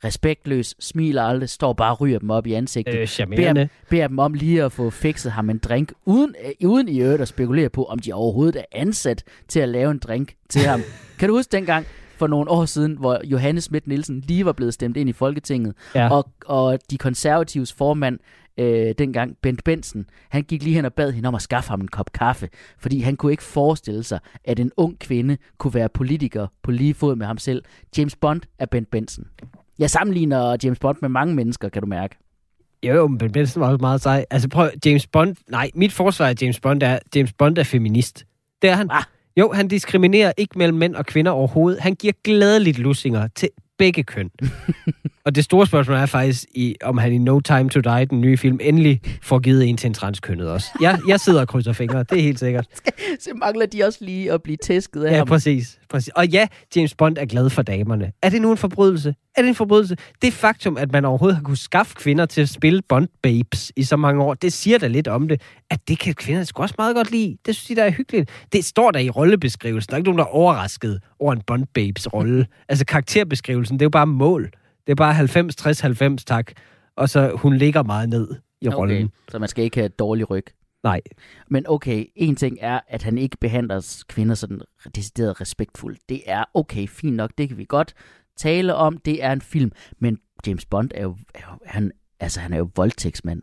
Respektløs, 0.05 0.75
smiler 0.81 1.23
aldrig, 1.23 1.49
står 1.49 1.73
bare 1.73 1.93
og 1.93 2.01
ryger 2.01 2.19
dem 2.19 2.31
op 2.31 2.47
i 2.47 2.53
ansigtet. 2.53 2.95
Øh, 2.99 3.07
charmerende. 3.07 3.69
beder 3.91 4.09
dem 4.09 4.19
om 4.19 4.35
lige 4.35 4.63
at 4.63 4.73
få 4.73 4.91
fikset 4.91 5.33
ham 5.33 5.51
en 5.51 5.59
drink, 5.59 5.93
uden, 6.05 6.35
øh, 6.45 6.69
uden 6.69 6.89
i 6.89 7.01
øvrigt 7.01 7.23
at 7.23 7.29
spekulere 7.29 7.69
på, 7.69 7.85
om 7.85 7.99
de 7.99 8.13
overhovedet 8.13 8.57
er 8.57 8.65
ansat 8.73 9.25
til 9.49 9.61
at 9.61 9.69
lave 9.69 9.91
en 9.91 9.99
drink 9.99 10.35
til 10.49 10.61
ham. 10.63 10.81
kan 11.19 11.29
du 11.29 11.37
huske 11.37 11.53
dengang, 11.53 11.87
for 12.17 12.27
nogle 12.27 12.51
år 12.51 12.65
siden, 12.65 12.97
hvor 12.97 13.21
Johannes 13.25 13.65
Schmidt 13.65 13.87
Nielsen 13.87 14.21
lige 14.21 14.45
var 14.45 14.53
blevet 14.53 14.75
stemt 14.75 14.97
ind 14.97 15.09
i 15.09 15.13
Folketinget, 15.13 15.75
Ja. 15.95 16.09
og, 16.11 16.29
og 16.47 16.79
de 16.91 16.99
konservatives 16.99 17.73
formand, 17.73 18.19
øh, 18.59 18.95
dengang 18.99 19.37
Bent 19.43 19.65
Bensen, 19.65 20.07
han 20.29 20.43
gik 20.43 20.63
lige 20.63 20.75
hen 20.75 20.85
og 20.85 20.95
bad 20.95 21.13
hende 21.13 21.27
om 21.29 21.35
at 21.35 21.43
skaffe 21.43 21.71
ham 21.71 21.81
en 21.81 21.89
kop 21.89 22.13
kaffe, 22.13 22.49
fordi 22.79 23.01
han 23.01 23.17
kunne 23.17 23.33
ikke 23.33 23.43
forestille 23.43 24.03
sig, 24.03 24.19
at 24.45 24.61
en 24.61 24.73
ung 24.77 24.99
kvinde 24.99 25.37
kunne 25.59 25.75
være 25.75 25.89
politiker 25.89 26.47
på 26.63 26.71
lige 26.71 26.95
fod 26.95 27.17
med 27.17 27.27
ham 27.27 27.39
selv. 27.39 27.63
James 27.99 28.17
Bond 28.17 28.41
er 28.59 28.67
Bent 28.67 28.91
Benson. 28.91 29.25
Jeg 29.79 29.91
sammenligner 29.91 30.57
James 30.65 30.79
Bond 30.79 30.97
med 31.01 31.09
mange 31.09 31.35
mennesker, 31.35 31.69
kan 31.69 31.83
du 31.83 31.89
mærke. 31.89 32.17
Jo, 32.87 32.95
jo, 32.95 33.07
men 33.07 33.19
Ben 33.19 33.33
Benson 33.33 33.61
var 33.61 33.67
også 33.67 33.81
meget 33.81 34.01
sej. 34.01 34.25
Altså 34.31 34.49
prøv, 34.49 34.71
James 34.87 35.07
Bond... 35.07 35.37
Nej, 35.51 35.71
mit 35.75 35.93
forsvar 35.93 36.29
af 36.29 36.35
James 36.43 36.61
Bond 36.61 36.83
er, 36.83 36.99
James 37.15 37.33
Bond 37.33 37.59
er 37.59 37.63
feminist. 37.63 38.27
Det 38.63 38.71
er 38.71 38.75
han. 38.75 38.91
Ah. 38.91 39.03
Jo, 39.37 39.53
han 39.53 39.69
diskriminerer 39.69 40.33
ikke 40.37 40.59
mellem 40.59 40.79
mænd 40.79 40.95
og 40.95 41.07
kvinder 41.07 41.33
overhovedet. 41.33 41.81
Han 41.81 41.95
giver 41.95 42.13
glædeligt 42.25 42.79
lussinger 42.79 43.29
til 43.35 43.49
begge 43.79 44.03
køn. 44.03 44.31
og 45.25 45.35
det 45.35 45.45
store 45.45 45.67
spørgsmål 45.67 45.97
er 45.97 46.07
faktisk, 46.07 46.45
i, 46.55 46.77
om 46.83 46.99
han 46.99 47.13
i 47.13 47.19
No 47.19 47.41
Time 47.41 47.69
to 47.71 47.81
Die, 47.81 48.05
den 48.05 48.21
nye 48.21 48.37
film, 48.37 48.59
endelig 48.63 49.01
får 49.23 49.39
givet 49.39 49.65
en 49.69 49.77
til 49.77 49.87
en 49.89 49.95
transkønnet 49.95 50.51
også. 50.51 50.67
Jeg, 50.81 50.99
jeg 51.09 51.21
sidder 51.21 51.41
og 51.41 51.49
krydser 51.49 51.73
fingre, 51.73 51.99
det 52.11 52.19
er 52.19 52.23
helt 52.23 52.39
sikkert. 52.39 52.67
Så 53.21 53.31
mangler 53.37 53.67
de 53.67 53.85
også 53.85 53.99
lige 54.05 54.33
at 54.33 54.43
blive 54.43 54.57
tæsket 54.57 55.05
af 55.05 55.13
Ja, 55.13 55.17
ham. 55.17 55.27
præcis. 55.27 55.79
Præcis. 55.95 56.13
Og 56.17 56.27
ja, 56.27 56.47
James 56.77 56.95
Bond 56.95 57.19
er 57.19 57.25
glad 57.25 57.51
for 57.51 57.63
damerne. 57.63 58.13
Er 58.23 58.29
det 58.29 58.43
nu 58.43 58.51
en 58.51 58.57
forbrydelse? 58.57 59.15
Er 59.37 59.43
det 59.43 59.49
en 59.49 59.55
forbrydelse? 59.55 59.97
Det 60.23 60.33
faktum, 60.33 60.77
at 60.77 60.93
man 60.93 61.05
overhovedet 61.05 61.37
har 61.37 61.43
kunne 61.43 61.57
skaffe 61.57 61.95
kvinder 61.95 62.27
til 62.27 62.41
at 62.41 62.49
spille 62.49 62.83
Bond-babes 62.93 63.71
i 63.77 63.83
så 63.83 63.97
mange 63.97 64.23
år, 64.23 64.35
det 64.35 64.53
siger 64.53 64.79
da 64.79 64.87
lidt 64.87 65.09
om 65.09 65.29
det, 65.29 65.43
at 65.71 65.89
det 65.89 65.99
kan 65.99 66.15
kvinder 66.15 66.45
sgu 66.45 66.63
også 66.63 66.75
meget 66.79 66.97
godt 66.97 67.11
lide. 67.11 67.37
Det 67.47 67.57
synes 67.57 67.69
de, 67.69 67.77
der 67.77 67.85
er 67.85 67.91
hyggeligt. 67.91 68.31
Det 68.53 68.65
står 68.65 68.91
der 68.91 68.99
i 68.99 69.11
rollebeskrivelsen. 69.11 69.91
Der 69.91 69.95
er 69.95 69.97
ikke 69.97 70.09
nogen, 70.09 70.19
der 70.19 70.25
er 70.25 70.29
overrasket 70.29 71.01
over 71.21 71.33
en 71.33 71.43
Bond-babes 71.51 72.07
rolle. 72.13 72.47
altså 72.69 72.85
karakterbeskrivelsen, 72.85 73.79
det 73.79 73.83
er 73.83 73.87
jo 73.87 73.91
bare 73.91 74.07
mål. 74.07 74.51
Det 74.87 74.91
er 74.91 74.95
bare 74.95 76.15
90-60-90, 76.15 76.25
tak. 76.27 76.53
Og 76.97 77.09
så 77.09 77.31
hun 77.35 77.57
ligger 77.57 77.83
meget 77.83 78.09
ned 78.09 78.29
i 78.61 78.69
rollen. 78.69 79.05
Okay, 79.05 79.09
så 79.31 79.39
man 79.39 79.49
skal 79.49 79.65
ikke 79.65 79.77
have 79.77 79.89
dårlig 79.89 80.31
ryg. 80.31 80.47
Nej. 80.85 81.01
Men 81.49 81.65
okay, 81.69 82.07
en 82.17 82.37
ting 82.37 82.59
er, 82.61 82.81
at 82.89 83.03
han 83.03 83.19
ikke 83.19 83.37
behandler 83.41 84.05
kvinder 84.09 84.35
sådan 84.35 84.61
decideret 84.95 85.41
respektfuldt. 85.41 86.09
Det 86.09 86.23
er 86.27 86.45
okay, 86.55 86.89
fint 86.89 87.17
nok, 87.17 87.31
det 87.39 87.49
kan 87.49 87.59
vi 87.59 87.65
godt 87.69 87.95
tale 88.37 88.75
om. 88.75 88.99
Det 88.99 89.25
er 89.25 89.33
en 89.33 89.41
film, 89.41 89.73
men 89.99 90.19
James 90.47 90.65
Bond 90.65 90.91
er 90.95 91.03
jo, 91.03 91.17
er 91.35 91.41
jo 91.53 91.59
han, 91.67 91.93
altså 92.21 92.41
han 92.41 92.53
er 92.53 92.59
jo 92.59 92.71
voldtægtsmand. 92.77 93.43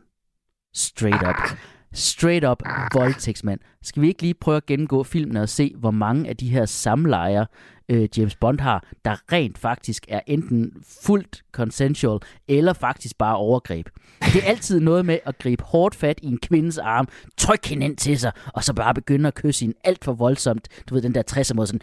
Straight 0.73 1.27
up. 1.27 1.57
Straight 1.93 2.45
up 2.45 2.63
voldtægtsmand. 2.93 3.59
Skal 3.81 4.01
vi 4.01 4.07
ikke 4.07 4.21
lige 4.21 4.33
prøve 4.33 4.57
at 4.57 4.65
gennemgå 4.65 5.03
filmen 5.03 5.37
og 5.37 5.49
se, 5.49 5.73
hvor 5.77 5.91
mange 5.91 6.29
af 6.29 6.37
de 6.37 6.49
her 6.49 6.65
samlejer, 6.65 7.45
øh, 7.89 8.09
James 8.17 8.35
Bond 8.35 8.59
har, 8.59 8.87
der 9.05 9.31
rent 9.31 9.57
faktisk 9.57 10.05
er 10.07 10.21
enten 10.27 10.83
fuldt 11.05 11.43
consensual, 11.51 12.19
eller 12.47 12.73
faktisk 12.73 13.17
bare 13.17 13.35
overgreb. 13.35 13.89
Det 14.25 14.43
er 14.43 14.47
altid 14.49 14.79
noget 14.79 15.05
med 15.05 15.19
at 15.25 15.37
gribe 15.37 15.63
hårdt 15.63 15.95
fat 15.95 16.19
i 16.23 16.27
en 16.27 16.37
kvindes 16.37 16.77
arm, 16.77 17.07
trykke 17.37 17.67
hende 17.69 17.85
ind 17.85 17.97
til 17.97 18.19
sig, 18.19 18.31
og 18.53 18.63
så 18.63 18.73
bare 18.73 18.93
begynde 18.93 19.27
at 19.27 19.35
kysse 19.35 19.65
hende 19.65 19.77
alt 19.83 20.05
for 20.05 20.13
voldsomt. 20.13 20.67
Du 20.89 20.93
ved, 20.93 21.01
den 21.01 21.15
der 21.15 21.23
60'er 21.31 21.53
måde 21.53 21.67
sådan... 21.67 21.81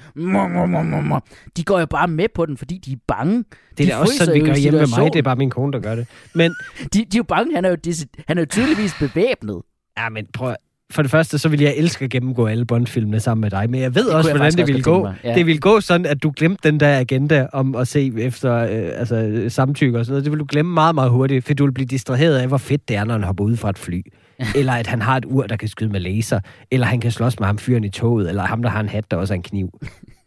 De 1.57 1.65
går 1.65 1.81
jo 1.81 1.87
bare 1.87 2.09
med 2.09 2.29
på 2.35 2.47
den, 2.47 2.57
fordi 2.57 2.79
de 2.79 2.93
er 2.93 2.97
bange. 3.09 3.45
Det 3.79 3.81
er 3.81 3.85
de 3.85 3.91
da 3.91 3.97
også 3.97 4.17
sådan, 4.19 4.35
vi 4.35 4.41
gør 4.41 4.55
hjemme 4.57 4.79
med 4.79 4.89
mig. 4.99 5.13
Det 5.13 5.19
er 5.19 5.23
bare 5.23 5.37
min 5.37 5.51
kone, 5.51 5.73
der 5.73 5.81
gør 5.81 5.95
det. 5.95 6.07
Men 6.35 6.55
De, 6.83 6.89
de 6.99 7.01
er 7.01 7.09
jo 7.17 7.23
bange. 7.23 7.55
Han 7.55 7.65
er 7.65 7.69
jo, 7.69 7.77
deci- 7.87 8.25
han 8.29 8.39
er 8.39 8.43
jo 8.43 8.47
tydeligvis 8.47 8.95
bevæbnet. 8.99 9.63
Ja, 9.99 10.09
men 10.09 10.27
prøv 10.35 10.55
for 10.91 11.03
det 11.03 11.11
første, 11.11 11.39
så 11.39 11.49
vil 11.49 11.61
jeg 11.61 11.75
elske 11.77 12.05
at 12.05 12.11
gennemgå 12.11 12.47
alle 12.47 12.65
Bond-filmene 12.65 13.21
sammen 13.21 13.41
med 13.41 13.51
dig, 13.51 13.71
men 13.71 13.81
jeg 13.81 13.95
ved 13.95 14.07
Det 14.07 14.15
også, 14.15 14.31
hvordan 14.31 14.53
det 14.53 14.67
ville 14.67 14.83
gå. 14.83 15.09
ja. 15.25 15.35
Det 15.35 15.47
ville 15.47 15.61
gå 15.61 15.81
sådan, 15.81 16.07
at 16.07 16.23
du 16.23 16.33
glemte 16.37 16.71
den 16.71 16.81
der 16.81 16.99
agenda 16.99 17.47
om 17.53 17.75
at 17.77 17.89
se 17.89 18.13
efter 18.19 18.55
øh, 18.55 18.69
altså, 19.01 19.45
samtykke 19.49 19.99
og 19.99 20.05
sådan 20.05 20.13
noget. 20.13 20.25
Det 20.25 20.33
vil 20.33 20.39
du 20.41 20.47
glemme 20.49 20.75
meget, 20.75 20.95
meget 20.95 21.11
hurtigt, 21.11 21.45
for 21.45 21.55
du 21.55 21.65
vil 21.65 21.73
blive 21.73 21.87
distraheret 21.87 22.37
af, 22.39 22.49
hvor 22.49 22.57
fedt 22.59 22.89
det 22.89 22.97
er, 22.97 23.05
når 23.05 23.15
han 23.15 23.25
hopper 23.25 23.45
ud 23.45 23.57
fra 23.57 23.71
et 23.71 23.79
fly. 23.79 24.03
eller 24.57 24.73
at 24.73 24.87
han 24.87 25.03
har 25.03 25.17
et 25.17 25.25
ur, 25.25 25.43
der 25.47 25.57
kan 25.57 25.69
skyde 25.69 25.91
med 25.91 26.01
laser. 26.01 26.41
Eller 26.71 26.87
han 26.87 27.01
kan 27.01 27.11
slås 27.13 27.41
med 27.41 27.47
ham 27.47 27.59
fyren 27.59 27.85
i 27.85 27.91
toget. 27.91 28.29
Eller 28.29 28.43
ham, 28.43 28.63
der 28.63 28.71
har 28.71 28.81
en 28.81 28.89
hat, 28.89 29.11
der 29.11 29.17
også 29.17 29.35
er 29.35 29.37
en 29.37 29.43
kniv. 29.43 29.71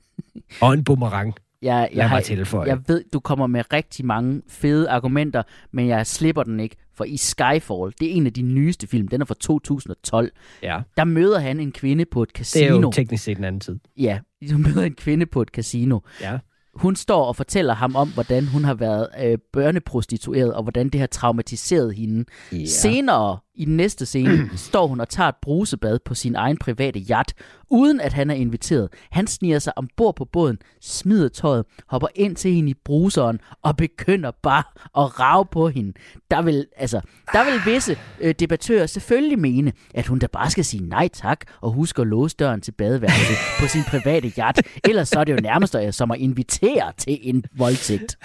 og 0.61 0.73
en 0.73 0.83
boomerang. 0.83 1.33
Jeg, 1.61 1.89
Lad 1.93 2.03
mig 2.03 2.09
har, 2.09 2.19
tilføje. 2.19 2.67
jeg 2.67 2.77
ved, 2.87 3.03
du 3.13 3.19
kommer 3.19 3.47
med 3.47 3.73
rigtig 3.73 4.05
mange 4.05 4.41
fede 4.49 4.89
argumenter, 4.89 5.43
men 5.71 5.87
jeg 5.87 6.07
slipper 6.07 6.43
den 6.43 6.59
ikke. 6.59 6.75
For 7.01 7.05
i 7.05 7.17
Skyfall, 7.17 7.93
det 7.99 8.11
er 8.11 8.15
en 8.15 8.25
af 8.25 8.33
de 8.33 8.41
nyeste 8.41 8.87
film, 8.87 9.07
den 9.07 9.21
er 9.21 9.25
fra 9.25 9.35
2012, 9.39 10.31
Ja, 10.63 10.79
der 10.97 11.03
møder 11.03 11.39
han 11.39 11.59
en 11.59 11.71
kvinde 11.71 12.05
på 12.05 12.23
et 12.23 12.29
det 12.29 12.39
er 12.39 12.43
casino. 12.43 12.81
jo 12.81 12.91
teknisk 12.91 13.23
set 13.23 13.37
en 13.37 13.43
anden 13.43 13.59
tid. 13.59 13.79
Ja, 13.97 14.19
du 14.51 14.57
møder 14.57 14.83
en 14.83 14.93
kvinde 14.93 15.25
på 15.25 15.41
et 15.41 15.47
casino. 15.47 15.99
Ja. 16.21 16.37
Hun 16.73 16.95
står 16.95 17.25
og 17.25 17.35
fortæller 17.35 17.73
ham 17.73 17.95
om, 17.95 18.09
hvordan 18.13 18.47
hun 18.47 18.63
har 18.63 18.73
været 18.73 19.07
øh, 19.23 19.37
børneprostitueret, 19.53 20.53
og 20.53 20.63
hvordan 20.63 20.89
det 20.89 20.99
har 20.99 21.07
traumatiseret 21.07 21.95
hende. 21.95 22.25
Ja. 22.51 22.65
Senere, 22.65 23.37
i 23.55 23.65
den 23.65 23.77
næste 23.77 24.05
scene, 24.05 24.49
står 24.57 24.87
hun 24.87 24.99
og 24.99 25.09
tager 25.09 25.29
et 25.29 25.35
brusebad 25.41 25.99
på 26.05 26.15
sin 26.15 26.35
egen 26.35 26.57
private 26.57 26.99
yacht, 26.99 27.33
uden 27.69 27.99
at 28.01 28.13
han 28.13 28.29
er 28.29 28.35
inviteret. 28.35 28.89
Han 29.11 29.27
sniger 29.27 29.59
sig 29.59 29.77
ombord 29.77 30.15
på 30.15 30.25
båden, 30.25 30.57
smider 30.81 31.29
tøjet, 31.29 31.65
hopper 31.87 32.07
ind 32.15 32.35
til 32.35 32.53
hende 32.53 32.71
i 32.71 32.73
bruseren 32.85 33.39
og 33.61 33.77
begynder 33.77 34.31
bare 34.43 34.63
at 35.03 35.19
rave 35.19 35.45
på 35.45 35.69
hende. 35.69 35.93
Der 36.31 36.41
vil, 36.41 36.67
altså, 36.77 37.01
der 37.33 37.43
vil 37.51 37.73
visse 37.73 37.97
øh, 38.19 38.35
debattører 38.39 38.85
selvfølgelig 38.85 39.39
mene, 39.39 39.73
at 39.93 40.07
hun 40.07 40.19
da 40.19 40.27
bare 40.27 40.49
skal 40.49 40.65
sige 40.65 40.89
nej 40.89 41.07
tak 41.07 41.45
og 41.61 41.71
huske 41.71 42.01
at 42.01 42.07
låse 42.07 42.35
døren 42.35 42.61
til 42.61 42.71
badeværelset 42.71 43.37
på 43.59 43.67
sin 43.67 43.83
private 43.83 44.33
yacht. 44.37 44.61
Ellers 44.83 45.09
så 45.09 45.19
er 45.19 45.23
det 45.23 45.33
jo 45.33 45.39
nærmest 45.41 45.75
øh, 45.75 45.93
som 45.93 46.11
at 46.11 46.19
invitere 46.19 46.93
til 46.97 47.19
en 47.21 47.43
voldtægt. 47.57 48.17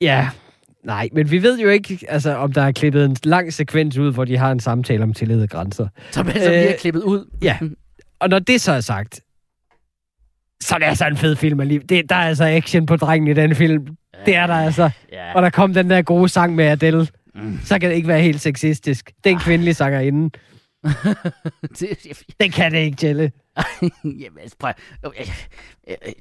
Ja, 0.00 0.30
nej, 0.84 1.08
men 1.12 1.30
vi 1.30 1.42
ved 1.42 1.58
jo 1.58 1.68
ikke, 1.68 1.98
altså, 2.08 2.36
om 2.36 2.52
der 2.52 2.62
er 2.62 2.72
klippet 2.72 3.04
en 3.04 3.16
lang 3.24 3.52
sekvens 3.52 3.96
ud, 3.98 4.12
hvor 4.12 4.24
de 4.24 4.36
har 4.36 4.52
en 4.52 4.60
samtale 4.60 5.02
om 5.02 5.14
tillid 5.14 5.42
og 5.42 5.48
grænser. 5.48 5.88
Som 6.10 6.26
altså 6.28 6.52
Øh, 6.52 6.58
bliver 6.60 6.76
klippet 6.78 7.02
ud. 7.02 7.30
Ja, 7.42 7.58
og 8.20 8.28
når 8.28 8.38
det 8.38 8.60
så 8.60 8.72
er 8.72 8.80
sagt, 8.80 9.20
så 10.60 10.74
er 10.74 10.78
det 10.78 10.86
altså 10.86 11.06
en 11.06 11.16
fed 11.16 11.36
film 11.36 11.60
alligevel. 11.60 11.88
Det, 11.88 12.10
der 12.10 12.16
er 12.16 12.28
altså 12.28 12.44
action 12.44 12.86
på 12.86 12.96
drengen 12.96 13.28
i 13.28 13.34
den 13.34 13.54
film. 13.54 13.86
Det 14.26 14.36
er 14.36 14.46
der 14.46 14.54
altså. 14.54 14.90
Ja. 15.12 15.34
Og 15.34 15.42
der 15.42 15.50
kom 15.50 15.74
den 15.74 15.90
der 15.90 16.02
gode 16.02 16.28
sang 16.28 16.54
med 16.54 16.64
Adele. 16.64 17.06
Mm. 17.34 17.58
Så 17.64 17.78
kan 17.78 17.90
det 17.90 17.96
ikke 17.96 18.08
være 18.08 18.20
helt 18.20 18.40
sexistisk. 18.40 19.12
Den 19.24 19.38
kvindelige 19.38 19.74
sangerinde. 19.74 20.30
Det- 21.78 22.22
Det 22.40 22.52
kan 22.52 22.72
det 22.72 22.78
ikke, 22.78 23.06
Jelle. 23.06 23.32
Jamen, 24.04 24.38
altså, 24.40 24.56
prøv, 24.58 24.72
okay, 25.02 25.24
øh, 25.88 25.96
øh, 26.06 26.12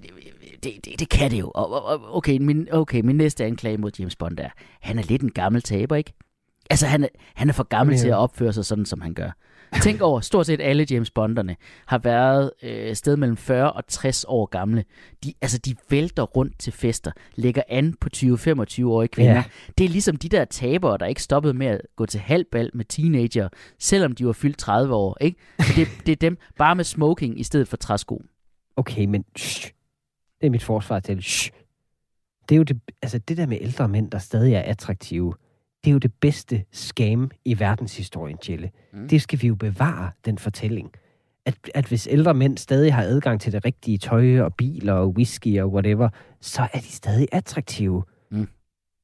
det, 0.64 0.86
det, 0.86 0.99
det 0.99 1.09
kan 1.09 1.32
det 1.32 1.39
jo. 1.39 1.51
Okay 1.55 2.38
min, 2.38 2.68
okay, 2.72 3.01
min 3.01 3.16
næste 3.18 3.45
anklage 3.45 3.78
mod 3.78 3.91
James 3.99 4.16
Bond 4.16 4.39
er, 4.39 4.49
han 4.82 4.99
er 4.99 5.03
lidt 5.03 5.22
en 5.22 5.32
gammel 5.32 5.61
taber, 5.61 5.95
ikke? 5.95 6.14
Altså, 6.70 6.88
han 6.88 7.03
er, 7.03 7.07
han 7.36 7.49
er 7.49 7.53
for 7.53 7.64
gammel 7.64 7.93
Ja. 7.95 7.99
til 8.01 8.07
at 8.07 8.16
opføre 8.16 8.53
sig 8.53 8.66
sådan, 8.66 8.86
som 8.86 9.01
han 9.01 9.14
gør. 9.14 9.30
Tænk 9.82 10.01
over, 10.01 10.19
stort 10.19 10.45
set 10.45 10.61
alle 10.61 10.88
James 10.91 11.11
Bonderne 11.11 11.55
har 11.86 11.97
været 11.97 12.51
øh, 12.63 12.95
sted 12.95 13.17
mellem 13.17 13.38
40 13.38 13.74
og 13.74 13.88
60 13.88 14.26
år 14.28 14.45
gamle. 14.45 14.84
De, 15.24 15.34
altså, 15.41 15.57
de 15.57 15.76
vælter 15.89 16.24
rundt 16.24 16.59
til 16.59 16.74
fester, 16.74 17.11
lægger 17.36 17.61
an 17.69 17.93
på 18.01 18.09
20-25-årige 18.17 19.07
kvinder. 19.07 19.34
Ja. 19.34 19.43
Det 19.78 19.86
er 19.86 19.89
ligesom 19.89 20.15
de 20.15 20.30
der 20.30 20.45
tabere, 20.45 20.97
der 20.97 21.05
ikke 21.05 21.24
stoppede 21.24 21.53
med 21.53 21.67
at 21.67 21.82
gå 21.95 22.05
til 22.05 22.19
halvbal 22.19 22.71
med 22.74 22.86
teenager, 22.86 23.49
selvom 23.80 24.11
de 24.11 24.26
var 24.26 24.34
fyldt 24.34 24.57
30 24.57 24.95
år. 24.95 25.17
Ikke? 25.21 25.39
Så 25.59 25.74
det, 25.76 25.88
det 26.05 26.11
er 26.11 26.15
dem 26.15 26.38
bare 26.57 26.76
med 26.76 26.84
smoking 26.84 27.39
i 27.39 27.43
stedet 27.43 27.67
for 27.67 27.78
træsko. 27.78 28.21
Okay, 28.76 29.05
men 29.05 29.26
shh. 29.38 29.71
Det 30.41 30.47
er 30.47 30.51
mit 30.51 30.63
forsvar 30.63 30.99
til. 30.99 31.24
Shh. 31.24 31.51
Det 32.49 32.55
er 32.55 32.57
jo 32.57 32.63
det, 32.63 32.80
altså 33.01 33.17
det 33.17 33.38
der 33.38 33.45
med 33.45 33.57
ældre 33.61 33.88
mænd, 33.88 34.11
der 34.11 34.17
stadig 34.17 34.53
er 34.53 34.61
attraktive. 34.61 35.34
Det 35.84 35.90
er 35.90 35.94
jo 35.94 35.98
det 35.98 36.14
bedste 36.14 36.64
scam 36.72 37.32
i 37.46 37.60
verdenshistorien, 37.60 38.38
Jelle. 38.50 38.72
Mm. 38.94 39.08
Det 39.08 39.22
skal 39.22 39.42
vi 39.42 39.48
jo 39.48 39.56
bevare, 39.56 40.12
den 40.26 40.38
fortælling. 40.38 40.92
At, 41.46 41.56
at 41.76 41.86
hvis 41.86 42.08
ældre 42.12 42.34
mænd 42.34 42.58
stadig 42.58 42.94
har 42.94 43.04
adgang 43.04 43.42
til 43.42 43.54
det 43.54 43.66
rigtige 43.66 43.98
tøj 43.98 44.40
og 44.40 44.56
biler 44.56 44.94
og 44.94 45.10
whisky 45.10 45.60
og 45.60 45.74
whatever, 45.74 46.10
så 46.42 46.62
er 46.74 46.80
de 46.80 46.92
stadig 46.92 47.28
attraktive. 47.32 48.04
Mm. 48.32 48.48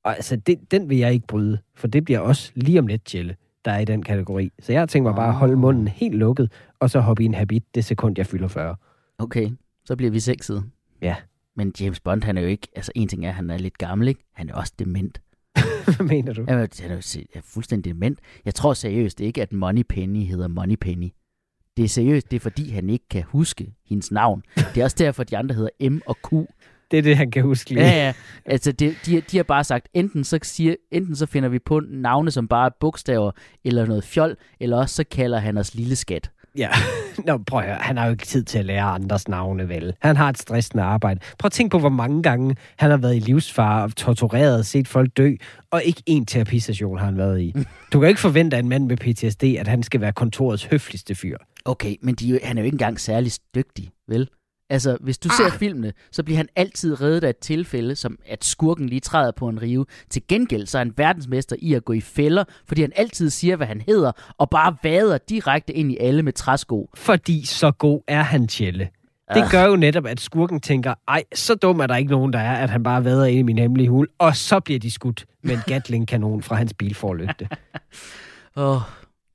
Og 0.04 0.16
altså, 0.16 0.36
det, 0.36 0.72
den 0.72 0.90
vil 0.90 0.98
jeg 0.98 1.14
ikke 1.14 1.28
bryde, 1.28 1.60
for 1.76 1.88
det 1.88 2.06
bliver 2.06 2.20
også 2.20 2.52
lige 2.56 2.80
om 2.80 2.88
lidt, 2.88 3.16
Jelle, 3.16 3.36
der 3.66 3.72
er 3.72 3.80
i 3.80 3.86
den 3.86 4.04
kategori. 4.04 4.52
Så 4.60 4.74
jeg 4.74 4.90
tænkt 4.90 5.04
mig 5.04 5.16
bare 5.16 5.28
at 5.28 5.34
holde 5.34 5.56
munden 5.56 5.88
helt 5.88 6.16
lukket, 6.16 6.52
og 6.80 6.90
så 6.90 7.00
hoppe 7.00 7.24
i 7.24 7.26
en 7.26 7.34
habit 7.34 7.76
det 7.76 7.86
sekund, 7.86 8.16
jeg 8.18 8.26
fylder 8.26 8.48
40. 8.48 8.76
Okay, 9.18 9.50
så 9.86 9.96
bliver 9.96 10.12
vi 10.12 10.20
sexede. 10.20 10.64
Ja. 11.02 11.16
Men 11.56 11.74
James 11.80 12.00
Bond, 12.00 12.24
han 12.24 12.38
er 12.38 12.42
jo 12.42 12.48
ikke... 12.48 12.68
Altså, 12.76 12.92
en 12.96 13.08
ting 13.08 13.26
er, 13.26 13.30
at 13.30 13.36
han 13.36 13.50
er 13.50 13.58
lidt 13.58 13.78
gammel, 13.78 14.08
ikke? 14.08 14.24
Han 14.34 14.50
er 14.50 14.54
også 14.54 14.74
dement. 14.80 15.22
Hvad 15.96 16.06
mener 16.06 16.34
du? 16.34 16.42
Er, 16.48 16.82
han 16.82 16.92
er 16.92 17.26
jo 17.36 17.42
fuldstændig 17.46 17.94
dement. 17.94 18.20
Jeg 18.46 18.56
tror 18.56 18.74
seriøst 18.74 19.22
ikke, 19.22 19.42
at 19.42 19.54
Money 19.54 19.84
Penny 19.90 20.26
hedder 20.26 20.48
Money 20.48 20.76
Penny. 20.76 21.10
Det 21.78 21.86
er 21.86 21.90
seriøst, 21.90 22.32
det 22.32 22.36
er 22.36 22.40
fordi, 22.42 22.70
han 22.70 22.90
ikke 22.90 23.06
kan 23.10 23.24
huske 23.24 23.74
hendes 23.90 24.12
navn. 24.12 24.44
Det 24.56 24.78
er 24.78 24.84
også 24.84 24.96
derfor, 25.00 25.24
de 25.24 25.38
andre 25.38 25.56
hedder 25.56 25.90
M 25.90 26.00
og 26.06 26.18
Q. 26.24 26.34
Det 26.92 26.98
er 26.98 27.02
det, 27.02 27.18
han 27.18 27.32
kan 27.32 27.44
huske 27.44 27.70
lige. 27.70 27.86
Ja, 27.86 28.06
ja. 28.06 28.14
Altså, 28.46 28.72
det, 28.72 28.96
de, 29.06 29.22
de 29.22 29.38
har 29.38 29.44
bare 29.44 29.64
sagt, 29.64 29.90
enten 29.94 30.24
så, 30.24 30.40
siger, 30.44 30.76
enten 30.92 31.16
så 31.16 31.26
finder 31.26 31.50
vi 31.50 31.60
på 31.60 31.80
navne, 31.80 32.32
som 32.32 32.48
bare 32.48 32.66
er 32.66 32.72
bogstaver, 32.80 33.32
eller 33.64 33.86
noget 33.86 34.04
fjol, 34.04 34.38
eller 34.60 34.78
også 34.78 34.96
så 34.96 35.04
kalder 35.12 35.38
han 35.38 35.58
os 35.58 35.76
lille 35.76 35.96
skat. 35.96 36.32
Ja. 36.58 36.70
Nå, 37.26 37.38
prøv 37.38 37.60
at 37.60 37.66
høre. 37.66 37.76
Han 37.76 37.98
har 37.98 38.06
jo 38.06 38.12
ikke 38.12 38.26
tid 38.26 38.44
til 38.44 38.60
at 38.60 38.66
lære 38.66 38.84
andres 38.84 39.28
navne, 39.28 39.70
vel? 39.70 39.94
Han 40.02 40.18
har 40.18 40.30
et 40.30 40.38
stressende 40.38 40.84
arbejde. 40.84 41.20
Prøv 41.40 41.48
at 41.48 41.52
tænke 41.52 41.72
på, 41.72 41.80
hvor 41.80 41.90
mange 41.90 42.24
gange 42.24 42.56
han 42.78 42.90
har 42.90 42.98
været 42.98 43.16
i 43.16 43.20
livsfare 43.20 43.84
og 43.84 43.96
tortureret, 43.96 44.66
set 44.66 44.88
folk 44.88 45.18
dø, 45.18 45.32
og 45.72 45.84
ikke 45.84 46.04
én 46.10 46.26
terapistation 46.28 46.98
har 46.98 47.06
han 47.06 47.18
været 47.18 47.42
i. 47.42 47.56
Du 47.94 48.00
kan 48.00 48.10
ikke 48.10 48.22
forvente 48.22 48.56
af 48.56 48.60
en 48.60 48.70
mand 48.70 48.86
med 48.86 48.98
PTSD, 48.98 49.44
at 49.44 49.68
han 49.68 49.84
skal 49.84 50.02
være 50.02 50.12
kontorets 50.12 50.66
høfligste 50.66 51.16
fyr. 51.16 51.38
Okay, 51.66 51.96
men 52.02 52.16
de, 52.16 52.40
han 52.44 52.58
er 52.58 52.62
jo 52.62 52.66
ikke 52.66 52.76
engang 52.76 53.00
særlig 53.00 53.32
dygtig, 53.56 53.90
vel? 54.08 54.30
Altså, 54.70 54.98
hvis 55.02 55.18
du 55.18 55.30
ser 55.30 55.50
filmene, 55.50 55.94
så 56.12 56.24
bliver 56.24 56.38
han 56.38 56.48
altid 56.56 57.02
reddet 57.02 57.24
af 57.24 57.30
et 57.30 57.38
tilfælde, 57.38 57.96
som 57.96 58.20
at 58.26 58.44
skurken 58.44 58.90
lige 58.90 59.00
træder 59.00 59.32
på 59.32 59.50
en 59.50 59.62
rive. 59.62 59.86
Til 60.10 60.22
gengæld 60.28 60.66
så 60.68 60.78
er 60.78 60.80
han 60.80 60.94
verdensmester 60.98 61.56
i 61.60 61.74
at 61.74 61.86
gå 61.86 61.94
i 61.94 62.02
fælder, 62.02 62.44
fordi 62.68 62.82
han 62.82 62.92
altid 62.96 63.30
siger, 63.30 63.56
hvad 63.56 63.68
han 63.68 63.82
hedder, 63.82 64.12
og 64.38 64.50
bare 64.50 64.76
vader 64.84 65.18
direkte 65.18 65.74
ind 65.74 65.92
i 65.92 65.98
alle 66.00 66.24
med 66.24 66.34
træsko. 66.34 66.90
Fordi 66.94 67.46
så 67.46 67.72
god 67.72 68.02
er 68.08 68.22
han, 68.24 68.48
Tjelle. 68.48 68.90
Det 69.34 69.52
gør 69.52 69.66
jo 69.66 69.76
netop, 69.76 70.06
at 70.06 70.20
skurken 70.20 70.60
tænker, 70.60 70.94
ej, 71.08 71.24
så 71.36 71.56
dum 71.56 71.80
er 71.80 71.88
der 71.88 71.96
ikke 71.96 72.12
nogen, 72.12 72.34
der 72.34 72.40
er, 72.40 72.56
at 72.56 72.70
han 72.70 72.84
bare 72.84 73.06
vader 73.06 73.26
ind 73.26 73.40
i 73.40 73.42
min 73.42 73.58
hemmelige 73.58 73.90
hul, 73.90 74.08
og 74.18 74.36
så 74.36 74.60
bliver 74.60 74.80
de 74.80 74.92
skudt 74.92 75.26
med 75.44 75.56
en 75.56 75.62
Gatling-kanon 75.68 76.42
fra 76.44 76.56
hans 76.56 76.74
bilforlygte. 76.74 77.50
Åh, 78.58 78.82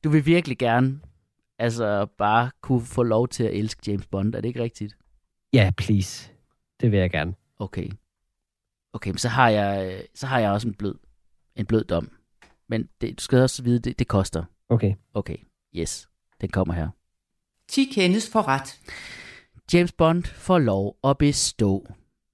du 0.04 0.10
vil 0.10 0.26
virkelig 0.26 0.58
gerne 0.58 0.98
altså 1.58 2.06
bare 2.18 2.50
kunne 2.62 2.84
få 2.86 3.02
lov 3.02 3.28
til 3.28 3.44
at 3.44 3.54
elske 3.54 3.80
James 3.86 4.06
Bond. 4.06 4.34
Er 4.34 4.40
det 4.40 4.48
ikke 4.48 4.62
rigtigt? 4.62 4.94
Ja, 5.54 5.70
please. 5.76 6.30
Det 6.80 6.90
vil 6.92 6.98
jeg 6.98 7.10
gerne. 7.10 7.34
Okay. 7.58 7.88
Okay, 8.92 9.10
men 9.10 9.18
så 9.18 9.28
har 9.28 9.48
jeg, 9.48 10.02
så 10.14 10.26
har 10.26 10.38
jeg 10.38 10.50
også 10.50 10.68
en 10.68 10.74
blød, 10.74 10.94
en 11.56 11.66
blød 11.66 11.84
dom. 11.84 12.10
Men 12.68 12.88
det, 13.00 13.18
du 13.18 13.22
skal 13.22 13.38
også 13.38 13.62
vide, 13.62 13.78
det, 13.78 13.98
det 13.98 14.08
koster. 14.08 14.44
Okay. 14.68 14.94
Okay, 15.14 15.36
yes. 15.76 16.08
Den 16.40 16.48
kommer 16.48 16.74
her. 16.74 16.88
10 17.68 17.84
kendes 17.94 18.30
for 18.30 18.48
ret. 18.48 18.80
James 19.72 19.92
Bond 19.92 20.24
får 20.24 20.58
lov 20.58 20.96
at 21.04 21.18
bestå. 21.18 21.86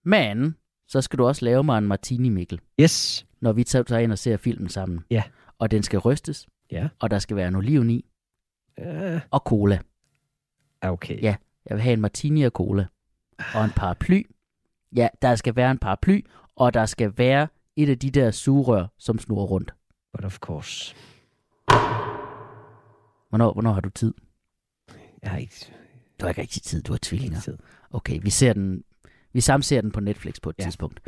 Men 0.05 0.57
så 0.89 1.01
skal 1.01 1.19
du 1.19 1.27
også 1.27 1.45
lave 1.45 1.65
mig 1.65 1.79
en 1.79 1.87
martini, 1.87 2.29
Mikkel, 2.29 2.61
Yes. 2.81 3.27
når 3.41 3.53
vi 3.53 3.65
tager 3.65 3.99
ind 3.99 4.13
og 4.13 4.19
ser 4.19 4.37
filmen 4.37 4.69
sammen. 4.69 5.01
Ja. 5.11 5.23
Og 5.59 5.71
den 5.71 5.83
skal 5.83 5.99
rystes, 5.99 6.49
Ja. 6.71 6.89
og 6.99 7.11
der 7.11 7.19
skal 7.19 7.37
være 7.37 7.49
en 7.49 7.55
oliven 7.57 7.91
i, 7.91 8.05
Uh, 8.87 9.21
og 9.31 9.41
cola. 9.47 9.79
okay. 10.83 11.23
Ja. 11.23 11.37
Jeg 11.67 11.77
vil 11.77 11.83
have 11.83 11.93
en 11.93 12.01
martini 12.01 12.43
og 12.43 12.51
cola. 12.53 12.87
Og 13.55 13.65
en 13.65 13.71
paraply. 13.71 14.23
Ja, 14.97 15.09
der 15.23 15.35
skal 15.35 15.57
være 15.57 15.71
en 15.71 15.79
paraply, 15.79 16.25
og 16.57 16.75
der 16.75 16.87
skal 16.87 17.13
være 17.17 17.49
et 17.77 17.89
af 17.89 17.99
de 17.99 18.11
der 18.11 18.31
sugerør, 18.31 18.87
som 18.99 19.19
snurrer 19.19 19.47
rundt. 19.47 19.75
But 20.13 20.25
of 20.25 20.39
course. 20.39 20.95
Hvornår, 23.29 23.53
hvornår 23.53 23.73
har 23.73 23.81
du 23.81 23.91
tid? 23.91 24.15
Jeg 25.23 25.31
har 25.31 25.39
ikke 25.39 25.73
Du 26.21 26.25
har 26.25 26.29
ikke 26.29 26.41
rigtig 26.41 26.63
tid, 26.63 26.83
du 26.83 26.93
har 26.93 26.99
tvillinger. 27.03 27.57
Okay, 27.91 28.19
vi 28.23 28.31
ser 28.31 28.53
den. 28.53 28.85
Vi 29.33 29.41
samser 29.41 29.81
den 29.81 29.91
på 29.91 30.01
Netflix 30.01 30.35
på 30.43 30.51
et 30.51 30.57
Ja. 30.59 30.65
tidspunkt. 30.65 31.01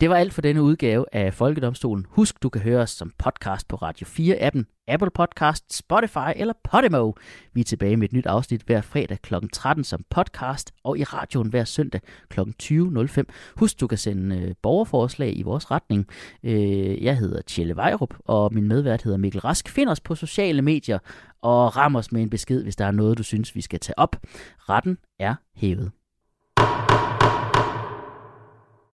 Det 0.00 0.10
var 0.10 0.16
alt 0.16 0.34
for 0.34 0.42
denne 0.42 0.62
udgave 0.62 1.04
af 1.12 1.34
Folkedomstolen. 1.34 2.06
Husk, 2.08 2.42
du 2.42 2.48
kan 2.48 2.62
høre 2.62 2.80
os 2.82 2.90
som 2.90 3.12
podcast 3.18 3.68
på 3.68 3.76
Radio 3.76 4.06
4-appen, 4.06 4.84
Apple 4.88 5.10
Podcast, 5.14 5.76
Spotify 5.76 6.32
eller 6.36 6.54
Podimo. 6.70 7.12
Vi 7.52 7.60
er 7.60 7.64
tilbage 7.64 7.96
med 7.96 8.08
et 8.08 8.12
nyt 8.12 8.26
afsnit 8.26 8.62
hver 8.62 8.80
fredag 8.80 9.18
kl. 9.22 9.34
13 9.52 9.84
som 9.84 10.04
podcast, 10.10 10.72
og 10.84 10.98
i 10.98 11.04
radioen 11.04 11.48
hver 11.48 11.64
søndag 11.64 12.00
kl. 12.28 12.40
20.05. 12.62 13.22
Husk, 13.56 13.80
du 13.80 13.86
kan 13.86 13.98
sende 13.98 14.36
øh, 14.36 14.54
borgerforslag 14.62 15.36
i 15.38 15.42
vores 15.42 15.70
retning. 15.70 16.06
Øh, 16.42 17.04
jeg 17.04 17.16
hedder 17.18 17.42
Tjelle 17.42 17.76
Vejrup, 17.76 18.14
og 18.24 18.54
min 18.54 18.68
medvært 18.68 19.02
hedder 19.02 19.18
Mikkel 19.18 19.40
Rask. 19.40 19.68
Find 19.68 19.88
os 19.88 20.00
på 20.00 20.14
sociale 20.14 20.62
medier, 20.62 20.98
og 21.42 21.76
ram 21.76 21.96
os 21.96 22.12
med 22.12 22.22
en 22.22 22.30
besked, 22.30 22.62
hvis 22.62 22.76
der 22.76 22.84
er 22.84 22.90
noget, 22.90 23.18
du 23.18 23.22
synes, 23.22 23.54
vi 23.54 23.60
skal 23.60 23.80
tage 23.80 23.98
op. 23.98 24.16
Retten 24.68 24.98
er 25.18 25.34
hævet. 25.54 25.90